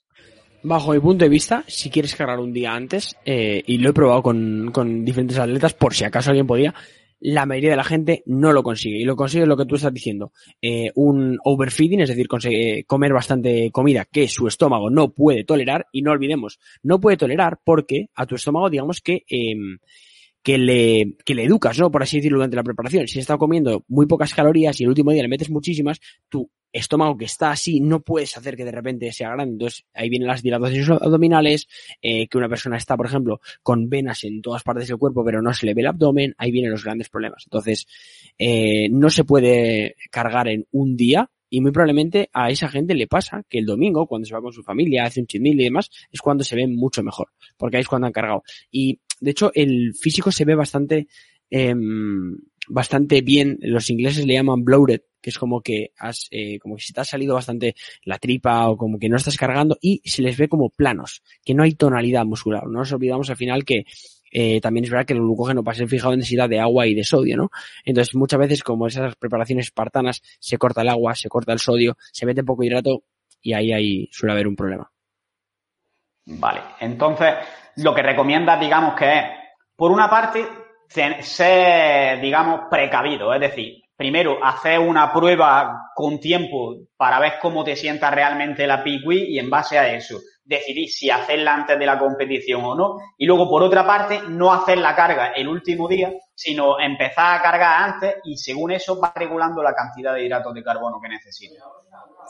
Bajo 0.63 0.93
mi 0.93 0.99
punto 0.99 1.25
de 1.25 1.29
vista, 1.29 1.63
si 1.67 1.89
quieres 1.89 2.15
cargar 2.15 2.39
un 2.39 2.53
día 2.53 2.73
antes, 2.75 3.15
eh, 3.25 3.63
y 3.65 3.79
lo 3.79 3.89
he 3.89 3.93
probado 3.93 4.21
con, 4.21 5.03
diferentes 5.03 5.39
atletas 5.39 5.73
por 5.73 5.95
si 5.95 6.03
acaso 6.03 6.29
alguien 6.29 6.45
podía, 6.45 6.73
la 7.19 7.45
mayoría 7.47 7.71
de 7.71 7.77
la 7.77 7.83
gente 7.83 8.23
no 8.27 8.53
lo 8.53 8.61
consigue. 8.61 8.99
Y 8.99 9.03
lo 9.03 9.15
consigue 9.15 9.47
lo 9.47 9.57
que 9.57 9.65
tú 9.65 9.75
estás 9.75 9.93
diciendo. 9.93 10.33
Eh, 10.61 10.91
un 10.95 11.39
overfeeding, 11.43 12.01
es 12.01 12.09
decir, 12.09 12.27
consigue 12.27 12.83
comer 12.85 13.13
bastante 13.13 13.71
comida 13.71 14.05
que 14.05 14.27
su 14.27 14.47
estómago 14.47 14.89
no 14.91 15.11
puede 15.13 15.43
tolerar. 15.43 15.87
Y 15.91 16.03
no 16.03 16.11
olvidemos, 16.11 16.59
no 16.83 16.99
puede 16.99 17.17
tolerar 17.17 17.59
porque 17.63 18.09
a 18.15 18.25
tu 18.27 18.35
estómago, 18.35 18.69
digamos 18.69 19.01
que, 19.01 19.23
eh, 19.29 19.55
que 20.43 20.57
le, 20.57 21.15
que 21.25 21.35
le 21.35 21.43
educas, 21.43 21.77
¿no? 21.79 21.91
Por 21.91 22.03
así 22.03 22.17
decirlo, 22.17 22.37
durante 22.37 22.55
la 22.55 22.63
preparación. 22.63 23.07
Si 23.07 23.19
está 23.19 23.37
comiendo 23.37 23.83
muy 23.87 24.05
pocas 24.07 24.33
calorías 24.33 24.79
y 24.79 24.83
el 24.83 24.89
último 24.89 25.11
día 25.11 25.21
le 25.21 25.29
metes 25.29 25.49
muchísimas, 25.49 25.99
tu 26.29 26.49
estómago 26.73 27.17
que 27.17 27.25
está 27.25 27.51
así 27.51 27.81
no 27.81 28.01
puedes 28.01 28.37
hacer 28.37 28.55
que 28.55 28.65
de 28.65 28.71
repente 28.71 29.11
sea 29.11 29.31
grande. 29.31 29.53
Entonces, 29.53 29.85
ahí 29.93 30.09
vienen 30.09 30.27
las 30.27 30.41
dilataciones 30.41 30.89
abdominales, 30.89 31.67
eh, 32.01 32.27
que 32.27 32.37
una 32.37 32.49
persona 32.49 32.77
está, 32.77 32.97
por 32.97 33.05
ejemplo, 33.05 33.41
con 33.61 33.89
venas 33.89 34.23
en 34.23 34.41
todas 34.41 34.63
partes 34.63 34.87
del 34.87 34.97
cuerpo, 34.97 35.23
pero 35.23 35.41
no 35.41 35.53
se 35.53 35.65
le 35.65 35.73
ve 35.73 35.81
el 35.81 35.87
abdomen, 35.87 36.33
ahí 36.37 36.51
vienen 36.51 36.71
los 36.71 36.83
grandes 36.83 37.09
problemas. 37.09 37.43
Entonces, 37.45 37.87
eh, 38.37 38.87
no 38.89 39.09
se 39.09 39.23
puede 39.23 39.95
cargar 40.09 40.47
en 40.47 40.65
un 40.71 40.95
día, 40.95 41.29
y 41.53 41.59
muy 41.59 41.71
probablemente 41.71 42.29
a 42.31 42.49
esa 42.49 42.69
gente 42.69 42.95
le 42.95 43.07
pasa 43.07 43.43
que 43.49 43.59
el 43.59 43.65
domingo, 43.65 44.07
cuando 44.07 44.25
se 44.25 44.33
va 44.33 44.41
con 44.41 44.53
su 44.53 44.63
familia, 44.63 45.03
hace 45.03 45.19
un 45.19 45.27
chimil 45.27 45.59
y 45.59 45.65
demás, 45.65 45.91
es 46.09 46.21
cuando 46.21 46.45
se 46.45 46.55
ve 46.55 46.65
mucho 46.65 47.03
mejor, 47.03 47.27
porque 47.57 47.75
ahí 47.75 47.81
es 47.81 47.89
cuando 47.89 48.07
han 48.07 48.13
cargado. 48.13 48.43
Y 48.71 49.01
de 49.21 49.31
hecho, 49.31 49.51
el 49.53 49.93
físico 49.93 50.31
se 50.31 50.45
ve 50.45 50.55
bastante, 50.55 51.07
eh, 51.49 51.75
bastante 52.67 53.21
bien. 53.21 53.57
Los 53.61 53.89
ingleses 53.89 54.25
le 54.25 54.33
llaman 54.33 54.63
bloated, 54.63 55.01
que 55.21 55.29
es 55.29 55.37
como 55.37 55.61
que 55.61 55.91
has, 55.97 56.27
eh, 56.31 56.57
como 56.59 56.75
que 56.75 56.81
si 56.81 56.91
te 56.91 57.01
ha 57.01 57.05
salido 57.05 57.35
bastante 57.35 57.75
la 58.03 58.17
tripa 58.17 58.67
o 58.67 58.75
como 58.75 58.97
que 58.97 59.09
no 59.09 59.17
estás 59.17 59.37
cargando 59.37 59.77
y 59.79 60.01
se 60.03 60.23
les 60.23 60.37
ve 60.37 60.49
como 60.49 60.71
planos, 60.71 61.21
que 61.45 61.53
no 61.53 61.63
hay 61.63 61.73
tonalidad 61.73 62.25
muscular. 62.25 62.63
No 62.65 62.79
nos 62.79 62.91
olvidamos 62.91 63.29
al 63.29 63.37
final 63.37 63.63
que 63.63 63.85
eh, 64.31 64.59
también 64.59 64.85
es 64.85 64.89
verdad 64.89 65.05
que 65.05 65.13
el 65.13 65.19
glucógeno 65.19 65.61
va 65.61 65.73
a 65.73 65.75
ser 65.75 65.87
fijado 65.87 66.13
en 66.13 66.19
densidad 66.19 66.49
de 66.49 66.59
agua 66.59 66.87
y 66.87 66.95
de 66.95 67.03
sodio, 67.03 67.37
¿no? 67.37 67.51
Entonces 67.85 68.15
muchas 68.15 68.39
veces 68.39 68.63
como 68.63 68.87
esas 68.87 69.15
preparaciones 69.17 69.67
espartanas 69.67 70.23
se 70.39 70.57
corta 70.57 70.81
el 70.81 70.89
agua, 70.89 71.13
se 71.13 71.29
corta 71.29 71.53
el 71.53 71.59
sodio, 71.59 71.95
se 72.11 72.25
mete 72.25 72.43
poco 72.43 72.63
hidrato 72.63 73.03
y 73.39 73.53
ahí, 73.53 73.71
ahí 73.71 74.09
suele 74.11 74.33
haber 74.33 74.47
un 74.47 74.55
problema. 74.55 74.91
Vale, 76.25 76.61
entonces 76.79 77.33
lo 77.77 77.93
que 77.93 78.01
recomienda, 78.01 78.57
digamos, 78.57 78.95
que 78.95 79.17
es, 79.17 79.25
por 79.75 79.91
una 79.91 80.09
parte, 80.09 80.47
ser, 80.87 82.19
digamos, 82.21 82.61
precavido, 82.69 83.33
es 83.33 83.39
decir, 83.39 83.81
primero 83.95 84.43
hacer 84.43 84.79
una 84.79 85.13
prueba 85.13 85.91
con 85.95 86.19
tiempo 86.19 86.75
para 86.97 87.19
ver 87.19 87.33
cómo 87.41 87.63
te 87.63 87.75
sienta 87.75 88.09
realmente 88.11 88.67
la 88.67 88.83
PICUI 88.83 89.35
y 89.35 89.39
en 89.39 89.49
base 89.49 89.77
a 89.77 89.93
eso 89.93 90.19
decidir 90.43 90.89
si 90.89 91.09
hacerla 91.09 91.53
antes 91.53 91.77
de 91.77 91.85
la 91.85 91.97
competición 91.99 92.63
o 92.63 92.75
no. 92.75 92.97
Y 93.17 93.25
luego, 93.25 93.49
por 93.49 93.63
otra 93.63 93.85
parte, 93.85 94.21
no 94.29 94.51
hacer 94.51 94.77
la 94.77 94.95
carga 94.95 95.31
el 95.35 95.47
último 95.47 95.87
día, 95.87 96.11
sino 96.33 96.79
empezar 96.79 97.39
a 97.39 97.41
cargar 97.41 97.91
antes 97.91 98.15
y 98.23 98.35
según 98.37 98.71
eso 98.71 98.99
va 98.99 99.13
regulando 99.15 99.61
la 99.61 99.73
cantidad 99.73 100.13
de 100.13 100.25
hidratos 100.25 100.53
de 100.53 100.63
carbono 100.63 100.99
que 101.01 101.09
necesita. 101.09 101.63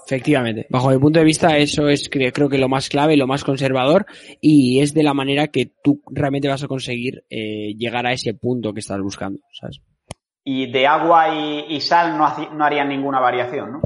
Efectivamente. 0.05 0.67
Bajo 0.69 0.89
mi 0.89 0.97
punto 0.97 1.19
de 1.19 1.25
vista, 1.25 1.57
eso 1.57 1.87
es 1.87 2.09
creo 2.09 2.49
que 2.49 2.57
lo 2.57 2.67
más 2.67 2.89
clave, 2.89 3.15
lo 3.15 3.27
más 3.27 3.43
conservador 3.43 4.05
y 4.39 4.81
es 4.81 4.93
de 4.93 5.03
la 5.03 5.13
manera 5.13 5.47
que 5.47 5.71
tú 5.83 6.01
realmente 6.09 6.47
vas 6.47 6.63
a 6.63 6.67
conseguir 6.67 7.23
eh, 7.29 7.73
llegar 7.77 8.05
a 8.05 8.13
ese 8.13 8.33
punto 8.33 8.73
que 8.73 8.79
estás 8.79 8.99
buscando, 8.99 9.39
¿sabes? 9.53 9.79
Y 10.43 10.71
de 10.71 10.87
agua 10.87 11.35
y, 11.35 11.79
sal 11.81 12.17
no, 12.17 12.27
no 12.53 12.65
harían 12.65 12.89
ninguna 12.89 13.19
variación, 13.19 13.73
¿no? 13.73 13.81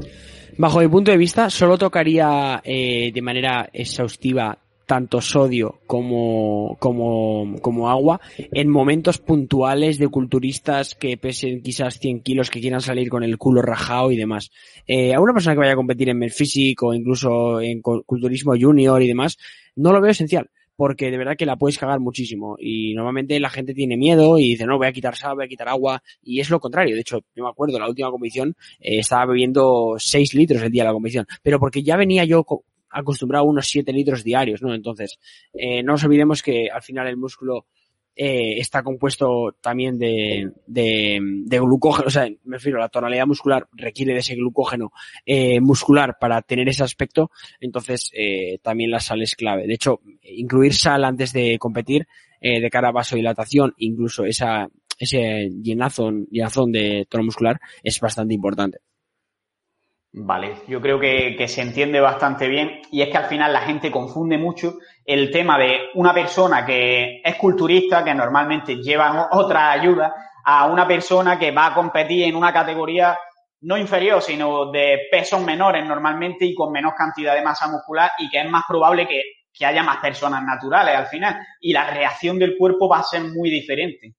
Bajo 0.58 0.80
mi 0.80 0.88
punto 0.88 1.10
de 1.10 1.18
vista, 1.18 1.50
solo 1.50 1.76
tocaría 1.76 2.62
eh, 2.64 3.10
de 3.12 3.22
manera 3.22 3.68
exhaustiva 3.72 4.58
tanto 4.86 5.20
sodio 5.20 5.80
como, 5.86 6.76
como, 6.78 7.60
como 7.60 7.90
agua 7.90 8.20
en 8.38 8.70
momentos 8.70 9.18
puntuales 9.18 9.98
de 9.98 10.08
culturistas 10.08 10.94
que 10.94 11.18
pesen 11.18 11.60
quizás 11.60 11.98
100 11.98 12.20
kilos 12.20 12.50
que 12.50 12.60
quieran 12.60 12.80
salir 12.80 13.10
con 13.10 13.22
el 13.22 13.36
culo 13.36 13.60
rajado 13.60 14.12
y 14.12 14.16
demás. 14.16 14.50
Eh, 14.86 15.12
a 15.12 15.20
una 15.20 15.34
persona 15.34 15.54
que 15.54 15.60
vaya 15.60 15.72
a 15.72 15.76
competir 15.76 16.08
en 16.08 16.18
Melphysic 16.18 16.82
o 16.84 16.94
incluso 16.94 17.60
en 17.60 17.82
culturismo 17.82 18.54
junior 18.58 19.02
y 19.02 19.08
demás, 19.08 19.36
no 19.74 19.92
lo 19.92 20.00
veo 20.00 20.12
esencial 20.12 20.48
porque 20.76 21.10
de 21.10 21.18
verdad 21.18 21.36
que 21.36 21.46
la 21.46 21.56
puedes 21.56 21.78
cagar 21.78 22.00
muchísimo 22.00 22.56
y 22.58 22.94
normalmente 22.94 23.40
la 23.40 23.50
gente 23.50 23.74
tiene 23.74 23.96
miedo 23.96 24.38
y 24.38 24.50
dice 24.50 24.66
no 24.66 24.78
voy 24.78 24.86
a 24.86 24.92
quitar 24.92 25.16
sal, 25.16 25.34
voy 25.34 25.46
a 25.46 25.48
quitar 25.48 25.68
agua 25.68 26.02
y 26.22 26.40
es 26.40 26.50
lo 26.50 26.60
contrario. 26.60 26.94
De 26.94 27.00
hecho, 27.00 27.20
yo 27.34 27.44
me 27.44 27.50
acuerdo 27.50 27.78
la 27.78 27.88
última 27.88 28.10
competición 28.10 28.54
eh, 28.80 28.98
estaba 29.00 29.26
bebiendo 29.26 29.96
6 29.98 30.34
litros 30.34 30.62
el 30.62 30.70
día 30.70 30.82
de 30.82 30.88
la 30.88 30.92
competición, 30.92 31.26
pero 31.42 31.58
porque 31.58 31.82
ya 31.82 31.96
venía 31.96 32.24
yo 32.24 32.44
acostumbrado 32.90 33.44
a 33.44 33.48
unos 33.48 33.66
7 33.66 33.92
litros 33.92 34.22
diarios, 34.22 34.62
¿no? 34.62 34.74
Entonces, 34.74 35.18
eh, 35.54 35.82
no 35.82 35.92
nos 35.92 36.04
olvidemos 36.04 36.42
que 36.42 36.68
al 36.70 36.82
final 36.82 37.08
el 37.08 37.16
músculo 37.16 37.66
eh, 38.16 38.58
está 38.58 38.82
compuesto 38.82 39.54
también 39.60 39.98
de, 39.98 40.50
de, 40.66 41.20
de, 41.44 41.60
glucógeno, 41.60 42.08
o 42.08 42.10
sea, 42.10 42.26
me 42.44 42.56
refiero, 42.56 42.78
la 42.78 42.88
tonalidad 42.88 43.26
muscular 43.26 43.68
requiere 43.72 44.14
de 44.14 44.20
ese 44.20 44.34
glucógeno 44.34 44.90
eh, 45.26 45.60
muscular 45.60 46.16
para 46.18 46.40
tener 46.40 46.68
ese 46.68 46.82
aspecto, 46.82 47.30
entonces 47.60 48.10
eh, 48.14 48.58
también 48.62 48.90
la 48.90 49.00
sal 49.00 49.20
es 49.20 49.36
clave. 49.36 49.66
De 49.66 49.74
hecho, 49.74 50.00
incluir 50.22 50.72
sal 50.72 51.04
antes 51.04 51.32
de 51.34 51.58
competir 51.58 52.06
eh, 52.40 52.60
de 52.60 52.70
cara 52.70 52.88
a 52.88 52.92
vasodilatación, 52.92 53.74
incluso 53.76 54.24
esa, 54.24 54.68
ese 54.98 55.50
llenazón, 55.62 56.26
llenazón 56.30 56.72
de 56.72 57.06
tono 57.10 57.24
muscular 57.24 57.60
es 57.82 58.00
bastante 58.00 58.34
importante. 58.34 58.78
Vale, 60.18 60.62
yo 60.66 60.80
creo 60.80 60.98
que, 60.98 61.36
que, 61.36 61.46
se 61.46 61.60
entiende 61.60 62.00
bastante 62.00 62.48
bien 62.48 62.80
y 62.90 63.02
es 63.02 63.10
que 63.10 63.18
al 63.18 63.26
final 63.26 63.52
la 63.52 63.60
gente 63.60 63.90
confunde 63.90 64.38
mucho 64.38 64.78
el 65.04 65.30
tema 65.30 65.58
de 65.58 65.90
una 65.94 66.14
persona 66.14 66.64
que 66.64 67.20
es 67.22 67.34
culturista, 67.36 68.02
que 68.02 68.14
normalmente 68.14 68.76
lleva 68.76 69.28
otra 69.32 69.70
ayuda, 69.70 70.14
a 70.42 70.66
una 70.68 70.88
persona 70.88 71.38
que 71.38 71.50
va 71.50 71.66
a 71.66 71.74
competir 71.74 72.24
en 72.24 72.34
una 72.34 72.50
categoría 72.50 73.18
no 73.60 73.76
inferior, 73.76 74.22
sino 74.22 74.70
de 74.70 75.00
pesos 75.10 75.42
menores 75.42 75.84
normalmente 75.84 76.46
y 76.46 76.54
con 76.54 76.72
menos 76.72 76.94
cantidad 76.96 77.34
de 77.34 77.42
masa 77.42 77.68
muscular 77.68 78.12
y 78.18 78.30
que 78.30 78.40
es 78.40 78.48
más 78.48 78.64
probable 78.66 79.06
que, 79.06 79.20
que 79.52 79.66
haya 79.66 79.82
más 79.82 79.98
personas 79.98 80.42
naturales 80.42 80.96
al 80.96 81.08
final 81.08 81.36
y 81.60 81.74
la 81.74 81.90
reacción 81.90 82.38
del 82.38 82.56
cuerpo 82.56 82.88
va 82.88 83.00
a 83.00 83.02
ser 83.02 83.22
muy 83.22 83.50
diferente. 83.50 84.14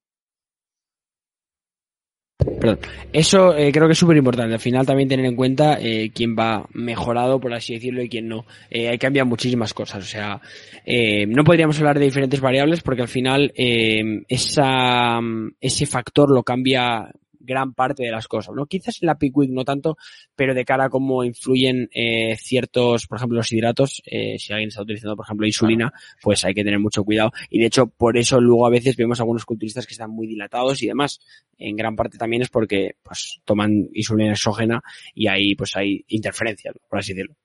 Perdón. 2.38 2.80
Eso 3.12 3.56
eh, 3.56 3.72
creo 3.72 3.88
que 3.88 3.94
es 3.94 3.98
súper 3.98 4.18
importante. 4.18 4.54
Al 4.54 4.60
final 4.60 4.86
también 4.86 5.10
tener 5.10 5.26
en 5.26 5.36
cuenta 5.36 5.80
eh, 5.80 6.12
quién 6.14 6.36
va 6.38 6.68
mejorado, 6.74 7.40
por 7.40 7.54
así 7.54 7.74
decirlo, 7.74 8.04
y 8.04 8.10
quién 8.10 8.28
no. 8.28 8.46
Eh, 8.70 8.88
hay 8.88 8.98
que 8.98 9.06
cambiar 9.06 9.26
muchísimas 9.26 9.74
cosas. 9.74 10.04
O 10.04 10.08
sea, 10.08 10.40
eh, 10.86 11.26
no 11.26 11.44
podríamos 11.44 11.78
hablar 11.80 11.98
de 11.98 12.06
diferentes 12.06 12.40
variables 12.40 12.82
porque 12.82 13.02
al 13.02 13.08
final 13.08 13.52
eh, 13.56 14.24
esa, 14.28 15.20
ese 15.60 15.86
factor 15.86 16.30
lo 16.32 16.44
cambia 16.44 17.12
gran 17.48 17.74
parte 17.74 18.04
de 18.04 18.12
las 18.12 18.28
cosas, 18.28 18.54
¿no? 18.54 18.66
Quizás 18.66 19.02
en 19.02 19.08
la 19.08 19.18
Pickwick 19.18 19.50
no 19.50 19.64
tanto, 19.64 19.98
pero 20.36 20.54
de 20.54 20.66
cara 20.66 20.86
a 20.86 20.90
cómo 20.90 21.24
influyen 21.24 21.90
eh, 21.94 22.36
ciertos, 22.38 23.08
por 23.08 23.18
ejemplo, 23.18 23.38
los 23.38 23.52
hidratos, 23.52 24.04
eh, 24.06 24.38
si 24.38 24.54
alguien 24.54 24.68
está 24.68 24.82
utilizando, 24.82 25.16
por 25.16 25.26
ejemplo, 25.26 25.48
insulina, 25.48 25.92
pues 26.22 26.44
hay 26.46 26.54
que 26.54 26.64
tener 26.64 26.80
mucho 26.80 27.04
cuidado. 27.04 27.32
Y 27.50 27.60
de 27.60 27.68
hecho, 27.68 27.88
por 27.88 28.18
eso 28.18 28.40
luego 28.40 28.68
a 28.68 28.70
veces 28.70 28.96
vemos 28.98 29.20
algunos 29.20 29.46
culturistas 29.46 29.88
que 29.88 29.94
están 29.94 30.12
muy 30.12 30.28
dilatados 30.28 30.84
y 30.84 30.88
demás. 30.88 31.20
En 31.58 31.76
gran 31.76 31.96
parte 31.96 32.18
también 32.18 32.42
es 32.42 32.50
porque, 32.50 32.96
pues, 33.02 33.40
toman 33.46 33.90
insulina 33.94 34.32
exógena 34.32 34.82
y 35.16 35.28
ahí, 35.28 35.56
pues, 35.56 35.76
hay 35.76 36.04
interferencias, 36.10 36.76
por 36.90 37.00
así 37.00 37.14
decirlo. 37.14 37.36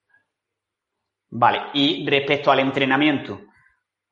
Vale. 1.31 1.61
Y 1.75 2.07
respecto 2.07 2.51
al 2.51 2.59
entrenamiento, 2.59 3.41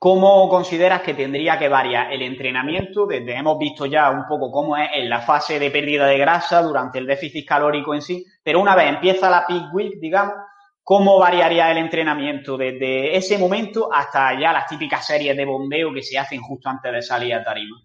¿Cómo 0.01 0.48
consideras 0.48 1.03
que 1.03 1.12
tendría 1.12 1.59
que 1.59 1.68
variar 1.68 2.11
el 2.11 2.22
entrenamiento? 2.22 3.07
Desde 3.07 3.36
hemos 3.36 3.59
visto 3.59 3.84
ya 3.84 4.11
un 4.11 4.26
poco 4.26 4.51
cómo 4.51 4.74
es 4.74 4.88
en 4.94 5.11
la 5.11 5.20
fase 5.20 5.59
de 5.59 5.70
pérdida 5.70 6.07
de 6.07 6.16
grasa 6.16 6.62
durante 6.62 6.98
el 6.98 7.07
déficit 7.07 7.46
calórico 7.46 7.94
en 7.94 8.01
sí, 8.01 8.24
pero 8.42 8.61
una 8.61 8.74
vez 8.74 8.88
empieza 8.88 9.28
la 9.28 9.46
peak 9.46 9.74
week, 9.74 10.01
digamos, 10.01 10.36
¿cómo 10.82 11.18
variaría 11.18 11.70
el 11.70 11.76
entrenamiento 11.76 12.57
desde 12.57 13.14
ese 13.14 13.36
momento 13.36 13.92
hasta 13.92 14.40
ya 14.40 14.55
las 14.55 14.66
típicas 14.68 15.07
series 15.07 15.36
de 15.36 15.44
bombeo 15.44 15.92
que 15.92 16.03
se 16.03 16.18
hacen 16.18 16.40
justo 16.40 16.70
antes 16.70 16.90
de 16.90 17.03
salir 17.03 17.34
a 17.34 17.44
tarima? 17.44 17.76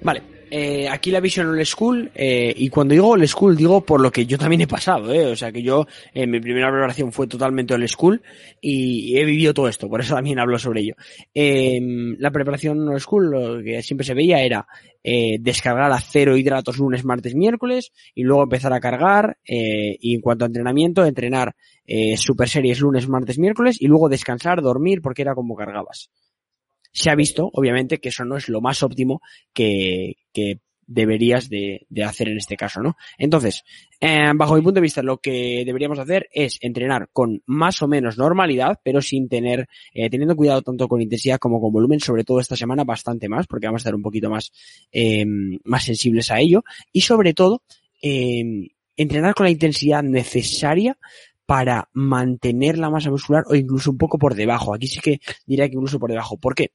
Vale, 0.00 0.22
eh, 0.54 0.86
aquí 0.86 1.10
la 1.10 1.20
Vision 1.20 1.48
Old 1.48 1.64
School, 1.64 2.10
eh, 2.14 2.52
y 2.54 2.68
cuando 2.68 2.92
digo 2.92 3.08
Old 3.08 3.26
School, 3.26 3.56
digo 3.56 3.80
por 3.80 4.02
lo 4.02 4.12
que 4.12 4.26
yo 4.26 4.36
también 4.36 4.60
he 4.60 4.66
pasado, 4.66 5.10
eh, 5.10 5.24
o 5.24 5.34
sea 5.34 5.50
que 5.50 5.62
yo, 5.62 5.86
eh, 6.12 6.26
mi 6.26 6.40
primera 6.40 6.70
preparación 6.70 7.10
fue 7.10 7.26
totalmente 7.26 7.72
Old 7.72 7.88
School 7.88 8.20
y 8.60 9.16
he 9.16 9.24
vivido 9.24 9.54
todo 9.54 9.66
esto, 9.66 9.88
por 9.88 10.02
eso 10.02 10.14
también 10.14 10.38
hablo 10.38 10.58
sobre 10.58 10.82
ello. 10.82 10.94
Em, 11.32 12.16
la 12.18 12.30
preparación 12.30 12.86
Old 12.86 13.00
School, 13.00 13.30
lo 13.30 13.62
que 13.62 13.82
siempre 13.82 14.04
se 14.04 14.12
veía 14.12 14.42
era 14.42 14.66
eh, 15.02 15.38
descargar 15.40 15.90
a 15.90 15.98
cero 15.98 16.36
hidratos 16.36 16.76
lunes, 16.76 17.02
martes, 17.02 17.34
miércoles 17.34 17.90
y 18.14 18.22
luego 18.22 18.42
empezar 18.42 18.74
a 18.74 18.80
cargar, 18.80 19.38
eh, 19.48 19.96
y 19.98 20.14
en 20.14 20.20
cuanto 20.20 20.44
a 20.44 20.48
entrenamiento, 20.48 21.06
entrenar 21.06 21.56
eh, 21.86 22.18
super 22.18 22.46
series 22.46 22.78
lunes, 22.78 23.08
martes, 23.08 23.38
miércoles 23.38 23.80
y 23.80 23.86
luego 23.86 24.10
descansar, 24.10 24.60
dormir, 24.60 25.00
porque 25.00 25.22
era 25.22 25.34
como 25.34 25.56
cargabas 25.56 26.10
se 26.92 27.10
ha 27.10 27.14
visto, 27.14 27.50
obviamente, 27.52 27.98
que 27.98 28.10
eso 28.10 28.24
no 28.24 28.36
es 28.36 28.48
lo 28.48 28.60
más 28.60 28.82
óptimo 28.82 29.20
que, 29.52 30.16
que 30.32 30.60
deberías 30.86 31.48
de, 31.48 31.86
de, 31.88 32.04
hacer 32.04 32.28
en 32.28 32.38
este 32.38 32.56
caso, 32.56 32.80
¿no? 32.82 32.96
Entonces, 33.16 33.64
eh, 34.00 34.30
bajo 34.34 34.54
mi 34.54 34.62
punto 34.62 34.76
de 34.76 34.82
vista, 34.82 35.02
lo 35.02 35.18
que 35.18 35.62
deberíamos 35.64 35.98
hacer 35.98 36.28
es 36.32 36.58
entrenar 36.60 37.08
con 37.12 37.42
más 37.46 37.82
o 37.82 37.88
menos 37.88 38.18
normalidad, 38.18 38.78
pero 38.82 39.00
sin 39.00 39.28
tener, 39.28 39.68
eh, 39.94 40.10
teniendo 40.10 40.36
cuidado 40.36 40.62
tanto 40.62 40.88
con 40.88 41.00
intensidad 41.00 41.38
como 41.38 41.60
con 41.60 41.72
volumen, 41.72 42.00
sobre 42.00 42.24
todo 42.24 42.40
esta 42.40 42.56
semana 42.56 42.84
bastante 42.84 43.28
más, 43.28 43.46
porque 43.46 43.66
vamos 43.66 43.80
a 43.80 43.82
estar 43.82 43.94
un 43.94 44.02
poquito 44.02 44.28
más, 44.28 44.52
eh, 44.90 45.24
más 45.64 45.84
sensibles 45.84 46.30
a 46.30 46.40
ello, 46.40 46.64
y 46.92 47.02
sobre 47.02 47.32
todo, 47.32 47.62
eh, 48.02 48.68
entrenar 48.96 49.34
con 49.34 49.44
la 49.44 49.50
intensidad 49.50 50.02
necesaria 50.02 50.98
para 51.52 51.90
mantener 51.92 52.78
la 52.78 52.88
masa 52.88 53.10
muscular 53.10 53.44
o 53.46 53.54
incluso 53.54 53.90
un 53.90 53.98
poco 53.98 54.16
por 54.16 54.34
debajo. 54.34 54.72
Aquí 54.72 54.86
sí 54.86 55.00
que 55.00 55.20
diría 55.44 55.68
que 55.68 55.74
incluso 55.74 55.98
por 55.98 56.08
debajo. 56.08 56.38
¿Por 56.38 56.54
qué? 56.54 56.72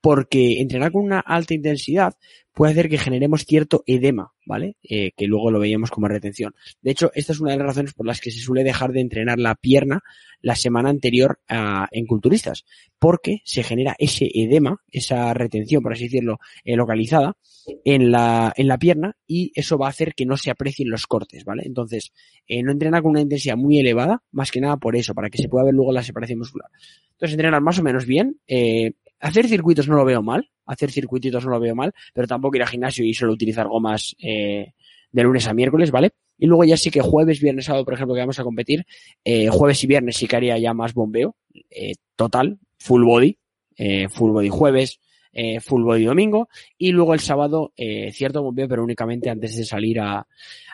Porque 0.00 0.60
entrenar 0.60 0.92
con 0.92 1.04
una 1.04 1.20
alta 1.20 1.54
intensidad 1.54 2.14
puede 2.54 2.72
hacer 2.72 2.88
que 2.88 2.98
generemos 2.98 3.44
cierto 3.44 3.82
edema, 3.86 4.32
¿vale? 4.44 4.76
Eh, 4.82 5.12
que 5.16 5.26
luego 5.26 5.50
lo 5.50 5.60
veíamos 5.60 5.90
como 5.90 6.08
retención. 6.08 6.54
De 6.82 6.90
hecho, 6.90 7.10
esta 7.14 7.32
es 7.32 7.40
una 7.40 7.52
de 7.52 7.58
las 7.58 7.66
razones 7.66 7.94
por 7.94 8.06
las 8.06 8.20
que 8.20 8.30
se 8.30 8.40
suele 8.40 8.64
dejar 8.64 8.92
de 8.92 9.00
entrenar 9.00 9.38
la 9.38 9.54
pierna 9.54 10.02
la 10.42 10.56
semana 10.56 10.90
anterior 10.90 11.40
a, 11.48 11.88
en 11.90 12.06
culturistas, 12.06 12.64
porque 12.98 13.40
se 13.44 13.62
genera 13.62 13.94
ese 13.98 14.28
edema, 14.34 14.82
esa 14.90 15.32
retención, 15.34 15.82
por 15.82 15.92
así 15.92 16.04
decirlo, 16.04 16.38
eh, 16.64 16.76
localizada 16.76 17.36
en 17.84 18.10
la, 18.10 18.52
en 18.56 18.68
la 18.68 18.78
pierna 18.78 19.16
y 19.26 19.52
eso 19.54 19.78
va 19.78 19.86
a 19.86 19.90
hacer 19.90 20.14
que 20.14 20.26
no 20.26 20.36
se 20.36 20.50
aprecien 20.50 20.90
los 20.90 21.06
cortes, 21.06 21.44
¿vale? 21.44 21.62
Entonces, 21.66 22.12
eh, 22.46 22.62
no 22.62 22.72
entrenar 22.72 23.02
con 23.02 23.12
una 23.12 23.20
intensidad 23.20 23.56
muy 23.56 23.78
elevada, 23.78 24.22
más 24.32 24.50
que 24.50 24.60
nada 24.60 24.76
por 24.76 24.96
eso, 24.96 25.14
para 25.14 25.30
que 25.30 25.38
se 25.38 25.48
pueda 25.48 25.66
ver 25.66 25.74
luego 25.74 25.92
la 25.92 26.02
separación 26.02 26.38
muscular. 26.40 26.68
Entonces, 27.12 27.34
entrenar 27.34 27.60
más 27.60 27.78
o 27.78 27.82
menos 27.82 28.06
bien, 28.06 28.40
hacer 29.20 29.48
circuitos 29.48 29.88
no 29.88 29.96
lo 29.96 30.04
veo 30.04 30.22
mal, 30.22 30.50
hacer 30.66 30.90
circuititos 30.90 31.44
no 31.44 31.50
lo 31.50 31.60
veo 31.60 31.74
mal, 31.74 31.92
pero 32.12 32.26
tampoco 32.26 32.56
ir 32.56 32.62
al 32.62 32.68
gimnasio 32.68 33.04
y 33.04 33.14
solo 33.14 33.32
utilizar 33.32 33.68
gomas 33.68 34.16
eh, 34.18 34.72
de 35.12 35.22
lunes 35.22 35.46
a 35.46 35.54
miércoles, 35.54 35.90
¿vale? 35.90 36.12
Y 36.38 36.46
luego 36.46 36.64
ya 36.64 36.76
sí 36.76 36.90
que 36.90 37.00
jueves, 37.00 37.40
viernes, 37.40 37.66
sábado, 37.66 37.84
por 37.84 37.94
ejemplo, 37.94 38.14
que 38.14 38.20
vamos 38.20 38.38
a 38.38 38.44
competir, 38.44 38.86
eh, 39.24 39.48
jueves 39.48 39.82
y 39.84 39.86
viernes 39.86 40.16
sí 40.16 40.26
que 40.26 40.36
haría 40.36 40.58
ya 40.58 40.72
más 40.72 40.94
bombeo, 40.94 41.36
eh, 41.70 41.94
total, 42.16 42.58
full 42.78 43.04
body, 43.04 43.36
eh, 43.76 44.08
full 44.08 44.32
body 44.32 44.48
jueves, 44.48 45.00
eh, 45.32 45.60
full 45.60 45.84
body 45.84 46.04
domingo, 46.04 46.48
y 46.76 46.92
luego 46.92 47.14
el 47.14 47.20
sábado 47.20 47.72
eh, 47.76 48.10
cierto 48.12 48.42
bombeo, 48.42 48.68
pero 48.68 48.82
únicamente 48.82 49.30
antes 49.30 49.56
de 49.56 49.64
salir 49.64 50.00
a, 50.00 50.26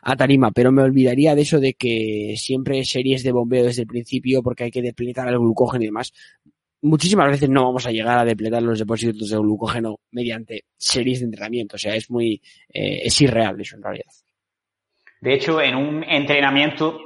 a 0.02 0.16
tarima. 0.16 0.50
Pero 0.50 0.72
me 0.72 0.82
olvidaría 0.82 1.34
de 1.34 1.42
eso 1.42 1.60
de 1.60 1.74
que 1.74 2.34
siempre 2.36 2.84
series 2.84 3.22
de 3.22 3.32
bombeo 3.32 3.64
desde 3.64 3.82
el 3.82 3.88
principio 3.88 4.42
porque 4.42 4.64
hay 4.64 4.70
que 4.70 4.82
depletar 4.82 5.28
el 5.28 5.38
glucógeno 5.38 5.82
y 5.82 5.86
demás 5.88 6.12
muchísimas 6.86 7.30
veces 7.30 7.48
no 7.48 7.64
vamos 7.64 7.86
a 7.86 7.90
llegar 7.90 8.18
a 8.18 8.24
depletar 8.24 8.62
los 8.62 8.78
depósitos 8.78 9.28
de 9.28 9.36
glucógeno 9.36 10.00
mediante 10.12 10.64
series 10.76 11.20
de 11.20 11.26
entrenamiento. 11.26 11.76
O 11.76 11.78
sea, 11.78 11.94
es 11.94 12.10
muy, 12.10 12.40
eh, 12.72 13.00
es 13.04 13.20
irreal 13.20 13.60
eso 13.60 13.76
en 13.76 13.82
realidad. 13.82 14.12
De 15.20 15.34
hecho, 15.34 15.60
en 15.60 15.74
un 15.74 16.04
entrenamiento 16.04 17.00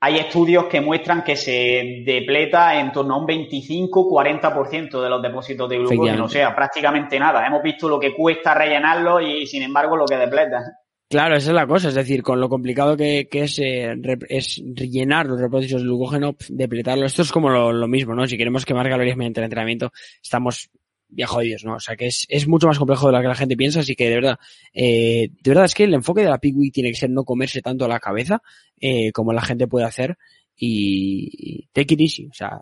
hay 0.00 0.16
estudios 0.16 0.66
que 0.66 0.80
muestran 0.80 1.24
que 1.24 1.34
se 1.36 2.02
depleta 2.04 2.78
en 2.78 2.92
torno 2.92 3.14
a 3.14 3.18
un 3.18 3.26
25-40% 3.26 5.02
de 5.02 5.08
los 5.08 5.22
depósitos 5.22 5.68
de 5.68 5.78
glucógeno. 5.78 6.24
O 6.24 6.28
sea, 6.28 6.54
prácticamente 6.54 7.18
nada. 7.18 7.46
Hemos 7.46 7.62
visto 7.62 7.88
lo 7.88 7.98
que 7.98 8.14
cuesta 8.14 8.54
rellenarlo 8.54 9.20
y, 9.20 9.46
sin 9.46 9.62
embargo, 9.62 9.96
lo 9.96 10.04
que 10.04 10.16
depleta. 10.16 10.62
Claro, 11.08 11.36
esa 11.36 11.50
es 11.50 11.54
la 11.54 11.66
cosa, 11.66 11.88
es 11.88 11.94
decir, 11.94 12.22
con 12.22 12.40
lo 12.40 12.48
complicado 12.48 12.96
que, 12.96 13.28
es, 13.30 13.58
eh, 13.58 13.94
es 14.28 14.62
rellenar 14.74 15.26
los 15.26 15.38
depósitos 15.38 15.82
de 15.82 15.86
glucógeno, 15.86 16.34
depletarlo. 16.48 17.06
Esto 17.06 17.22
es 17.22 17.30
como 17.30 17.50
lo, 17.50 17.86
mismo, 17.86 18.14
¿no? 18.14 18.26
Si 18.26 18.36
queremos 18.36 18.64
quemar 18.64 18.88
calorías 18.88 19.16
mediante 19.16 19.40
el 19.40 19.44
entrenamiento, 19.44 19.92
estamos 20.22 20.70
ya 21.10 21.26
jodidos, 21.26 21.64
¿no? 21.64 21.74
O 21.74 21.80
sea 21.80 21.94
que 21.94 22.06
es, 22.06 22.26
es 22.28 22.48
mucho 22.48 22.66
más 22.66 22.78
complejo 22.78 23.06
de 23.06 23.12
lo 23.12 23.20
que 23.20 23.28
la 23.28 23.34
gente 23.34 23.56
piensa, 23.56 23.80
así 23.80 23.94
que 23.94 24.08
de 24.08 24.14
verdad, 24.14 24.38
eh, 24.72 25.28
de 25.30 25.50
verdad 25.50 25.66
es 25.66 25.74
que 25.74 25.84
el 25.84 25.94
enfoque 25.94 26.22
de 26.22 26.30
la 26.30 26.40
Week 26.42 26.72
tiene 26.72 26.90
que 26.90 26.96
ser 26.96 27.10
no 27.10 27.24
comerse 27.24 27.60
tanto 27.62 27.86
la 27.86 28.00
cabeza 28.00 28.42
eh, 28.80 29.12
como 29.12 29.32
la 29.32 29.42
gente 29.42 29.68
puede 29.68 29.84
hacer 29.84 30.16
y 30.56 31.68
take 31.72 31.94
it 31.94 32.00
easy, 32.00 32.26
o 32.26 32.34
sea, 32.34 32.60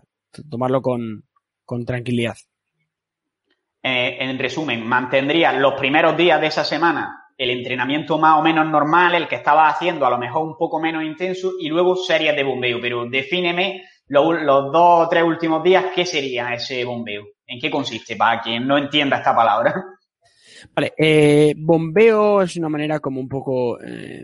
tomarlo 0.49 0.81
con, 0.81 1.23
con 1.65 1.85
tranquilidad. 1.85 2.35
Eh, 3.81 4.17
en 4.19 4.37
resumen, 4.37 4.85
mantendría 4.85 5.53
los 5.53 5.73
primeros 5.73 6.15
días 6.15 6.39
de 6.39 6.47
esa 6.47 6.63
semana 6.63 7.22
el 7.37 7.49
entrenamiento 7.49 8.17
más 8.17 8.39
o 8.39 8.43
menos 8.43 8.67
normal, 8.67 9.15
el 9.15 9.27
que 9.27 9.35
estaba 9.35 9.67
haciendo 9.67 10.05
a 10.05 10.09
lo 10.09 10.17
mejor 10.17 10.45
un 10.45 10.57
poco 10.57 10.79
menos 10.79 11.03
intenso 11.03 11.53
y 11.59 11.69
luego 11.69 11.95
series 11.95 12.35
de 12.35 12.43
bombeo. 12.43 12.79
Pero 12.81 13.05
defíneme 13.09 13.83
los, 14.07 14.71
dos 14.71 15.05
o 15.05 15.09
tres 15.09 15.23
últimos 15.23 15.63
días, 15.63 15.85
¿qué 15.95 16.05
sería 16.05 16.53
ese 16.53 16.85
bombeo? 16.85 17.23
¿En 17.45 17.59
qué 17.59 17.69
consiste? 17.69 18.15
Para 18.15 18.41
quien 18.41 18.67
no 18.67 18.77
entienda 18.77 19.17
esta 19.17 19.35
palabra. 19.35 19.73
Vale, 20.75 20.93
eh, 20.97 21.53
bombeo 21.57 22.41
es 22.41 22.55
una 22.55 22.69
manera 22.69 22.99
como 22.99 23.19
un 23.19 23.27
poco 23.27 23.81
eh, 23.81 24.23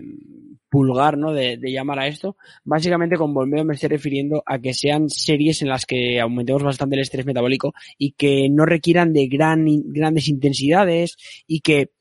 pulgar, 0.70 1.18
¿no? 1.18 1.34
De, 1.34 1.58
de, 1.58 1.72
llamar 1.72 2.00
a 2.00 2.08
esto. 2.08 2.38
Básicamente 2.64 3.18
con 3.18 3.34
bombeo 3.34 3.66
me 3.66 3.74
estoy 3.74 3.90
refiriendo 3.90 4.44
a 4.46 4.60
que 4.60 4.74
sean 4.74 5.10
series 5.10 5.62
en 5.62 5.70
las 5.70 5.86
que 5.86 6.20
aumentemos 6.20 6.64
bastante 6.64 6.96
el 6.96 7.02
estrés 7.02 7.26
metabólico 7.26 7.74
y 7.98 8.12
que 8.14 8.48
no 8.50 8.66
requieran 8.66 9.12
de 9.12 9.28
gran, 9.28 9.66
grandes 9.88 10.30
intensidades 10.30 11.18
y 11.48 11.60
que 11.62 11.92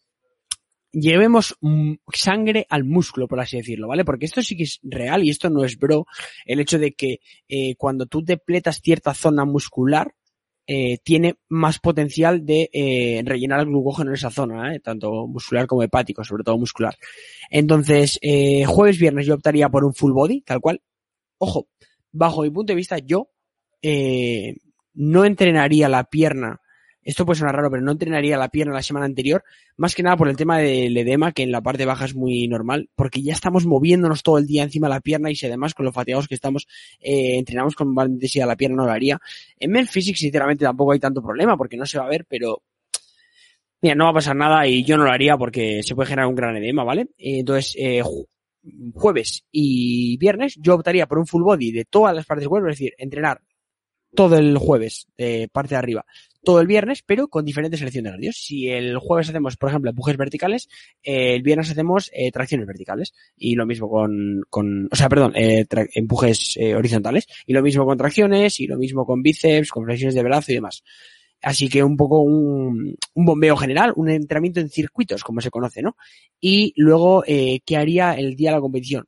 llevemos 0.93 1.57
sangre 2.13 2.67
al 2.69 2.85
músculo, 2.85 3.29
por 3.29 3.41
así 3.41 3.57
decirlo, 3.57 3.89
¿vale? 3.89 4.05
Porque 4.05 4.27
esto 4.27 4.43
sí 4.43 4.57
que 4.57 4.65
es 4.65 4.81
real 4.83 5.25
y 5.25 5.31
esto 5.31 5.51
no 5.51 5.65
es 5.65 5.79
bro. 5.79 6.07
El 6.45 6.61
hecho 6.61 6.79
de 6.79 6.93
que 6.93 7.21
eh, 7.49 7.75
cuando 7.77 8.07
tú 8.07 8.23
depletas 8.23 8.81
cierta 8.83 9.15
zona 9.15 9.45
muscular, 9.45 10.15
eh, 10.71 10.99
tiene 11.03 11.37
más 11.49 11.79
potencial 11.79 12.45
de 12.45 12.69
eh, 12.75 13.23
rellenar 13.25 13.61
el 13.61 13.67
glucógeno 13.69 14.11
en 14.11 14.17
esa 14.17 14.31
zona, 14.31 14.75
¿eh? 14.75 14.81
tanto 14.81 15.27
muscular 15.27 15.67
como 15.67 15.83
hepático, 15.83 16.23
sobre 16.25 16.45
todo 16.45 16.59
muscular. 16.59 16.95
Entonces, 17.51 18.19
eh, 18.21 18.67
jueves, 18.67 18.99
viernes 18.99 19.25
yo 19.25 19.35
optaría 19.35 19.71
por 19.71 19.87
un 19.87 19.95
full 19.95 20.13
body, 20.13 20.43
tal 20.43 20.61
cual. 20.61 20.83
Ojo, 21.39 21.69
bajo 22.13 22.43
mi 22.43 22.51
punto 22.51 22.73
de 22.73 22.77
vista, 22.77 22.99
yo 22.99 23.31
no 24.93 25.25
entrenaría 25.25 25.89
la 25.89 26.05
pierna 26.05 26.61
esto 27.09 27.25
puede 27.25 27.39
sonar 27.39 27.57
raro, 27.57 27.71
pero 27.71 27.83
no 27.83 27.93
entrenaría 27.93 28.37
la 28.37 28.51
pierna 28.51 28.75
la 28.75 28.83
semana 28.83 29.07
anterior, 29.07 29.43
más 29.79 29.95
que 29.95 30.03
nada 30.03 30.19
por 30.19 30.29
el 30.29 30.37
tema 30.37 30.59
del 30.59 30.95
edema, 30.95 31.33
que 31.33 31.43
en 31.43 31.51
la 31.51 31.63
parte 31.63 31.87
baja 31.87 32.05
es 32.05 32.15
muy 32.15 32.47
normal, 32.49 32.91
porque 32.95 33.23
ya 33.23 33.33
estamos 33.33 33.65
moviéndonos 33.65 34.23
todo 34.23 34.37
el 34.37 34.47
día 34.47 34.63
encima 34.63 34.89
de 34.89 34.95
la 34.95 35.01
pierna 35.01 35.31
y 35.31 35.35
si 35.35 35.47
además 35.47 35.73
con 35.73 35.87
lo 35.87 35.93
fatigados 35.93 36.29
que 36.29 36.35
estamos, 36.35 36.69
eh, 37.01 37.39
entrenamos 37.39 37.75
con 37.77 37.95
más 37.95 38.11
intensidad 38.11 38.47
la 38.47 38.57
pierna, 38.57 38.77
no 38.77 38.85
lo 38.85 38.93
haría. 38.93 39.19
En 39.59 39.71
Men 39.71 39.87
Physics, 39.87 40.21
sinceramente, 40.21 40.67
tampoco 40.67 40.93
hay 40.93 40.99
tanto 40.99 41.23
problema, 41.23 41.57
porque 41.57 41.79
no 41.79 41.87
se 41.87 41.99
va 41.99 42.05
a 42.05 42.11
ver, 42.11 42.27
pero 42.29 42.63
mira, 43.81 43.95
no 43.95 44.05
va 44.05 44.11
a 44.11 44.15
pasar 44.15 44.37
nada 44.37 44.67
y 44.67 44.85
yo 44.85 44.99
no 44.99 45.05
lo 45.05 45.11
haría 45.11 45.39
porque 45.39 45.83
se 45.83 45.95
puede 45.95 46.11
generar 46.11 46.29
un 46.29 46.35
gran 46.35 46.59
edema, 46.59 46.85
¿vale? 46.85 47.09
Entonces, 47.17 47.75
eh, 47.79 48.03
jueves 48.93 49.47
y 49.51 50.19
viernes 50.19 50.57
yo 50.61 50.75
optaría 50.75 51.07
por 51.07 51.19
un 51.19 51.27
full 51.27 51.43
body 51.43 51.73
de 51.73 51.87
todas 51.87 52.15
las 52.15 52.27
partes 52.27 52.43
del 52.43 52.51
cuerpo, 52.51 52.69
es 52.69 52.79
decir, 52.79 52.93
entrenar 52.99 53.41
todo 54.15 54.37
el 54.37 54.57
jueves, 54.59 55.07
eh, 55.17 55.49
parte 55.51 55.71
de 55.71 55.79
arriba, 55.79 56.05
todo 56.45 56.61
el 56.61 56.67
viernes, 56.67 57.03
pero 57.05 57.29
con 57.29 57.45
diferentes 57.45 57.81
selecciones 57.81 58.13
de 58.13 58.17
radios. 58.17 58.37
Si 58.37 58.69
el 58.69 58.99
jueves 58.99 59.29
hacemos, 59.29 59.57
por 59.57 59.69
ejemplo, 59.69 59.91
empujes 59.91 60.17
verticales, 60.17 60.69
eh, 61.03 61.35
el 61.35 61.43
viernes 61.43 61.71
hacemos 61.71 62.11
eh, 62.13 62.31
tracciones 62.31 62.67
verticales. 62.67 63.15
Y 63.37 63.55
lo 63.55 63.67
mismo 63.67 63.89
con, 63.89 64.43
con 64.49 64.89
o 64.91 64.97
sea, 64.97 65.09
perdón, 65.09 65.33
eh, 65.35 65.67
empujes 65.95 66.59
horizontales. 66.77 67.27
Y 67.47 67.53
lo 67.53 67.63
mismo 67.63 67.85
con 67.85 67.99
tracciones, 67.99 68.61
y 68.61 68.67
lo 68.67 68.79
mismo 68.79 69.05
con 69.05 69.23
bíceps, 69.23 69.71
con 69.71 69.85
flexiones 69.85 70.15
de 70.15 70.23
brazo 70.23 70.53
y 70.53 70.57
demás. 70.57 70.83
Así 71.43 71.69
que 71.69 71.85
un 71.85 71.97
poco 71.97 72.21
un, 72.21 72.97
un, 73.15 73.25
bombeo 73.25 73.57
general, 73.57 73.93
un 73.95 74.09
entrenamiento 74.09 74.61
en 74.61 74.71
circuitos, 74.71 75.23
como 75.23 75.41
se 75.41 75.51
conoce, 75.51 75.83
¿no? 75.83 75.97
Y 76.41 76.73
luego, 76.77 77.23
eh, 77.27 77.61
¿qué 77.65 77.77
haría 77.77 78.15
el 78.15 78.35
día 78.35 78.51
de 78.51 78.57
la 78.57 78.61
competición? 78.61 79.07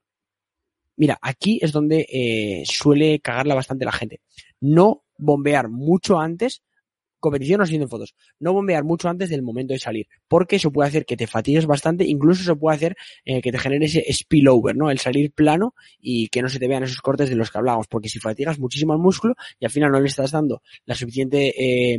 Mira, 0.96 1.18
aquí 1.22 1.58
es 1.60 1.72
donde 1.72 2.06
eh, 2.08 2.62
suele 2.66 3.20
cagarla 3.20 3.54
bastante 3.54 3.84
la 3.84 3.92
gente. 3.92 4.20
No 4.60 5.02
bombear 5.18 5.68
mucho 5.68 6.20
antes 6.20 6.62
competición 7.20 7.60
o 7.60 7.66
siendo 7.66 7.86
fotos. 7.86 8.14
No 8.38 8.52
bombear 8.52 8.84
mucho 8.84 9.08
antes 9.08 9.30
del 9.30 9.42
momento 9.42 9.72
de 9.72 9.78
salir, 9.78 10.08
porque 10.26 10.56
eso 10.56 10.72
puede 10.72 10.88
hacer 10.88 11.04
que 11.04 11.16
te 11.16 11.26
fatigues 11.26 11.66
bastante, 11.66 12.04
incluso 12.04 12.42
eso 12.42 12.56
puede 12.56 12.76
hacer 12.76 12.96
eh, 13.24 13.40
que 13.40 13.52
te 13.52 13.58
genere 13.58 13.86
ese 13.86 14.04
spillover, 14.12 14.76
¿no? 14.76 14.90
El 14.90 14.98
salir 14.98 15.32
plano 15.32 15.74
y 16.00 16.28
que 16.28 16.42
no 16.42 16.48
se 16.48 16.58
te 16.58 16.66
vean 16.66 16.82
esos 16.82 17.00
cortes 17.00 17.30
de 17.30 17.36
los 17.36 17.50
que 17.50 17.58
hablábamos, 17.58 17.86
porque 17.86 18.08
si 18.08 18.18
fatigas 18.18 18.58
muchísimo 18.58 18.92
al 18.92 18.98
músculo 18.98 19.34
y 19.58 19.64
al 19.64 19.70
final 19.70 19.92
no 19.92 20.00
le 20.00 20.08
estás 20.08 20.32
dando 20.32 20.62
la 20.86 20.94
suficiente 20.94 21.54
eh, 21.56 21.98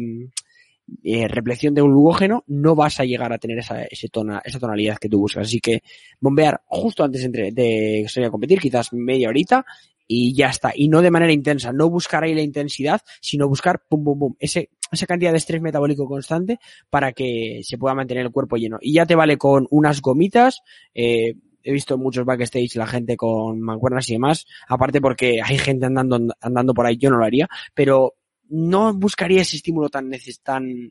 eh, 1.03 1.27
de 1.27 1.81
un 1.81 1.91
glucógeno, 1.91 2.43
no 2.47 2.75
vas 2.75 2.99
a 2.99 3.05
llegar 3.05 3.31
a 3.31 3.37
tener 3.37 3.59
esa, 3.59 3.83
ese 3.83 4.09
tona, 4.09 4.41
esa 4.43 4.59
tonalidad 4.59 4.97
que 4.97 5.09
tú 5.09 5.19
buscas. 5.19 5.47
Así 5.47 5.59
que 5.59 5.83
bombear 6.19 6.61
justo 6.65 7.03
antes 7.03 7.31
de, 7.31 7.51
de 7.51 8.05
salir 8.07 8.27
a 8.27 8.31
competir, 8.31 8.59
quizás 8.59 8.91
media 8.93 9.29
horita, 9.29 9.65
y 10.13 10.33
ya 10.33 10.47
está. 10.47 10.73
Y 10.75 10.89
no 10.89 11.01
de 11.01 11.09
manera 11.09 11.31
intensa, 11.31 11.71
no 11.71 11.89
buscar 11.89 12.23
ahí 12.23 12.35
la 12.35 12.41
intensidad, 12.41 13.01
sino 13.21 13.47
buscar 13.47 13.81
pum, 13.87 14.03
pum, 14.03 14.19
pum, 14.19 14.35
ese, 14.39 14.69
esa 14.91 15.07
cantidad 15.07 15.31
de 15.31 15.37
estrés 15.37 15.61
metabólico 15.61 16.05
constante 16.05 16.59
para 16.89 17.13
que 17.13 17.61
se 17.63 17.77
pueda 17.77 17.95
mantener 17.95 18.25
el 18.25 18.31
cuerpo 18.31 18.57
lleno. 18.57 18.77
Y 18.81 18.93
ya 18.93 19.05
te 19.05 19.15
vale 19.15 19.37
con 19.37 19.67
unas 19.69 20.01
gomitas, 20.01 20.63
eh, 20.93 21.35
he 21.63 21.71
visto 21.71 21.97
muchos 21.97 22.25
backstage 22.25 22.75
la 22.75 22.87
gente 22.87 23.15
con 23.15 23.61
mancuernas 23.61 24.09
y 24.09 24.13
demás, 24.13 24.47
aparte 24.67 24.99
porque 24.99 25.41
hay 25.41 25.57
gente 25.57 25.85
andando, 25.85 26.19
andando 26.41 26.73
por 26.73 26.85
ahí, 26.85 26.97
yo 26.97 27.09
no 27.09 27.17
lo 27.17 27.25
haría, 27.25 27.47
pero 27.73 28.15
no 28.51 28.93
buscaría 28.93 29.41
ese 29.41 29.55
estímulo 29.55 29.89
tan, 29.89 30.11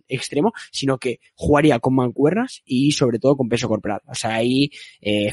extremo, 0.09 0.53
sino 0.73 0.99
que 0.99 1.21
jugaría 1.35 1.79
con 1.79 1.95
mancuernas 1.95 2.63
y 2.65 2.93
sobre 2.93 3.19
todo 3.19 3.37
con 3.37 3.49
peso 3.49 3.69
corporal. 3.69 4.01
O 4.07 4.15
sea, 4.15 4.35
ahí 4.35 4.71
eh, 5.01 5.31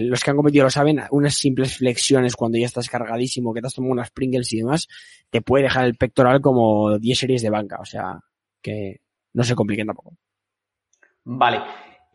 los 0.00 0.24
que 0.24 0.30
han 0.30 0.36
competido 0.36 0.64
lo 0.64 0.70
saben, 0.70 1.02
unas 1.10 1.34
simples 1.34 1.76
flexiones 1.76 2.34
cuando 2.34 2.58
ya 2.58 2.66
estás 2.66 2.88
cargadísimo, 2.88 3.52
que 3.52 3.60
te 3.60 3.66
has 3.66 3.74
tomado 3.74 3.92
unas 3.92 4.10
Pringles 4.10 4.52
y 4.52 4.58
demás, 4.58 4.88
te 5.30 5.42
puede 5.42 5.64
dejar 5.64 5.84
el 5.84 5.96
pectoral 5.96 6.40
como 6.40 6.98
10 6.98 7.18
series 7.18 7.42
de 7.42 7.50
banca. 7.50 7.78
O 7.80 7.84
sea, 7.84 8.18
que 8.62 9.00
no 9.34 9.44
se 9.44 9.54
compliquen 9.54 9.86
tampoco. 9.86 10.16
Vale. 11.24 11.60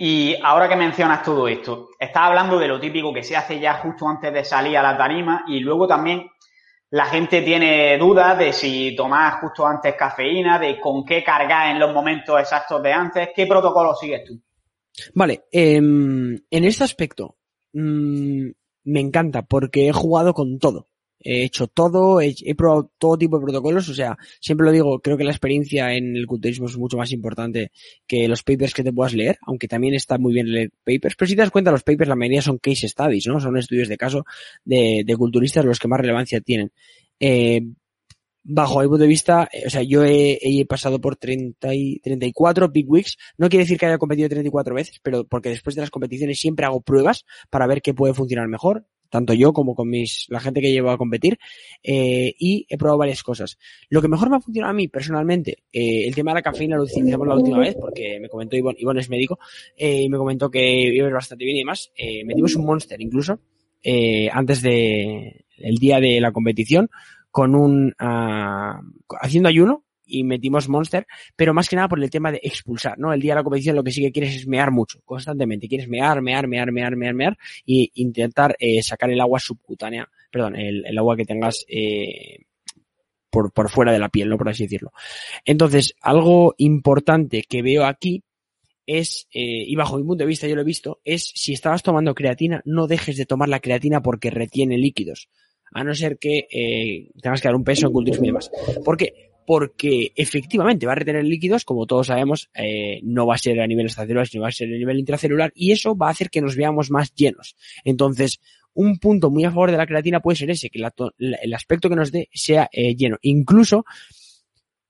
Y 0.03 0.35
ahora 0.41 0.67
que 0.67 0.75
mencionas 0.75 1.21
todo 1.21 1.47
esto, 1.47 1.89
estás 1.99 2.23
hablando 2.23 2.57
de 2.57 2.67
lo 2.67 2.79
típico 2.79 3.13
que 3.13 3.21
se 3.21 3.37
hace 3.37 3.59
ya 3.59 3.75
justo 3.75 4.07
antes 4.07 4.33
de 4.33 4.43
salir 4.43 4.75
a 4.75 4.81
la 4.81 4.97
tarima 4.97 5.43
y 5.47 5.59
luego 5.59 5.87
también 5.87 6.30
la 6.91 7.05
gente 7.05 7.41
tiene 7.41 7.97
dudas 7.97 8.37
de 8.37 8.53
si 8.53 8.95
tomar 8.95 9.39
justo 9.39 9.65
antes 9.65 9.95
cafeína, 9.95 10.59
de 10.59 10.79
con 10.79 11.05
qué 11.05 11.23
cargar 11.23 11.71
en 11.71 11.79
los 11.79 11.93
momentos 11.93 12.39
exactos 12.39 12.83
de 12.83 12.91
antes. 12.91 13.29
¿Qué 13.33 13.47
protocolo 13.47 13.95
sigues 13.95 14.25
tú? 14.25 14.39
Vale, 15.13 15.45
eh, 15.51 15.77
en 15.77 16.43
este 16.49 16.83
aspecto 16.83 17.37
mmm, 17.73 18.49
me 18.83 18.99
encanta 18.99 19.43
porque 19.43 19.87
he 19.87 19.93
jugado 19.93 20.33
con 20.33 20.59
todo 20.59 20.90
he 21.23 21.43
hecho 21.43 21.67
todo, 21.67 22.21
he, 22.21 22.35
probado 22.55 22.91
todo 22.97 23.17
tipo 23.17 23.37
de 23.37 23.43
protocolos, 23.43 23.89
o 23.89 23.93
sea, 23.93 24.17
siempre 24.39 24.65
lo 24.65 24.71
digo, 24.71 24.99
creo 24.99 25.17
que 25.17 25.23
la 25.23 25.31
experiencia 25.31 25.93
en 25.93 26.15
el 26.15 26.25
culturismo 26.27 26.67
es 26.67 26.77
mucho 26.77 26.97
más 26.97 27.11
importante 27.11 27.71
que 28.07 28.27
los 28.27 28.43
papers 28.43 28.73
que 28.73 28.83
te 28.83 28.93
puedas 28.93 29.13
leer, 29.13 29.37
aunque 29.45 29.67
también 29.67 29.93
está 29.93 30.17
muy 30.17 30.33
bien 30.33 30.51
leer 30.51 30.71
papers, 30.83 31.15
pero 31.15 31.29
si 31.29 31.35
te 31.35 31.41
das 31.41 31.51
cuenta, 31.51 31.71
los 31.71 31.83
papers 31.83 32.09
la 32.09 32.15
mayoría 32.15 32.41
son 32.41 32.57
case 32.57 32.87
studies, 32.87 33.27
¿no? 33.27 33.39
Son 33.39 33.57
estudios 33.57 33.87
de 33.87 33.97
caso 33.97 34.25
de, 34.65 35.03
de 35.05 35.15
culturistas 35.15 35.65
los 35.65 35.79
que 35.79 35.87
más 35.87 35.99
relevancia 35.99 36.41
tienen. 36.41 36.71
Eh, 37.19 37.61
bajo 38.43 38.81
mi 38.81 38.87
punto 38.87 39.03
de 39.03 39.07
vista, 39.07 39.49
eh, 39.51 39.63
o 39.67 39.69
sea, 39.69 39.83
yo 39.83 40.03
he, 40.03 40.39
he, 40.41 40.65
pasado 40.65 40.99
por 40.99 41.15
30 41.15 41.73
y 41.75 41.99
34 41.99 42.69
Big 42.69 42.89
Weeks. 42.89 43.17
No 43.37 43.49
quiere 43.49 43.63
decir 43.63 43.77
que 43.77 43.85
haya 43.85 43.97
competido 43.97 44.29
34 44.29 44.73
veces, 44.73 44.99
pero 45.03 45.25
porque 45.25 45.49
después 45.49 45.75
de 45.75 45.81
las 45.81 45.91
competiciones 45.91 46.39
siempre 46.39 46.65
hago 46.65 46.81
pruebas 46.81 47.25
para 47.49 47.67
ver 47.67 47.81
qué 47.81 47.93
puede 47.93 48.13
funcionar 48.13 48.47
mejor 48.47 48.85
tanto 49.11 49.33
yo 49.33 49.53
como 49.53 49.75
con 49.75 49.89
mis, 49.89 50.25
la 50.29 50.39
gente 50.39 50.61
que 50.61 50.71
llevo 50.71 50.89
a 50.89 50.97
competir, 50.97 51.37
eh, 51.83 52.33
y 52.39 52.65
he 52.67 52.77
probado 52.77 52.97
varias 52.97 53.21
cosas. 53.21 53.59
Lo 53.89 54.01
que 54.01 54.07
mejor 54.07 54.29
me 54.29 54.37
ha 54.37 54.39
funcionado 54.39 54.71
a 54.71 54.73
mí 54.73 54.87
personalmente, 54.87 55.63
eh, 55.71 56.07
el 56.07 56.15
tema 56.15 56.31
de 56.31 56.35
la 56.35 56.41
cafeína 56.41 56.77
lo 56.77 56.83
utilizamos 56.83 57.27
la 57.27 57.35
última 57.35 57.59
vez, 57.59 57.75
porque 57.75 58.19
me 58.19 58.29
comentó 58.29 58.55
Ivonne, 58.55 58.79
Ivonne 58.79 59.01
es 59.01 59.09
médico, 59.09 59.37
eh, 59.77 60.01
y 60.03 60.09
me 60.09 60.17
comentó 60.17 60.49
que 60.49 60.87
iba 60.93 61.09
bastante 61.09 61.45
bien 61.45 61.57
y 61.57 61.59
demás. 61.59 61.91
Eh, 61.95 62.23
metimos 62.25 62.55
un 62.55 62.65
monster 62.65 62.99
incluso, 62.99 63.39
eh, 63.83 64.29
antes 64.31 64.61
de, 64.61 65.45
el 65.57 65.75
día 65.75 65.99
de 65.99 66.19
la 66.21 66.31
competición, 66.31 66.89
con 67.29 67.55
un, 67.55 67.93
uh, 67.99 69.15
haciendo 69.21 69.49
ayuno, 69.49 69.85
y 70.11 70.23
metimos 70.23 70.67
Monster, 70.67 71.07
pero 71.35 71.53
más 71.53 71.69
que 71.69 71.75
nada 71.75 71.87
por 71.87 72.03
el 72.03 72.09
tema 72.09 72.31
de 72.31 72.39
expulsar, 72.43 72.99
¿no? 72.99 73.13
El 73.13 73.21
día 73.21 73.33
de 73.33 73.39
la 73.39 73.43
competición 73.43 73.75
lo 73.75 73.83
que 73.83 73.91
sí 73.91 74.01
que 74.01 74.11
quieres 74.11 74.35
es 74.35 74.47
mear 74.47 74.71
mucho, 74.71 74.99
constantemente. 75.05 75.67
Quieres 75.67 75.87
mear, 75.87 76.21
mear, 76.21 76.47
mear, 76.47 76.71
mear, 76.71 76.95
mear, 76.95 77.13
mear 77.13 77.37
y 77.65 77.91
intentar 77.95 78.55
eh, 78.59 78.83
sacar 78.83 79.09
el 79.09 79.21
agua 79.21 79.39
subcutánea, 79.39 80.09
perdón, 80.29 80.55
el, 80.55 80.97
agua 80.97 81.15
que 81.15 81.25
tengas 81.25 81.65
eh, 81.67 82.39
por, 83.29 83.51
por 83.53 83.69
fuera 83.69 83.91
de 83.91 83.99
la 83.99 84.09
piel, 84.09 84.29
¿no? 84.29 84.37
Por 84.37 84.49
así 84.49 84.63
decirlo. 84.63 84.91
Entonces, 85.45 85.95
algo 86.01 86.53
importante 86.57 87.43
que 87.47 87.61
veo 87.61 87.85
aquí 87.85 88.23
es, 88.85 89.27
eh, 89.33 89.63
y 89.65 89.75
bajo 89.75 89.97
mi 89.97 90.03
punto 90.03 90.23
de 90.23 90.27
vista 90.27 90.47
yo 90.47 90.55
lo 90.55 90.61
he 90.61 90.65
visto, 90.65 90.99
es 91.05 91.31
si 91.33 91.53
estabas 91.53 91.83
tomando 91.83 92.13
creatina, 92.13 92.61
no 92.65 92.87
dejes 92.87 93.15
de 93.15 93.25
tomar 93.25 93.47
la 93.47 93.59
creatina 93.59 94.01
porque 94.01 94.29
retiene 94.29 94.77
líquidos. 94.77 95.29
A 95.73 95.85
no 95.85 95.95
ser 95.95 96.17
que 96.17 97.07
tengas 97.21 97.39
que 97.39 97.47
dar 97.47 97.55
un 97.55 97.63
peso 97.63 97.87
en 97.87 97.93
culturismo 97.93 98.25
y 98.25 98.27
demás. 98.27 98.51
Porque 98.83 99.30
porque 99.45 100.11
efectivamente 100.15 100.85
va 100.85 100.93
a 100.93 100.95
retener 100.95 101.23
líquidos, 101.23 101.65
como 101.65 101.85
todos 101.85 102.07
sabemos, 102.07 102.49
eh, 102.53 102.99
no 103.03 103.25
va 103.25 103.35
a 103.35 103.39
ser 103.39 103.59
a 103.59 103.67
nivel 103.67 103.87
estacelular, 103.87 104.27
sino 104.27 104.43
va 104.43 104.49
a 104.49 104.51
ser 104.51 104.67
a 104.67 104.77
nivel 104.77 104.99
intracelular, 104.99 105.51
y 105.55 105.71
eso 105.71 105.95
va 105.95 106.07
a 106.07 106.11
hacer 106.11 106.29
que 106.29 106.41
nos 106.41 106.55
veamos 106.55 106.91
más 106.91 107.13
llenos. 107.13 107.55
Entonces, 107.83 108.39
un 108.73 108.99
punto 108.99 109.29
muy 109.29 109.43
a 109.43 109.51
favor 109.51 109.71
de 109.71 109.77
la 109.77 109.87
creatina 109.87 110.21
puede 110.21 110.37
ser 110.37 110.49
ese, 110.49 110.69
que 110.69 110.79
el 110.79 111.53
aspecto 111.53 111.89
que 111.89 111.95
nos 111.95 112.11
dé 112.11 112.29
sea 112.33 112.69
eh, 112.71 112.95
lleno. 112.95 113.17
Incluso, 113.21 113.85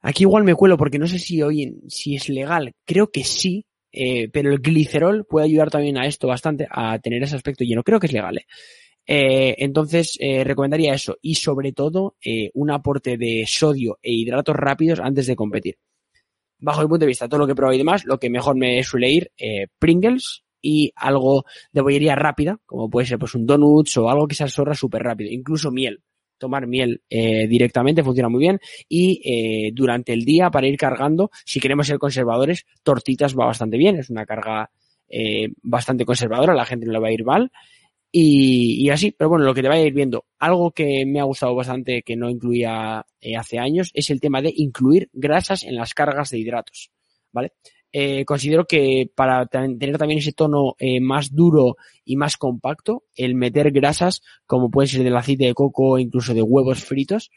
aquí 0.02 0.24
igual 0.24 0.44
me 0.44 0.56
cuelo 0.56 0.78
porque 0.78 1.00
no 1.00 1.08
sé 1.08 1.20
si 1.20 1.42
hoy, 1.42 1.80
si 1.88 2.16
es 2.16 2.30
legal, 2.30 2.74
creo 2.86 3.12
que 3.12 3.24
sí, 3.24 3.66
eh, 3.92 4.30
pero 4.30 4.52
el 4.52 4.60
glicerol 4.60 5.26
puede 5.26 5.48
ayudar 5.48 5.70
también 5.70 5.98
a 5.98 6.06
esto 6.06 6.28
bastante, 6.28 6.68
a 6.70 7.00
tener 7.00 7.24
ese 7.24 7.36
aspecto 7.36 7.64
lleno. 7.64 7.84
Creo 7.84 8.00
que 8.00 8.08
es 8.08 8.14
legal, 8.14 8.38
¿eh? 8.38 8.46
Eh, 9.14 9.56
entonces, 9.58 10.18
eh, 10.22 10.46
recomendaría 10.46 10.94
eso 10.94 11.18
y 11.22 11.36
sobre 11.36 11.74
todo 11.74 12.16
eh, 12.24 12.50
un 12.54 12.72
aporte 12.72 13.18
de 13.18 13.44
sodio 13.46 14.00
e 14.02 14.14
hidratos 14.14 14.56
rápidos 14.56 15.02
antes 15.02 15.28
de 15.28 15.36
competir. 15.36 15.78
Bajo 16.60 16.82
mi 16.82 16.88
punto 16.88 17.02
de 17.04 17.08
vista, 17.08 17.28
todo 17.28 17.42
lo 17.42 17.46
que 17.46 17.52
he 17.52 17.56
probado 17.56 17.76
y 17.76 17.80
demás, 17.80 18.06
lo 18.06 18.18
que 18.18 18.30
mejor 18.30 18.56
me 18.56 18.82
suele 18.84 19.12
ir, 19.12 19.32
Pringles 19.80 20.46
y 20.62 20.94
algo 20.96 21.44
de 21.74 21.82
bollería 21.82 22.16
rápida, 22.16 22.62
como 22.66 22.90
puede 22.90 23.06
ser 23.06 23.20
pues 23.20 23.36
un 23.36 23.46
donuts 23.46 23.98
o 23.98 24.10
algo 24.10 24.30
que 24.30 24.36
se 24.36 24.44
absorba 24.44 24.76
súper 24.76 25.04
rápido, 25.04 25.30
incluso 25.30 25.72
miel. 25.72 26.02
Tomar 26.38 26.66
miel 26.66 27.02
directamente 27.10 28.04
funciona 28.04 28.30
muy 28.30 28.40
bien 28.40 28.60
y 28.88 29.72
durante 29.74 30.14
el 30.14 30.24
día 30.24 30.52
para 30.52 30.68
ir 30.68 30.78
cargando, 30.78 31.32
si 31.44 31.60
queremos 31.60 31.88
ser 31.88 31.98
conservadores, 31.98 32.66
tortitas 32.82 33.38
va 33.38 33.48
bastante 33.48 33.78
bien, 33.78 33.98
es 33.98 34.10
una 34.10 34.26
carga 34.26 34.70
bastante 35.64 36.06
conservadora, 36.06 36.54
la 36.54 36.66
gente 36.66 36.86
no 36.86 36.94
le 36.94 37.00
va 37.00 37.08
a 37.08 37.12
ir 37.12 37.26
mal 37.26 37.52
y, 38.14 38.90
así, 38.90 39.12
pero 39.12 39.30
bueno, 39.30 39.46
lo 39.46 39.54
que 39.54 39.62
te 39.62 39.70
vaya 39.70 39.84
a 39.84 39.88
ir 39.88 39.94
viendo. 39.94 40.26
Algo 40.40 40.72
que 40.72 41.06
me 41.06 41.22
ha 41.22 41.24
gustado 41.24 41.56
bastante 41.56 42.04
que 42.04 42.18
no 42.18 42.30
incluía 42.30 43.06
eh, 43.22 43.38
hace 43.38 43.58
años 43.58 43.92
es 43.94 44.10
el 44.10 44.20
tema 44.20 44.42
de 44.42 44.54
incluir 44.56 45.10
grasas 45.14 45.64
en 45.64 45.76
las 45.76 45.94
cargas 45.94 46.30
de 46.30 46.40
hidratos, 46.40 46.92
¿vale? 47.32 47.54
Eh, 47.94 48.26
considero 48.26 48.66
que 48.66 49.10
para 49.16 49.46
tener 49.46 49.98
también 49.98 50.20
ese 50.20 50.34
tono 50.34 50.76
eh, 50.80 51.00
más 51.00 51.34
duro 51.34 51.78
y 52.04 52.18
más 52.18 52.36
compacto, 52.38 53.04
el 53.16 53.36
meter 53.36 53.72
grasas, 53.72 54.22
como 54.46 54.70
puede 54.70 54.88
ser 54.88 55.04
del 55.04 55.16
aceite 55.16 55.46
de 55.46 55.54
coco 55.54 55.92
o 55.92 56.00
incluso 56.00 56.34
de 56.34 56.42
huevos 56.42 56.84
fritos, 56.84 57.32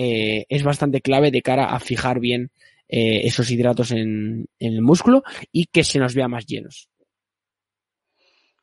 es 0.00 0.62
bastante 0.62 1.00
clave 1.00 1.32
de 1.32 1.42
cara 1.42 1.74
a 1.74 1.80
fijar 1.80 2.20
bien 2.20 2.52
esos 2.86 3.50
hidratos 3.50 3.90
en 3.90 4.46
el 4.60 4.80
músculo 4.80 5.24
y 5.50 5.64
que 5.64 5.82
se 5.82 5.98
nos 5.98 6.14
vea 6.14 6.28
más 6.28 6.46
llenos. 6.46 6.88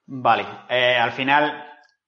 Vale, 0.08 0.45
eh, 0.70 0.95
al 0.95 1.12
final 1.12 1.66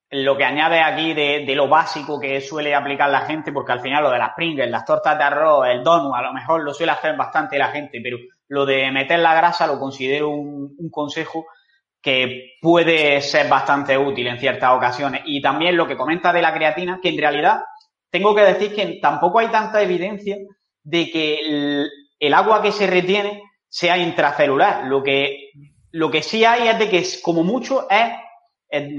lo 0.09 0.37
que 0.37 0.45
añade 0.45 0.79
aquí 0.79 1.13
de, 1.13 1.43
lo 1.55 1.67
básico 1.67 2.19
que 2.19 2.39
suele 2.41 2.73
aplicar 2.73 3.09
la 3.09 3.21
gente, 3.21 3.51
porque 3.51 3.73
al 3.73 3.81
final 3.81 4.03
lo 4.03 4.11
de 4.11 4.19
las 4.19 4.33
Pringles, 4.35 4.69
las 4.69 4.85
tortas 4.85 5.17
de 5.17 5.23
arroz, 5.23 5.67
el 5.67 5.83
donut, 5.83 6.15
a 6.15 6.21
lo 6.21 6.33
mejor 6.33 6.63
lo 6.63 6.73
suele 6.73 6.93
hacer 6.93 7.15
bastante 7.17 7.57
la 7.57 7.69
gente, 7.69 7.99
pero 8.01 8.17
lo 8.47 8.65
de 8.65 8.89
meter 8.91 9.19
la 9.19 9.35
grasa 9.35 9.67
lo 9.67 9.79
considero 9.79 10.29
un, 10.29 10.89
consejo 10.91 11.45
que 12.01 12.53
puede 12.61 13.19
ser 13.19 13.49
bastante 13.49 13.97
útil 13.97 14.27
en 14.27 14.39
ciertas 14.39 14.71
ocasiones. 14.71 15.21
Y 15.25 15.41
también 15.41 15.75
lo 15.75 15.87
que 15.87 15.97
comenta 15.97 16.31
de 16.31 16.41
la 16.41 16.53
creatina, 16.53 16.99
que 17.01 17.09
en 17.09 17.17
realidad 17.17 17.61
tengo 18.09 18.33
que 18.33 18.43
decir 18.43 18.73
que 18.73 18.99
tampoco 19.01 19.39
hay 19.39 19.49
tanta 19.49 19.81
evidencia 19.81 20.37
de 20.83 21.09
que 21.09 21.87
el 22.19 22.33
agua 22.33 22.61
que 22.61 22.71
se 22.71 22.87
retiene 22.87 23.43
sea 23.67 23.97
intracelular. 23.97 24.85
Lo 24.85 25.03
que 25.03 25.51
lo 25.97 26.11
que 26.11 26.21
sí 26.21 26.45
hay 26.45 26.67
es 26.67 26.77
de 26.77 26.89
que 26.89 27.03
como 27.23 27.43
mucho 27.43 27.89
es, 27.89 28.11
es, 28.69 28.93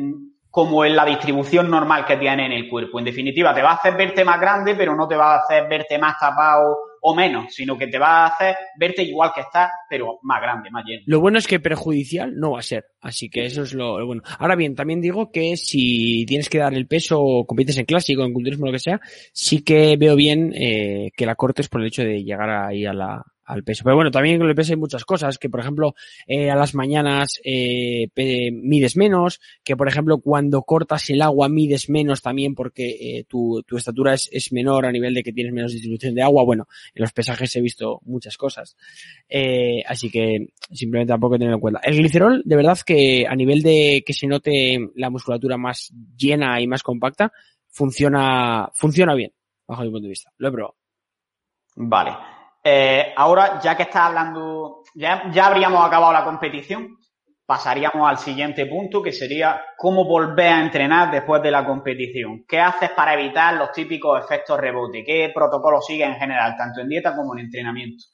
como 0.51 0.85
en 0.85 0.97
la 0.97 1.05
distribución 1.05 1.71
normal 1.71 2.05
que 2.05 2.17
tiene 2.17 2.47
en 2.47 2.53
el 2.53 2.69
cuerpo. 2.69 2.99
En 2.99 3.05
definitiva, 3.05 3.55
te 3.55 3.63
va 3.63 3.71
a 3.71 3.75
hacer 3.75 3.97
verte 3.97 4.25
más 4.25 4.41
grande, 4.41 4.75
pero 4.75 4.97
no 4.97 5.07
te 5.07 5.15
va 5.15 5.35
a 5.35 5.39
hacer 5.39 5.69
verte 5.69 5.97
más 5.99 6.19
tapado 6.19 6.77
o 7.01 7.15
menos, 7.15 7.55
sino 7.55 7.79
que 7.79 7.87
te 7.87 7.99
va 7.99 8.25
a 8.25 8.27
hacer 8.27 8.57
verte 8.77 9.05
igual 9.05 9.31
que 9.33 9.43
estás, 9.43 9.71
pero 9.89 10.19
más 10.23 10.43
grande, 10.43 10.71
más 10.71 10.85
lleno. 10.85 11.05
Lo 11.07 11.21
bueno 11.21 11.39
es 11.39 11.47
que 11.47 11.61
perjudicial 11.61 12.35
no 12.35 12.53
va 12.53 12.59
a 12.59 12.63
ser, 12.63 12.87
así 13.01 13.31
que 13.31 13.45
eso 13.45 13.63
es 13.63 13.73
lo, 13.73 14.01
lo 14.01 14.07
bueno. 14.07 14.23
Ahora 14.41 14.57
bien, 14.57 14.75
también 14.75 15.01
digo 15.01 15.31
que 15.31 15.57
si 15.57 16.27
tienes 16.27 16.49
que 16.49 16.59
dar 16.59 16.75
el 16.75 16.89
peso 16.89 17.21
o 17.23 17.47
compites 17.47 17.79
en 17.79 17.85
clásico, 17.85 18.25
en 18.25 18.33
culturismo, 18.33 18.67
lo 18.67 18.73
que 18.73 18.81
sea, 18.81 19.01
sí 19.33 19.63
que 19.63 19.97
veo 19.97 20.17
bien 20.17 20.53
eh, 20.57 21.13
que 21.17 21.27
la 21.27 21.37
cortes 21.37 21.69
por 21.69 21.81
el 21.81 21.87
hecho 21.87 22.03
de 22.03 22.25
llegar 22.25 22.51
ahí 22.51 22.85
a 22.85 22.93
la, 22.93 23.25
al 23.49 23.65
peso. 23.65 23.83
Pero 23.83 23.97
bueno, 23.97 24.11
también 24.11 24.39
con 24.39 24.49
el 24.49 24.55
peso 24.55 24.73
hay 24.73 24.79
muchas 24.79 25.05
cosas, 25.05 25.39
que 25.39 25.49
por 25.49 25.61
ejemplo, 25.61 25.95
eh, 26.27 26.51
a 26.51 26.55
las 26.55 26.75
mañanas 26.75 27.41
eh, 27.43 28.09
mides 28.53 28.97
menos, 28.97 29.41
que 29.65 29.77
por 29.77 29.89
ejemplo 29.89 30.19
cuando 30.19 30.63
cortas 30.63 31.09
el 31.11 31.23
agua 31.23 31.49
mides 31.49 31.89
menos 31.89 32.21
también 32.23 32.55
porque 32.55 32.91
eh, 32.91 33.25
tu, 33.27 33.63
tu, 33.67 33.77
estatura 33.77 34.15
es, 34.15 34.29
es, 34.31 34.53
menor 34.53 34.87
a 34.87 34.93
nivel 34.93 35.15
de 35.15 35.23
que 35.23 35.33
tienes 35.33 35.53
menos 35.53 35.73
distribución 35.73 36.15
de 36.15 36.23
agua. 36.23 36.45
Bueno, 36.45 36.69
en 36.95 37.03
los 37.03 37.13
pesajes 37.13 37.55
he 37.57 37.61
visto 37.63 38.01
muchas 38.05 38.37
cosas. 38.37 38.77
Eh, 39.29 39.83
así 39.87 40.11
que 40.11 40.49
simplemente 40.71 41.13
tampoco 41.13 41.37
tenerlo 41.37 41.57
en 41.57 41.61
cuenta. 41.61 41.81
El 41.83 41.97
glicerol, 41.97 42.43
de 42.45 42.57
verdad 42.57 42.79
que 42.85 43.27
a 43.27 43.35
nivel 43.35 43.63
de 43.63 44.03
que 44.07 44.13
se 44.13 44.27
note 44.27 44.91
la 44.95 45.11
musculatura 45.11 45.57
más 45.57 45.93
llena 46.17 46.61
y 46.61 46.67
más 46.67 46.83
compacta, 46.83 47.33
funciona, 47.69 48.69
funciona 48.75 49.15
bien, 49.15 49.33
bajo 49.67 49.83
mi 49.83 49.91
punto 49.91 50.05
de 50.05 50.11
vista. 50.11 50.31
Lo 50.37 50.49
he 50.49 50.53
probado. 50.53 50.77
Vale. 51.77 52.38
Eh, 52.63 53.13
ahora, 53.17 53.61
ya 53.61 53.77
que 53.77 53.85
estás 53.85 54.03
hablando, 54.03 54.83
ya, 54.95 55.31
habríamos 55.43 55.85
acabado 55.87 56.13
la 56.13 56.25
competición, 56.25 56.99
pasaríamos 57.47 58.09
al 58.09 58.19
siguiente 58.19 58.67
punto, 58.67 59.03
que 59.03 59.13
sería 59.13 59.61
cómo 59.77 60.05
volver 60.05 60.49
a 60.49 60.63
entrenar 60.63 61.11
después 61.11 61.43
de 61.43 61.51
la 61.51 61.65
competición. 61.65 62.45
¿Qué 62.47 62.59
haces 62.59 62.91
para 62.91 63.15
evitar 63.15 63.55
los 63.55 63.73
típicos 63.73 64.23
efectos 64.23 64.61
rebote? 64.61 65.05
¿Qué 65.05 65.31
protocolo 65.35 65.81
sigues 65.81 66.09
en 66.09 66.17
general, 66.17 66.57
tanto 66.57 66.81
en 66.81 66.89
dieta 66.89 67.15
como 67.15 67.35
en 67.35 67.47
entrenamiento? 67.47 68.05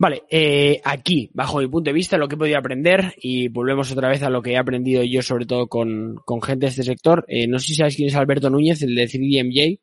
Vale, 0.00 0.22
eh, 0.30 0.80
aquí, 0.82 1.30
bajo 1.34 1.58
mi 1.58 1.68
punto 1.68 1.90
de 1.90 1.94
vista, 1.94 2.16
lo 2.16 2.26
que 2.26 2.34
he 2.34 2.38
podido 2.38 2.56
aprender, 2.56 3.12
y 3.18 3.48
volvemos 3.48 3.92
otra 3.92 4.08
vez 4.08 4.22
a 4.22 4.30
lo 4.30 4.40
que 4.40 4.52
he 4.52 4.56
aprendido 4.56 5.02
yo, 5.02 5.20
sobre 5.20 5.44
todo 5.44 5.66
con, 5.66 6.16
con 6.24 6.40
gente 6.40 6.64
de 6.64 6.70
este 6.70 6.84
sector. 6.84 7.26
Eh, 7.28 7.46
no 7.46 7.58
sé 7.58 7.66
si 7.66 7.74
sabéis 7.74 7.96
quién 7.96 8.08
es 8.08 8.16
Alberto 8.16 8.48
Núñez, 8.48 8.80
el 8.80 8.94
de 8.94 9.04
3DMJ. 9.04 9.78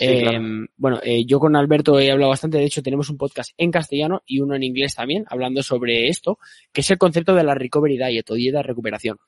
Eh, 0.00 0.40
Bueno, 0.76 1.00
eh, 1.02 1.24
yo 1.26 1.38
con 1.38 1.56
Alberto 1.56 1.98
he 1.98 2.10
hablado 2.10 2.30
bastante, 2.30 2.58
de 2.58 2.64
hecho 2.64 2.82
tenemos 2.82 3.10
un 3.10 3.18
podcast 3.18 3.52
en 3.56 3.70
castellano 3.70 4.22
y 4.26 4.40
uno 4.40 4.54
en 4.54 4.62
inglés 4.62 4.94
también, 4.94 5.24
hablando 5.28 5.62
sobre 5.62 6.08
esto, 6.08 6.38
que 6.72 6.80
es 6.80 6.90
el 6.90 6.98
concepto 6.98 7.34
de 7.34 7.44
la 7.44 7.54
recovery 7.54 7.98
diet 7.98 8.30
o 8.30 8.34
dieta 8.34 8.62
recuperación. 8.62 9.18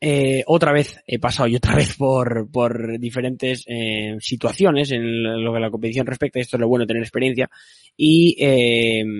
Eh, 0.00 0.42
otra 0.46 0.72
vez 0.72 0.98
he 1.06 1.18
pasado 1.18 1.46
yo 1.46 1.58
otra 1.58 1.74
vez 1.76 1.94
por, 1.96 2.50
por 2.50 2.98
diferentes 2.98 3.64
eh, 3.66 4.16
situaciones 4.18 4.90
en 4.92 5.44
lo 5.44 5.52
que 5.52 5.60
la 5.60 5.70
competición 5.70 6.06
respecta. 6.06 6.40
Esto 6.40 6.56
es 6.56 6.60
lo 6.62 6.68
bueno 6.68 6.86
tener 6.86 7.02
experiencia. 7.02 7.50
Y 7.96 8.36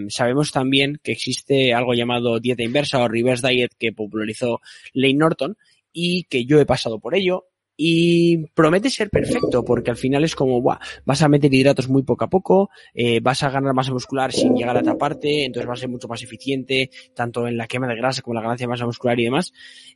sabemos 0.09 0.53
también 0.53 0.99
que 1.03 1.13
existe 1.13 1.75
algo 1.75 1.93
llamado 1.93 2.41
dieta 2.41 2.63
inversa 2.63 3.03
o 3.03 3.09
reverse 3.09 3.49
diet 3.49 3.73
que 3.79 3.93
popularizó 3.93 4.61
Lane 4.95 5.15
Norton 5.15 5.57
y 5.93 6.25
que 6.25 6.47
yo 6.47 6.59
he 6.61 6.67
pasado 6.67 6.99
por 6.99 7.15
ello 7.15 7.50
y 7.83 8.37
promete 8.49 8.91
ser 8.91 9.09
perfecto 9.09 9.65
porque 9.65 9.91
al 9.91 9.97
final 9.97 10.23
es 10.23 10.37
como, 10.37 10.61
buah, 10.61 10.79
vas 11.07 11.23
a 11.23 11.29
meter 11.31 11.55
hidratos 11.55 11.89
muy 11.89 12.03
poco 12.03 12.27
a 12.27 12.29
poco, 12.29 12.69
eh, 12.93 13.21
vas 13.21 13.43
a 13.43 13.49
ganar 13.49 13.73
masa 13.73 13.91
muscular 13.91 14.33
sin 14.33 14.55
llegar 14.55 14.77
a 14.77 14.83
taparte, 14.83 15.47
entonces 15.47 15.67
vas 15.67 15.79
a 15.79 15.81
ser 15.81 15.89
mucho 15.89 16.07
más 16.07 16.23
eficiente, 16.23 16.91
tanto 17.15 17.49
en 17.49 17.57
la 17.57 17.67
quema 17.67 17.89
de 17.89 17.97
grasa 17.97 18.21
como 18.21 18.35
en 18.35 18.37
la 18.37 18.43
ganancia 18.43 18.67
de 18.67 18.69
masa 18.69 18.85
muscular 18.85 19.19
y 19.19 19.25
demás. 19.25 19.55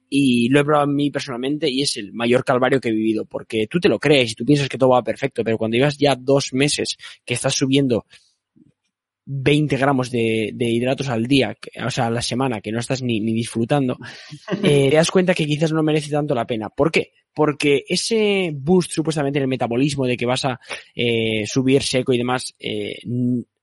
Y 0.09 0.49
lo 0.49 0.61
he 0.61 0.65
probado 0.65 0.85
a 0.85 0.87
mí 0.87 1.11
personalmente 1.11 1.69
y 1.69 1.83
es 1.83 1.99
el 1.99 2.15
mayor 2.15 2.43
calvario 2.43 2.81
que 2.81 2.89
he 2.89 2.93
vivido 2.93 3.27
porque 3.27 3.67
tú 3.67 3.79
te 3.79 3.91
lo 3.91 3.99
crees 3.99 4.33
y 4.33 4.35
tú 4.35 4.47
piensas 4.47 4.71
que 4.71 4.79
todo 4.79 4.89
va 4.89 5.05
perfecto, 5.05 5.45
pero 5.45 5.59
cuando 5.59 5.77
llevas 5.77 5.99
ya 5.99 6.17
dos 6.17 6.55
meses 6.55 6.97
que 7.27 7.35
estás 7.35 7.55
subiendo 7.55 8.07
20 9.27 9.77
gramos 9.77 10.11
de, 10.11 10.51
de, 10.55 10.67
hidratos 10.67 11.09
al 11.09 11.27
día, 11.27 11.57
o 11.85 11.91
sea, 11.91 12.07
a 12.07 12.11
la 12.11 12.23
semana, 12.23 12.61
que 12.61 12.73
no 12.73 12.79
estás 12.79 13.03
ni, 13.03 13.21
ni 13.21 13.33
disfrutando, 13.33 13.99
eh, 14.63 14.91
te 14.91 14.97
das 14.97 15.11
cuenta 15.11 15.35
que 15.35 15.47
quizás 15.47 15.73
no 15.73 15.83
merece 15.83 16.11
tanto 16.11 16.35
la 16.35 16.47
pena. 16.47 16.69
¿Por 16.69 16.91
qué? 16.91 17.13
Porque 17.33 17.85
ese 17.89 18.53
boost 18.55 18.93
supuestamente 18.93 19.39
en 19.39 19.45
el 19.45 19.49
metabolismo 19.49 20.07
de 20.07 20.17
que 20.17 20.27
vas 20.27 20.45
a 20.45 20.61
eh, 20.95 21.45
subir 21.47 21.83
seco 21.83 22.13
y 22.13 22.19
demás, 22.19 22.55
eh, 22.59 22.99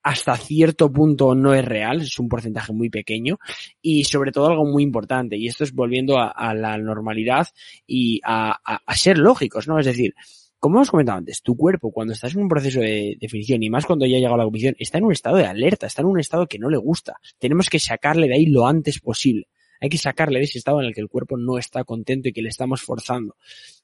hasta 0.03 0.35
cierto 0.35 0.91
punto 0.91 1.35
no 1.35 1.53
es 1.53 1.63
real, 1.63 2.01
es 2.01 2.17
un 2.17 2.27
porcentaje 2.27 2.73
muy 2.73 2.89
pequeño 2.89 3.37
y 3.81 4.03
sobre 4.05 4.31
todo 4.31 4.47
algo 4.47 4.65
muy 4.65 4.81
importante 4.83 5.37
y 5.37 5.47
esto 5.47 5.63
es 5.63 5.73
volviendo 5.73 6.17
a, 6.17 6.29
a 6.29 6.55
la 6.55 6.77
normalidad 6.77 7.47
y 7.85 8.19
a, 8.23 8.59
a, 8.65 8.81
a 8.83 8.95
ser 8.95 9.19
lógicos, 9.19 9.67
¿no? 9.67 9.79
Es 9.79 9.85
decir, 9.85 10.15
como 10.61 10.77
hemos 10.77 10.91
comentado 10.91 11.17
antes, 11.17 11.41
tu 11.41 11.57
cuerpo 11.57 11.91
cuando 11.91 12.13
estás 12.13 12.35
en 12.35 12.41
un 12.41 12.47
proceso 12.47 12.81
de 12.81 13.17
definición 13.19 13.63
y 13.63 13.71
más 13.71 13.87
cuando 13.87 14.05
ya 14.05 14.17
ha 14.17 14.19
llegado 14.19 14.35
a 14.35 14.37
la 14.37 14.43
competición, 14.43 14.75
está 14.77 14.99
en 14.99 15.05
un 15.05 15.11
estado 15.11 15.37
de 15.37 15.45
alerta, 15.45 15.87
está 15.87 16.03
en 16.03 16.07
un 16.07 16.19
estado 16.19 16.45
que 16.45 16.59
no 16.59 16.69
le 16.69 16.77
gusta. 16.77 17.15
Tenemos 17.39 17.67
que 17.67 17.79
sacarle 17.79 18.27
de 18.27 18.35
ahí 18.35 18.45
lo 18.45 18.67
antes 18.67 18.99
posible. 18.99 19.47
Hay 19.79 19.89
que 19.89 19.97
sacarle 19.97 20.37
de 20.37 20.45
ese 20.45 20.59
estado 20.59 20.79
en 20.79 20.85
el 20.85 20.93
que 20.93 21.01
el 21.01 21.09
cuerpo 21.09 21.35
no 21.35 21.57
está 21.57 21.83
contento 21.83 22.29
y 22.29 22.31
que 22.31 22.43
le 22.43 22.49
estamos 22.49 22.83
forzando. 22.83 23.35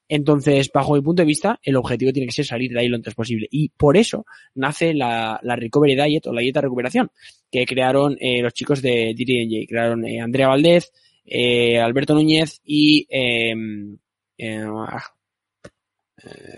Entonces, 0.06 0.70
bajo 0.72 0.94
mi 0.94 1.00
punto 1.00 1.22
de 1.22 1.26
vista, 1.26 1.58
el 1.64 1.74
objetivo 1.74 2.12
tiene 2.12 2.28
que 2.28 2.32
ser 2.32 2.44
salir 2.44 2.70
de 2.70 2.78
ahí 2.78 2.86
lo 2.86 2.94
antes 2.94 3.16
posible. 3.16 3.48
Y 3.50 3.70
por 3.70 3.96
eso 3.96 4.24
nace 4.54 4.94
la, 4.94 5.40
Recovery 5.42 5.96
Diet 5.96 6.28
o 6.28 6.32
la 6.32 6.42
dieta 6.42 6.60
de 6.60 6.66
recuperación 6.66 7.10
que 7.50 7.66
crearon 7.66 8.16
eh, 8.20 8.40
los 8.40 8.54
chicos 8.54 8.80
de 8.80 9.16
DTNJ. 9.16 9.68
Crearon 9.68 10.06
eh, 10.06 10.20
Andrea 10.20 10.46
Valdez, 10.46 10.92
eh, 11.26 11.80
Alberto 11.80 12.14
Núñez 12.14 12.60
y 12.64 13.08
eh, 13.10 13.52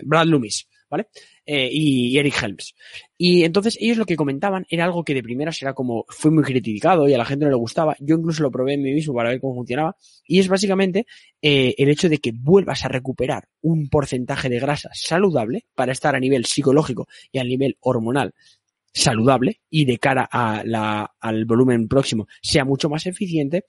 Brad 0.03 0.25
Loomis, 0.25 0.67
¿vale? 0.91 1.07
Eh, 1.45 1.69
y, 1.71 2.17
Eric 2.17 2.43
Helms. 2.43 2.75
Y 3.17 3.43
entonces 3.43 3.77
ellos 3.79 3.97
lo 3.97 4.05
que 4.05 4.15
comentaban 4.15 4.65
era 4.69 4.85
algo 4.85 5.03
que 5.03 5.13
de 5.13 5.23
primera 5.23 5.51
era 5.59 5.73
como, 5.73 6.05
fue 6.09 6.29
muy 6.29 6.43
criticado 6.43 7.07
y 7.07 7.13
a 7.13 7.17
la 7.17 7.25
gente 7.25 7.45
no 7.45 7.51
le 7.51 7.57
gustaba. 7.57 7.95
Yo 7.99 8.15
incluso 8.15 8.43
lo 8.43 8.51
probé 8.51 8.73
en 8.73 8.83
mí 8.83 8.93
mismo 8.93 9.13
para 9.13 9.29
ver 9.29 9.39
cómo 9.39 9.55
funcionaba. 9.55 9.95
Y 10.27 10.39
es 10.39 10.47
básicamente 10.47 11.07
eh, 11.41 11.73
el 11.77 11.89
hecho 11.89 12.09
de 12.09 12.19
que 12.19 12.33
vuelvas 12.33 12.85
a 12.85 12.89
recuperar 12.89 13.47
un 13.61 13.89
porcentaje 13.89 14.49
de 14.49 14.59
grasa 14.59 14.89
saludable 14.93 15.65
para 15.73 15.93
estar 15.93 16.15
a 16.15 16.19
nivel 16.19 16.45
psicológico 16.45 17.07
y 17.31 17.39
a 17.39 17.43
nivel 17.43 17.77
hormonal 17.79 18.33
saludable 18.93 19.61
y 19.69 19.85
de 19.85 19.97
cara 19.97 20.27
al 20.31 21.45
volumen 21.45 21.87
próximo 21.87 22.27
sea 22.41 22.65
mucho 22.65 22.89
más 22.89 23.05
eficiente, 23.05 23.65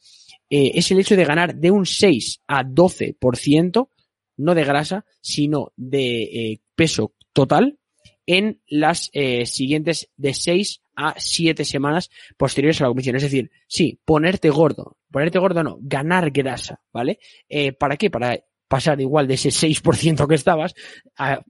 eh, 0.51 0.73
es 0.75 0.91
el 0.91 0.99
hecho 0.99 1.15
de 1.15 1.25
ganar 1.25 1.55
de 1.55 1.71
un 1.71 1.87
6 1.87 2.43
a 2.49 2.65
12% 2.65 3.89
no 4.37 4.55
de 4.55 4.65
grasa, 4.65 5.05
sino 5.21 5.73
de 5.77 6.23
eh, 6.23 6.61
peso 6.75 7.15
total 7.33 7.79
en 8.27 8.61
las 8.69 9.11
eh, 9.13 9.47
siguientes 9.47 10.11
de 10.17 10.35
6 10.35 10.83
a 10.95 11.15
7 11.19 11.65
semanas 11.65 12.11
posteriores 12.37 12.81
a 12.81 12.85
la 12.85 12.89
competición. 12.89 13.17
Es 13.17 13.23
decir, 13.23 13.51
sí, 13.67 13.99
ponerte 14.05 14.51
gordo. 14.51 14.97
Ponerte 15.11 15.39
gordo 15.39 15.63
no, 15.63 15.79
ganar 15.81 16.31
grasa, 16.31 16.81
¿vale? 16.93 17.19
Eh, 17.49 17.73
¿Para 17.73 17.97
qué? 17.97 18.11
Para 18.11 18.39
pasar 18.69 19.01
igual 19.01 19.27
de 19.27 19.35
ese 19.35 19.51
6% 19.51 20.27
que 20.27 20.35
estabas 20.35 20.75
a 21.17 21.43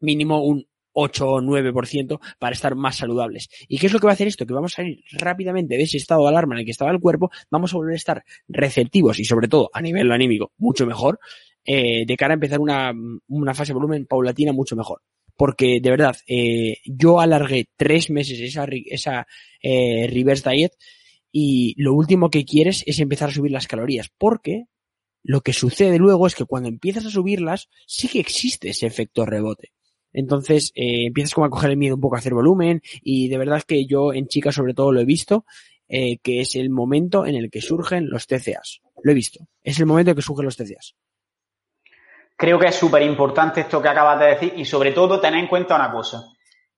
mínimo 0.00 0.44
un 0.44 0.66
8 0.94 1.28
o 1.28 1.40
9% 1.40 2.20
para 2.38 2.54
estar 2.54 2.74
más 2.74 2.96
saludables. 2.96 3.48
¿Y 3.68 3.78
qué 3.78 3.86
es 3.86 3.92
lo 3.92 3.98
que 3.98 4.06
va 4.06 4.12
a 4.12 4.14
hacer 4.14 4.28
esto? 4.28 4.46
Que 4.46 4.54
vamos 4.54 4.74
a 4.74 4.76
salir 4.76 5.02
rápidamente 5.12 5.76
de 5.76 5.82
ese 5.82 5.96
estado 5.96 6.22
de 6.22 6.28
alarma 6.28 6.54
en 6.54 6.60
el 6.60 6.64
que 6.64 6.70
estaba 6.70 6.92
el 6.92 7.00
cuerpo, 7.00 7.30
vamos 7.50 7.74
a 7.74 7.76
volver 7.76 7.94
a 7.94 7.96
estar 7.96 8.24
receptivos 8.48 9.18
y 9.18 9.24
sobre 9.24 9.48
todo 9.48 9.70
a 9.74 9.82
nivel 9.82 10.10
anímico 10.12 10.52
mucho 10.56 10.86
mejor 10.86 11.18
eh, 11.64 12.04
de 12.06 12.16
cara 12.16 12.34
a 12.34 12.34
empezar 12.34 12.60
una, 12.60 12.92
una 13.28 13.54
fase 13.54 13.70
de 13.70 13.74
volumen 13.74 14.06
paulatina 14.06 14.52
mucho 14.52 14.76
mejor. 14.76 15.00
Porque 15.36 15.80
de 15.80 15.90
verdad, 15.90 16.16
eh, 16.26 16.76
yo 16.84 17.20
alargué 17.20 17.68
tres 17.76 18.10
meses 18.10 18.38
esa, 18.40 18.66
esa 18.86 19.26
eh, 19.62 20.06
reverse 20.08 20.48
diet 20.48 20.72
y 21.32 21.74
lo 21.76 21.94
último 21.94 22.30
que 22.30 22.44
quieres 22.44 22.84
es 22.86 23.00
empezar 23.00 23.30
a 23.30 23.32
subir 23.32 23.50
las 23.50 23.66
calorías. 23.66 24.10
Porque 24.16 24.66
lo 25.22 25.40
que 25.40 25.52
sucede 25.52 25.98
luego 25.98 26.26
es 26.26 26.34
que 26.34 26.44
cuando 26.44 26.68
empiezas 26.68 27.06
a 27.06 27.10
subirlas, 27.10 27.68
sí 27.86 28.08
que 28.08 28.20
existe 28.20 28.68
ese 28.68 28.86
efecto 28.86 29.26
rebote. 29.26 29.72
Entonces 30.12 30.70
empiezas 30.76 31.34
como 31.34 31.46
a 31.46 31.50
coger 31.50 31.70
el 31.70 31.76
miedo 31.76 31.96
un 31.96 32.00
poco 32.00 32.14
a 32.14 32.18
hacer 32.20 32.34
volumen 32.34 32.82
y 33.02 33.28
de 33.28 33.38
verdad 33.38 33.64
que 33.66 33.84
yo 33.84 34.12
en 34.12 34.28
chicas 34.28 34.54
sobre 34.54 34.74
todo 34.74 34.92
lo 34.92 35.00
he 35.00 35.04
visto, 35.04 35.44
que 35.88 36.40
es 36.40 36.54
el 36.54 36.70
momento 36.70 37.26
en 37.26 37.34
el 37.34 37.50
que 37.50 37.60
surgen 37.60 38.08
los 38.08 38.28
TCAs. 38.28 38.80
Lo 39.02 39.10
he 39.10 39.14
visto. 39.14 39.48
Es 39.64 39.80
el 39.80 39.86
momento 39.86 40.12
en 40.12 40.16
que 40.16 40.22
surgen 40.22 40.44
los 40.44 40.56
TCAs. 40.56 40.94
Creo 42.36 42.58
que 42.58 42.68
es 42.68 42.74
súper 42.74 43.02
importante 43.02 43.60
esto 43.60 43.80
que 43.80 43.88
acabas 43.88 44.18
de 44.18 44.26
decir 44.26 44.52
y 44.56 44.64
sobre 44.64 44.92
todo 44.92 45.20
tener 45.20 45.40
en 45.40 45.46
cuenta 45.46 45.76
una 45.76 45.92
cosa. 45.92 46.24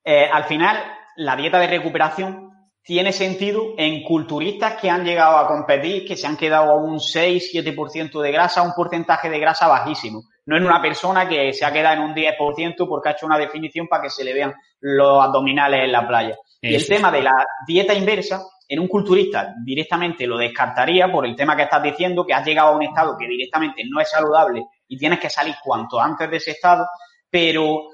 Eh, 0.04 0.28
al 0.30 0.44
final, 0.44 0.76
la 1.16 1.34
dieta 1.34 1.58
de 1.58 1.66
recuperación 1.66 2.50
tiene 2.82 3.10
sentido 3.10 3.74
en 3.76 4.02
culturistas 4.04 4.74
que 4.80 4.88
han 4.88 5.04
llegado 5.04 5.38
a 5.38 5.48
competir, 5.48 6.06
que 6.06 6.14
se 6.14 6.26
han 6.26 6.36
quedado 6.36 6.70
a 6.70 6.76
un 6.76 7.00
6-7% 7.00 8.20
de 8.20 8.30
grasa, 8.30 8.62
un 8.62 8.74
porcentaje 8.74 9.28
de 9.28 9.40
grasa 9.40 9.66
bajísimo. 9.66 10.22
No 10.44 10.56
en 10.56 10.64
una 10.64 10.80
persona 10.80 11.28
que 11.28 11.52
se 11.52 11.64
ha 11.64 11.72
quedado 11.72 11.96
en 11.96 12.10
un 12.10 12.14
10% 12.14 12.86
porque 12.88 13.08
ha 13.08 13.12
hecho 13.12 13.26
una 13.26 13.38
definición 13.38 13.88
para 13.88 14.04
que 14.04 14.10
se 14.10 14.22
le 14.22 14.32
vean 14.32 14.54
los 14.80 15.20
abdominales 15.20 15.80
en 15.82 15.90
la 15.90 16.06
playa. 16.06 16.36
Y 16.60 16.76
el 16.76 16.86
tema 16.86 17.10
de 17.10 17.22
la 17.22 17.32
dieta 17.66 17.92
inversa, 17.92 18.42
en 18.68 18.78
un 18.78 18.86
culturista 18.86 19.54
directamente 19.64 20.26
lo 20.26 20.36
descartaría 20.36 21.10
por 21.10 21.26
el 21.26 21.34
tema 21.34 21.56
que 21.56 21.64
estás 21.64 21.82
diciendo, 21.82 22.24
que 22.24 22.34
has 22.34 22.46
llegado 22.46 22.68
a 22.68 22.76
un 22.76 22.84
estado 22.84 23.16
que 23.18 23.26
directamente 23.26 23.82
no 23.90 24.00
es 24.00 24.08
saludable 24.08 24.64
y 24.88 24.96
tienes 24.96 25.20
que 25.20 25.30
salir 25.30 25.54
cuanto 25.62 26.00
antes 26.00 26.30
de 26.30 26.36
ese 26.36 26.52
estado, 26.52 26.86
pero 27.30 27.88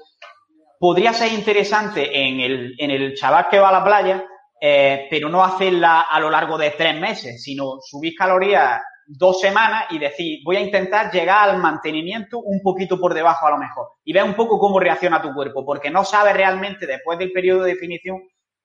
podría 0.79 1.13
ser 1.13 1.33
interesante 1.33 2.09
en 2.13 2.39
el, 2.39 2.75
en 2.77 2.91
el 2.91 3.13
chaval 3.15 3.47
que 3.49 3.59
va 3.59 3.69
a 3.69 3.79
la 3.79 3.83
playa, 3.83 4.25
eh, 4.59 5.07
pero 5.09 5.29
no 5.29 5.43
hacerla 5.43 6.01
a 6.01 6.19
lo 6.19 6.29
largo 6.29 6.57
de 6.57 6.71
tres 6.71 6.99
meses, 6.99 7.41
sino 7.41 7.79
subir 7.81 8.13
calorías 8.15 8.81
dos 9.05 9.39
semanas 9.39 9.85
y 9.89 9.99
decir, 9.99 10.39
voy 10.45 10.57
a 10.57 10.61
intentar 10.61 11.11
llegar 11.11 11.49
al 11.49 11.57
mantenimiento 11.57 12.39
un 12.39 12.61
poquito 12.61 12.99
por 12.99 13.13
debajo 13.13 13.45
a 13.45 13.51
lo 13.51 13.57
mejor 13.57 13.87
y 14.03 14.13
ver 14.13 14.23
un 14.23 14.33
poco 14.33 14.57
cómo 14.57 14.79
reacciona 14.79 15.21
tu 15.21 15.33
cuerpo, 15.33 15.65
porque 15.65 15.89
no 15.89 16.05
sabes 16.05 16.33
realmente 16.33 16.87
después 16.87 17.19
del 17.19 17.31
periodo 17.31 17.63
de 17.63 17.73
definición 17.73 18.21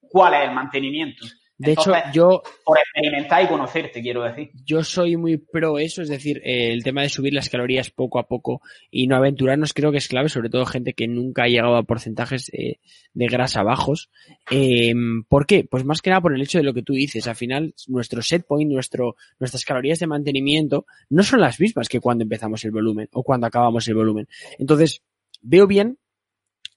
cuál 0.08 0.34
es 0.34 0.48
el 0.48 0.52
mantenimiento. 0.52 1.26
De 1.58 1.72
hecho, 1.72 1.92
yo. 2.12 2.42
Por 2.64 2.78
experimentar 2.78 3.42
y 3.42 3.48
conocerte, 3.48 4.00
quiero 4.00 4.22
decir. 4.22 4.50
Yo 4.64 4.84
soy 4.84 5.16
muy 5.16 5.38
pro 5.38 5.78
eso, 5.78 6.02
es 6.02 6.08
decir, 6.08 6.40
eh, 6.44 6.72
el 6.72 6.84
tema 6.84 7.02
de 7.02 7.08
subir 7.08 7.34
las 7.34 7.48
calorías 7.48 7.90
poco 7.90 8.20
a 8.20 8.28
poco 8.28 8.62
y 8.92 9.08
no 9.08 9.16
aventurarnos 9.16 9.74
creo 9.74 9.90
que 9.90 9.98
es 9.98 10.06
clave, 10.06 10.28
sobre 10.28 10.50
todo 10.50 10.64
gente 10.66 10.92
que 10.92 11.08
nunca 11.08 11.42
ha 11.42 11.48
llegado 11.48 11.76
a 11.76 11.82
porcentajes 11.82 12.48
eh, 12.52 12.78
de 13.12 13.26
grasa 13.26 13.64
bajos. 13.64 14.08
Eh, 14.52 14.94
¿Por 15.28 15.46
qué? 15.46 15.66
Pues 15.68 15.84
más 15.84 16.00
que 16.00 16.10
nada 16.10 16.22
por 16.22 16.32
el 16.32 16.42
hecho 16.42 16.58
de 16.58 16.64
lo 16.64 16.74
que 16.74 16.82
tú 16.82 16.92
dices. 16.92 17.26
Al 17.26 17.36
final, 17.36 17.74
nuestro 17.88 18.22
set 18.22 18.46
point, 18.46 18.70
nuestro, 18.70 19.16
nuestras 19.40 19.64
calorías 19.64 19.98
de 19.98 20.06
mantenimiento 20.06 20.86
no 21.10 21.24
son 21.24 21.40
las 21.40 21.58
mismas 21.58 21.88
que 21.88 22.00
cuando 22.00 22.22
empezamos 22.22 22.64
el 22.64 22.70
volumen 22.70 23.08
o 23.12 23.24
cuando 23.24 23.48
acabamos 23.48 23.88
el 23.88 23.96
volumen. 23.96 24.28
Entonces, 24.58 25.02
veo 25.42 25.66
bien 25.66 25.98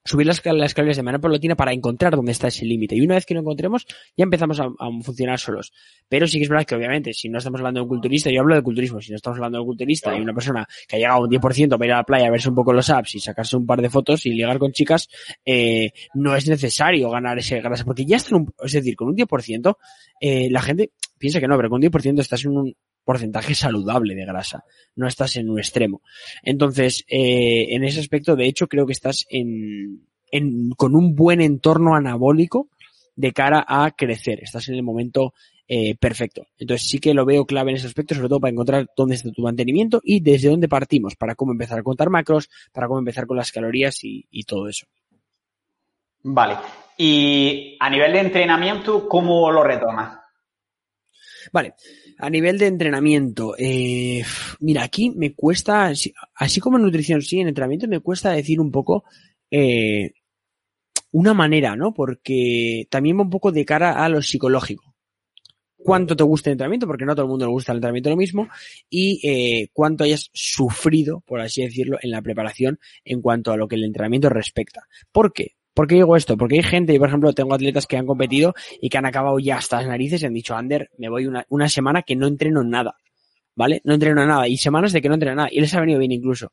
subir 0.03 0.25
las, 0.25 0.41
las 0.45 0.73
calorías 0.73 0.97
de 0.97 1.03
manera 1.03 1.21
paulatina 1.21 1.55
para 1.55 1.73
encontrar 1.73 2.15
dónde 2.15 2.31
está 2.31 2.47
ese 2.47 2.65
límite. 2.65 2.95
Y 2.95 3.01
una 3.01 3.15
vez 3.15 3.25
que 3.25 3.33
lo 3.33 3.41
encontremos, 3.41 3.85
ya 4.17 4.23
empezamos 4.23 4.59
a, 4.59 4.69
funcionar 5.03 5.39
solos. 5.39 5.71
Pero 6.09 6.27
sí 6.27 6.37
que 6.37 6.43
es 6.43 6.49
verdad 6.49 6.65
que 6.65 6.75
obviamente, 6.75 7.13
si 7.13 7.29
no 7.29 7.37
estamos 7.37 7.59
hablando 7.59 7.79
de 7.79 7.83
un 7.83 7.89
culturista, 7.89 8.29
yo 8.31 8.41
hablo 8.41 8.55
de 8.55 8.61
culturismo, 8.61 9.01
si 9.01 9.11
no 9.11 9.17
estamos 9.17 9.37
hablando 9.37 9.59
de 9.59 9.61
un 9.61 9.67
culturista 9.67 10.15
y 10.15 10.21
una 10.21 10.33
persona 10.33 10.67
que 10.87 10.95
ha 10.95 10.99
llegado 10.99 11.19
a 11.19 11.23
un 11.23 11.29
10% 11.29 11.69
para 11.69 11.85
ir 11.85 11.93
a 11.93 11.97
la 11.97 12.03
playa 12.03 12.27
a 12.27 12.31
verse 12.31 12.49
un 12.49 12.55
poco 12.55 12.73
los 12.73 12.89
apps 12.89 13.15
y 13.15 13.19
sacarse 13.19 13.55
un 13.55 13.65
par 13.65 13.81
de 13.81 13.89
fotos 13.89 14.25
y 14.25 14.31
ligar 14.31 14.57
con 14.59 14.71
chicas, 14.71 15.07
eh, 15.45 15.91
no 16.13 16.35
es 16.35 16.47
necesario 16.47 17.09
ganar 17.09 17.37
ese 17.37 17.61
grasa, 17.61 17.85
porque 17.85 18.05
ya 18.05 18.17
está 18.17 18.35
en 18.35 18.41
un, 18.41 18.53
es 18.63 18.71
decir, 18.71 18.95
con 18.95 19.09
un 19.09 19.15
10%, 19.15 19.77
eh, 20.19 20.49
la 20.49 20.61
gente 20.61 20.91
piensa 21.21 21.39
que 21.39 21.47
no, 21.47 21.55
pero 21.55 21.69
con 21.69 21.81
un 21.81 21.89
10% 21.89 22.19
estás 22.19 22.43
en 22.43 22.57
un, 22.57 22.75
porcentaje 23.03 23.55
saludable 23.55 24.15
de 24.15 24.25
grasa. 24.25 24.63
No 24.95 25.07
estás 25.07 25.35
en 25.35 25.49
un 25.49 25.59
extremo. 25.59 26.01
Entonces, 26.43 27.03
eh, 27.07 27.67
en 27.75 27.83
ese 27.83 27.99
aspecto, 27.99 28.35
de 28.35 28.45
hecho, 28.45 28.67
creo 28.67 28.85
que 28.85 28.93
estás 28.93 29.25
en, 29.29 30.07
en, 30.31 30.71
con 30.71 30.95
un 30.95 31.15
buen 31.15 31.41
entorno 31.41 31.95
anabólico 31.95 32.69
de 33.15 33.33
cara 33.33 33.65
a 33.67 33.91
crecer. 33.91 34.39
Estás 34.41 34.69
en 34.69 34.75
el 34.75 34.83
momento 34.83 35.33
eh, 35.67 35.95
perfecto. 35.95 36.47
Entonces 36.57 36.87
sí 36.87 36.99
que 36.99 37.13
lo 37.13 37.25
veo 37.25 37.45
clave 37.45 37.71
en 37.71 37.77
ese 37.77 37.87
aspecto, 37.87 38.15
sobre 38.15 38.29
todo 38.29 38.39
para 38.39 38.51
encontrar 38.51 38.87
dónde 38.95 39.15
está 39.15 39.31
tu 39.31 39.41
mantenimiento 39.41 40.01
y 40.03 40.21
desde 40.21 40.49
dónde 40.49 40.67
partimos, 40.67 41.15
para 41.15 41.35
cómo 41.35 41.51
empezar 41.51 41.79
a 41.79 41.83
contar 41.83 42.09
macros, 42.09 42.49
para 42.73 42.87
cómo 42.87 42.99
empezar 42.99 43.25
con 43.25 43.37
las 43.37 43.51
calorías 43.51 44.03
y, 44.03 44.25
y 44.31 44.43
todo 44.43 44.67
eso. 44.67 44.85
Vale. 46.23 46.57
Y 46.97 47.77
a 47.79 47.89
nivel 47.89 48.13
de 48.13 48.19
entrenamiento, 48.19 49.07
¿cómo 49.07 49.51
lo 49.51 49.63
retomas? 49.63 50.20
Vale, 51.51 51.73
a 52.17 52.29
nivel 52.29 52.57
de 52.57 52.67
entrenamiento, 52.67 53.55
eh, 53.57 54.23
mira, 54.59 54.83
aquí 54.83 55.09
me 55.09 55.33
cuesta, 55.33 55.91
así 56.35 56.59
como 56.61 56.77
en 56.77 56.83
nutrición 56.83 57.21
sí, 57.21 57.39
en 57.39 57.49
entrenamiento 57.49 57.87
me 57.87 57.99
cuesta 57.99 58.31
decir 58.31 58.59
un 58.61 58.71
poco 58.71 59.03
eh, 59.49 60.11
una 61.11 61.33
manera, 61.33 61.75
¿no? 61.75 61.93
Porque 61.93 62.87
también 62.89 63.17
va 63.17 63.23
un 63.23 63.29
poco 63.29 63.51
de 63.51 63.65
cara 63.65 64.03
a 64.03 64.07
lo 64.07 64.21
psicológico. 64.21 64.95
Cuánto 65.75 66.15
te 66.15 66.23
gusta 66.23 66.49
el 66.49 66.53
entrenamiento, 66.53 66.87
porque 66.87 67.05
no 67.05 67.13
a 67.13 67.15
todo 67.15 67.25
el 67.25 67.29
mundo 67.31 67.45
le 67.45 67.51
gusta 67.51 67.71
el 67.71 67.77
entrenamiento 67.79 68.11
lo 68.11 68.15
mismo, 68.17 68.47
y 68.89 69.19
eh, 69.27 69.69
cuánto 69.73 70.03
hayas 70.03 70.29
sufrido, 70.31 71.21
por 71.25 71.41
así 71.41 71.63
decirlo, 71.63 71.97
en 72.01 72.11
la 72.11 72.21
preparación 72.21 72.79
en 73.03 73.21
cuanto 73.21 73.51
a 73.51 73.57
lo 73.57 73.67
que 73.67 73.75
el 73.75 73.83
entrenamiento 73.83 74.29
respecta. 74.29 74.87
¿Por 75.11 75.33
qué? 75.33 75.55
¿Por 75.73 75.87
qué 75.87 75.95
digo 75.95 76.17
esto? 76.17 76.35
Porque 76.37 76.55
hay 76.55 76.63
gente, 76.63 76.93
y 76.93 76.99
por 76.99 77.07
ejemplo, 77.07 77.33
tengo 77.33 77.53
atletas 77.53 77.87
que 77.87 77.97
han 77.97 78.05
competido 78.05 78.53
y 78.81 78.89
que 78.89 78.97
han 78.97 79.05
acabado 79.05 79.39
ya 79.39 79.57
hasta 79.57 79.77
las 79.77 79.87
narices 79.87 80.21
y 80.21 80.25
han 80.25 80.33
dicho, 80.33 80.55
Ander, 80.55 80.89
me 80.97 81.09
voy 81.09 81.27
una, 81.27 81.69
semana 81.69 82.01
que 82.01 82.15
no 82.15 82.27
entreno 82.27 82.63
nada. 82.63 82.95
¿Vale? 83.55 83.81
No 83.83 83.93
entreno 83.93 84.25
nada. 84.25 84.47
Y 84.47 84.57
semanas 84.57 84.91
de 84.91 85.01
que 85.01 85.07
no 85.07 85.15
entreno 85.15 85.35
nada. 85.35 85.49
Y 85.51 85.59
les 85.59 85.73
ha 85.73 85.79
venido 85.79 85.99
bien 85.99 86.11
incluso. 86.11 86.51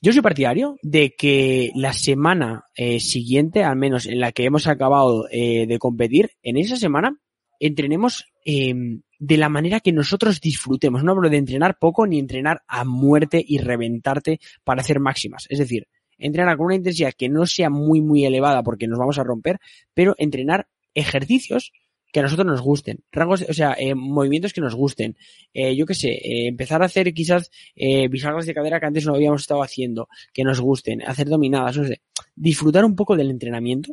Yo 0.00 0.12
soy 0.12 0.22
partidario 0.22 0.76
de 0.82 1.14
que 1.16 1.72
la 1.74 1.92
semana 1.92 2.64
eh, 2.76 3.00
siguiente, 3.00 3.64
al 3.64 3.76
menos 3.76 4.06
en 4.06 4.20
la 4.20 4.30
que 4.30 4.44
hemos 4.44 4.68
acabado 4.68 5.26
eh, 5.30 5.66
de 5.66 5.78
competir, 5.78 6.30
en 6.42 6.56
esa 6.56 6.76
semana 6.76 7.18
entrenemos 7.58 8.26
eh, 8.44 8.74
de 9.18 9.36
la 9.36 9.48
manera 9.48 9.80
que 9.80 9.92
nosotros 9.92 10.40
disfrutemos. 10.40 11.02
No 11.02 11.12
hablo 11.12 11.28
de 11.28 11.38
entrenar 11.38 11.78
poco 11.80 12.06
ni 12.06 12.20
entrenar 12.20 12.62
a 12.68 12.84
muerte 12.84 13.44
y 13.46 13.58
reventarte 13.58 14.38
para 14.62 14.82
hacer 14.82 15.00
máximas. 15.00 15.46
Es 15.48 15.58
decir, 15.58 15.88
entrenar 16.18 16.56
con 16.56 16.66
una 16.66 16.74
intensidad 16.74 17.12
que 17.16 17.28
no 17.28 17.46
sea 17.46 17.70
muy, 17.70 18.00
muy 18.00 18.24
elevada 18.24 18.62
porque 18.62 18.86
nos 18.86 18.98
vamos 18.98 19.18
a 19.18 19.24
romper, 19.24 19.58
pero 19.94 20.14
entrenar 20.18 20.68
ejercicios 20.94 21.72
que 22.12 22.20
a 22.20 22.22
nosotros 22.22 22.46
nos 22.46 22.60
gusten, 22.60 23.00
rangos, 23.12 23.44
o 23.48 23.52
sea, 23.52 23.76
eh, 23.78 23.94
movimientos 23.94 24.52
que 24.52 24.60
nos 24.60 24.74
gusten, 24.74 25.16
eh, 25.52 25.76
yo 25.76 25.84
qué 25.84 25.94
sé, 25.94 26.08
eh, 26.08 26.48
empezar 26.48 26.82
a 26.82 26.86
hacer 26.86 27.12
quizás 27.12 27.50
eh, 27.76 28.08
bisagras 28.08 28.46
de 28.46 28.54
cadera 28.54 28.80
que 28.80 28.86
antes 28.86 29.04
no 29.04 29.14
habíamos 29.14 29.42
estado 29.42 29.62
haciendo, 29.62 30.08
que 30.32 30.42
nos 30.42 30.60
gusten, 30.60 31.02
hacer 31.02 31.28
dominadas, 31.28 31.76
no 31.76 31.84
sé, 31.84 32.00
disfrutar 32.34 32.84
un 32.84 32.96
poco 32.96 33.16
del 33.16 33.30
entrenamiento 33.30 33.92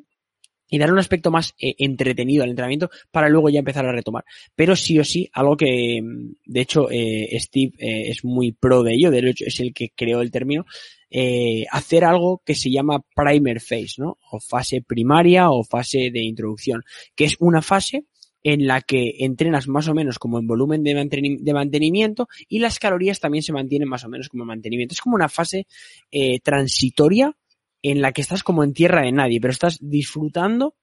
y 0.69 0.77
dar 0.77 0.91
un 0.91 0.99
aspecto 0.99 1.31
más 1.31 1.53
eh, 1.59 1.75
entretenido 1.77 2.43
al 2.43 2.49
entrenamiento 2.49 2.89
para 3.11 3.29
luego 3.29 3.49
ya 3.49 3.59
empezar 3.59 3.85
a 3.85 3.91
retomar. 3.91 4.25
Pero 4.55 4.75
sí 4.75 4.97
o 4.99 5.03
sí, 5.03 5.29
algo 5.33 5.55
que, 5.55 6.01
mm, 6.01 6.35
de 6.45 6.61
hecho, 6.61 6.89
eh, 6.89 7.37
Steve 7.39 7.73
eh, 7.77 8.09
es 8.09 8.23
muy 8.23 8.51
pro 8.51 8.83
de 8.83 8.93
ello, 8.93 9.11
de 9.11 9.29
hecho 9.29 9.45
es 9.45 9.59
el 9.59 9.73
que 9.73 9.91
creó 9.95 10.21
el 10.21 10.31
término, 10.31 10.65
hacer 11.71 12.03
algo 12.03 12.41
que 12.45 12.55
se 12.55 12.69
llama 12.69 13.01
primer 13.15 13.61
phase, 13.61 13.93
¿no? 13.99 14.17
O 14.31 14.39
fase 14.41 14.81
primaria 14.81 15.49
o 15.49 15.63
fase 15.63 16.11
de 16.11 16.21
introducción, 16.21 16.83
que 17.15 17.23
es 17.23 17.37
una 17.39 17.61
fase 17.61 18.03
en 18.43 18.67
la 18.67 18.81
que 18.81 19.15
entrenas 19.19 19.69
más 19.69 19.87
o 19.87 19.93
menos 19.93 20.19
como 20.19 20.39
en 20.39 20.47
volumen 20.47 20.83
de, 20.83 21.53
mantenimiento 21.53 22.27
y 22.49 22.59
las 22.59 22.79
calorías 22.79 23.21
también 23.21 23.43
se 23.43 23.53
mantienen 23.53 23.87
más 23.87 24.03
o 24.03 24.09
menos 24.09 24.27
como 24.27 24.43
mantenimiento. 24.43 24.93
Es 24.93 24.99
como 24.99 25.15
una 25.15 25.29
fase 25.29 25.67
transitoria 26.43 27.33
en 27.91 28.01
la 28.01 28.11
que 28.13 28.21
estás 28.21 28.41
como 28.41 28.63
en 28.63 28.73
tierra 28.73 29.03
de 29.03 29.11
nadie, 29.11 29.39
pero 29.39 29.51
estás 29.51 29.77
disfrutando. 29.79 30.75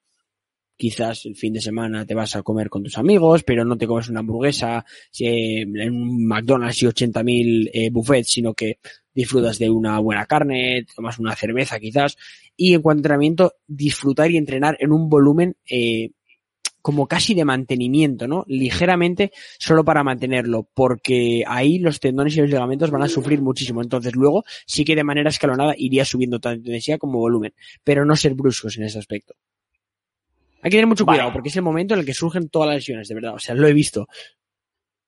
Quizás 0.76 1.26
el 1.26 1.34
fin 1.34 1.52
de 1.52 1.60
semana 1.60 2.06
te 2.06 2.14
vas 2.14 2.36
a 2.36 2.44
comer 2.44 2.68
con 2.70 2.84
tus 2.84 2.96
amigos, 2.96 3.42
pero 3.42 3.64
no 3.64 3.76
te 3.76 3.88
comes 3.88 4.08
una 4.08 4.20
hamburguesa 4.20 4.84
en 5.18 5.92
un 5.92 6.24
McDonald's 6.24 6.80
y 6.80 6.86
80.000 6.86 7.70
eh, 7.72 7.90
buffets, 7.90 8.30
sino 8.30 8.54
que 8.54 8.78
disfrutas 9.12 9.58
de 9.58 9.68
una 9.68 9.98
buena 9.98 10.26
carne, 10.26 10.86
tomas 10.94 11.18
una 11.18 11.34
cerveza 11.34 11.80
quizás. 11.80 12.16
Y 12.56 12.74
en 12.74 12.82
cuanto 12.82 12.98
a 12.98 13.00
entrenamiento, 13.00 13.54
disfrutar 13.66 14.30
y 14.30 14.36
entrenar 14.36 14.76
en 14.78 14.92
un 14.92 15.08
volumen 15.08 15.56
eh, 15.68 16.12
como 16.82 17.06
casi 17.06 17.34
de 17.34 17.44
mantenimiento, 17.44 18.26
¿no? 18.26 18.44
Ligeramente 18.48 19.32
solo 19.58 19.84
para 19.84 20.02
mantenerlo, 20.02 20.68
porque 20.74 21.44
ahí 21.46 21.78
los 21.78 22.00
tendones 22.00 22.36
y 22.36 22.40
los 22.40 22.50
ligamentos 22.50 22.90
van 22.90 23.02
a 23.02 23.08
sufrir 23.08 23.40
muchísimo. 23.40 23.80
Entonces 23.80 24.14
luego 24.14 24.44
sí 24.66 24.84
que 24.84 24.96
de 24.96 25.04
manera 25.04 25.30
escalonada 25.30 25.74
iría 25.78 26.04
subiendo 26.04 26.40
tanto 26.40 26.58
intensidad 26.58 26.98
como 26.98 27.18
volumen, 27.18 27.54
pero 27.84 28.04
no 28.04 28.16
ser 28.16 28.34
bruscos 28.34 28.76
en 28.76 28.84
ese 28.84 28.98
aspecto. 28.98 29.34
Hay 30.62 30.70
que 30.70 30.76
tener 30.76 30.86
mucho 30.86 31.06
cuidado 31.06 31.32
porque 31.32 31.48
es 31.48 31.56
el 31.56 31.62
momento 31.62 31.94
en 31.94 32.00
el 32.00 32.06
que 32.06 32.14
surgen 32.14 32.48
todas 32.48 32.68
las 32.68 32.76
lesiones, 32.76 33.08
de 33.08 33.14
verdad. 33.14 33.34
O 33.34 33.38
sea, 33.38 33.54
lo 33.54 33.66
he 33.66 33.72
visto. 33.72 34.06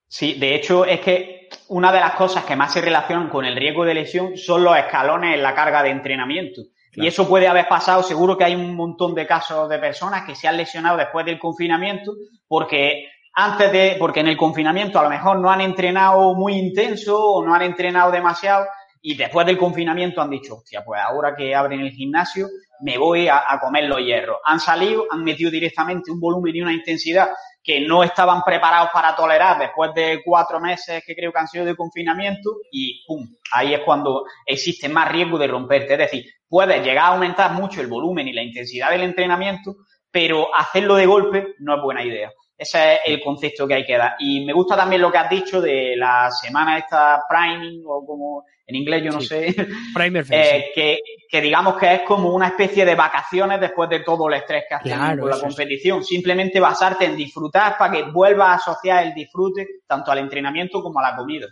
Sí, 0.09 0.35
de 0.35 0.55
hecho 0.55 0.85
es 0.85 1.01
que 1.01 1.49
una 1.68 1.93
de 1.93 2.01
las 2.01 2.14
cosas 2.14 2.45
que 2.45 2.57
más 2.57 2.72
se 2.72 2.81
relacionan 2.81 3.29
con 3.29 3.45
el 3.45 3.57
riesgo 3.57 3.85
de 3.85 3.95
lesión 3.95 4.37
son 4.37 4.62
los 4.62 4.77
escalones 4.77 5.35
en 5.35 5.43
la 5.43 5.55
carga 5.55 5.83
de 5.83 5.91
entrenamiento. 5.91 6.62
Y 6.97 7.07
eso 7.07 7.28
puede 7.28 7.49
haber 7.49 7.66
pasado, 7.68 8.03
seguro 8.03 8.36
que 8.36 8.45
hay 8.45 8.55
un 8.55 8.74
montón 8.74 9.14
de 9.14 9.26
casos 9.26 9.68
de 9.68 9.78
personas 9.78 10.24
que 10.24 10.34
se 10.34 10.47
han 10.47 10.57
lesionado 10.57 10.97
después 10.97 11.26
del 11.26 11.38
confinamiento 11.38 12.12
porque 12.47 13.07
antes 13.34 13.72
de, 13.72 13.97
porque 13.99 14.20
en 14.20 14.28
el 14.28 14.36
confinamiento 14.36 14.99
a 14.99 15.03
lo 15.03 15.11
mejor 15.11 15.40
no 15.40 15.51
han 15.51 15.61
entrenado 15.61 16.34
muy 16.34 16.55
intenso 16.55 17.20
o 17.20 17.45
no 17.45 17.55
han 17.55 17.62
entrenado 17.62 18.12
demasiado 18.12 18.66
y 19.03 19.16
después 19.16 19.45
del 19.47 19.59
confinamiento 19.59 20.22
han 20.22 20.30
dicho, 20.30 20.57
hostia, 20.57 20.82
pues 20.84 21.01
ahora 21.03 21.34
que 21.36 21.55
abren 21.55 21.80
el 21.80 21.90
gimnasio 21.90 22.47
me 22.80 22.97
voy 22.97 23.28
a, 23.28 23.42
a 23.47 23.59
comer 23.61 23.84
los 23.84 23.99
hierros. 23.99 24.38
Han 24.45 24.61
salido, 24.61 25.05
han 25.11 25.22
metido 25.24 25.51
directamente 25.51 26.11
un 26.11 26.20
volumen 26.20 26.55
y 26.55 26.62
una 26.62 26.72
intensidad 26.72 27.28
que 27.65 27.81
no 27.81 28.05
estaban 28.05 28.43
preparados 28.43 28.91
para 28.93 29.17
tolerar 29.17 29.59
después 29.59 29.95
de 29.95 30.21
cuatro 30.23 30.61
meses 30.61 31.03
que 31.05 31.17
creo 31.17 31.33
que 31.33 31.39
han 31.39 31.49
sido 31.49 31.65
de 31.65 31.75
confinamiento 31.75 32.51
y 32.71 33.03
¡pum! 33.07 33.27
Ahí 33.53 33.73
es 33.73 33.81
cuando 33.81 34.27
existe 34.45 34.87
más 34.89 35.11
riesgo 35.11 35.39
de 35.39 35.47
romperte. 35.47 35.95
Es 35.95 35.99
decir, 35.99 36.27
puedes 36.47 36.85
llegar 36.85 37.07
a 37.07 37.15
aumentar 37.15 37.53
mucho 37.53 37.81
el 37.81 37.87
volumen 37.87 38.29
y 38.29 38.35
la 38.35 38.43
intensidad 38.43 38.91
del 38.91 39.01
entrenamiento, 39.01 39.77
pero 40.11 40.55
hacerlo 40.55 40.97
de 40.97 41.07
golpe 41.07 41.55
no 41.61 41.75
es 41.75 41.83
buena 41.83 42.05
idea. 42.05 42.31
Ese 42.57 42.94
es 42.94 43.00
el 43.07 43.20
concepto 43.20 43.66
que 43.66 43.74
hay 43.74 43.84
que 43.84 43.96
dar. 43.96 44.14
Y 44.18 44.44
me 44.44 44.52
gusta 44.52 44.76
también 44.76 45.02
lo 45.02 45.11
que 45.11 45.18
has 45.18 45.30
dicho 45.30 45.61
de 45.61 45.96
la 45.96 46.30
semana 46.30 46.78
esta 46.78 47.22
priming 47.28 47.82
o 47.86 48.07
como 48.07 48.44
en 48.66 48.76
inglés 48.76 49.02
yo 49.05 49.11
no 49.11 49.20
sé, 49.20 49.55
Primer 49.94 50.24
eh, 50.30 50.70
que, 50.74 50.98
que, 51.28 51.40
digamos 51.40 51.76
que 51.76 51.94
es 51.94 52.00
como 52.02 52.34
una 52.34 52.48
especie 52.48 52.84
de 52.84 52.94
vacaciones 52.94 53.61
después 53.61 53.90
de 53.90 54.00
todo 54.00 54.28
el 54.28 54.34
estrés 54.34 54.64
que 54.68 54.74
has 54.74 54.82
tenido 54.82 55.20
con 55.20 55.30
la 55.30 55.40
competición. 55.40 56.02
Simplemente 56.02 56.61
basarte 56.61 57.05
en 57.05 57.16
disfrutar 57.16 57.76
para 57.78 57.92
que 57.92 58.02
vuelvas 58.11 58.48
a 58.48 58.55
asociar 58.55 59.07
el 59.07 59.14
disfrute 59.14 59.66
tanto 59.86 60.11
al 60.11 60.18
entrenamiento 60.18 60.82
como 60.82 60.98
a 61.00 61.11
la 61.11 61.16
comida. 61.16 61.46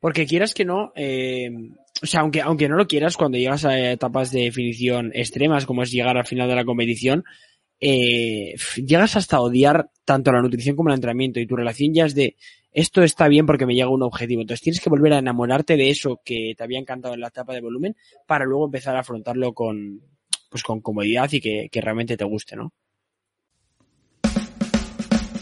Porque 0.00 0.26
quieras 0.26 0.54
que 0.54 0.64
no, 0.64 0.92
eh, 0.94 1.50
o 2.02 2.06
sea, 2.06 2.20
aunque, 2.20 2.40
aunque 2.40 2.68
no 2.68 2.76
lo 2.76 2.86
quieras, 2.86 3.16
cuando 3.16 3.38
llegas 3.38 3.64
a 3.64 3.78
etapas 3.92 4.30
de 4.30 4.44
definición 4.44 5.10
extremas 5.14 5.66
como 5.66 5.82
es 5.82 5.90
llegar 5.90 6.16
al 6.16 6.26
final 6.26 6.48
de 6.48 6.54
la 6.54 6.64
competición, 6.64 7.24
eh, 7.80 8.54
llegas 8.76 9.16
hasta 9.16 9.40
odiar 9.40 9.90
tanto 10.04 10.32
la 10.32 10.42
nutrición 10.42 10.76
como 10.76 10.88
el 10.88 10.94
entrenamiento 10.94 11.40
y 11.40 11.46
tu 11.46 11.56
relación 11.56 11.92
ya 11.92 12.06
es 12.06 12.14
de 12.14 12.36
esto 12.72 13.02
está 13.02 13.26
bien 13.28 13.46
porque 13.46 13.64
me 13.64 13.74
llega 13.74 13.88
un 13.88 14.02
objetivo. 14.02 14.42
Entonces 14.42 14.62
tienes 14.62 14.80
que 14.80 14.90
volver 14.90 15.14
a 15.14 15.18
enamorarte 15.18 15.78
de 15.78 15.88
eso 15.88 16.20
que 16.22 16.52
te 16.56 16.62
había 16.62 16.78
encantado 16.78 17.14
en 17.14 17.20
la 17.20 17.28
etapa 17.28 17.54
de 17.54 17.62
volumen 17.62 17.96
para 18.26 18.44
luego 18.44 18.66
empezar 18.66 18.94
a 18.96 19.00
afrontarlo 19.00 19.54
con, 19.54 20.02
pues 20.50 20.62
con 20.62 20.82
comodidad 20.82 21.30
y 21.32 21.40
que, 21.40 21.70
realmente 21.72 22.18
te 22.18 22.24
guste, 22.24 22.54
¿no? 22.54 22.74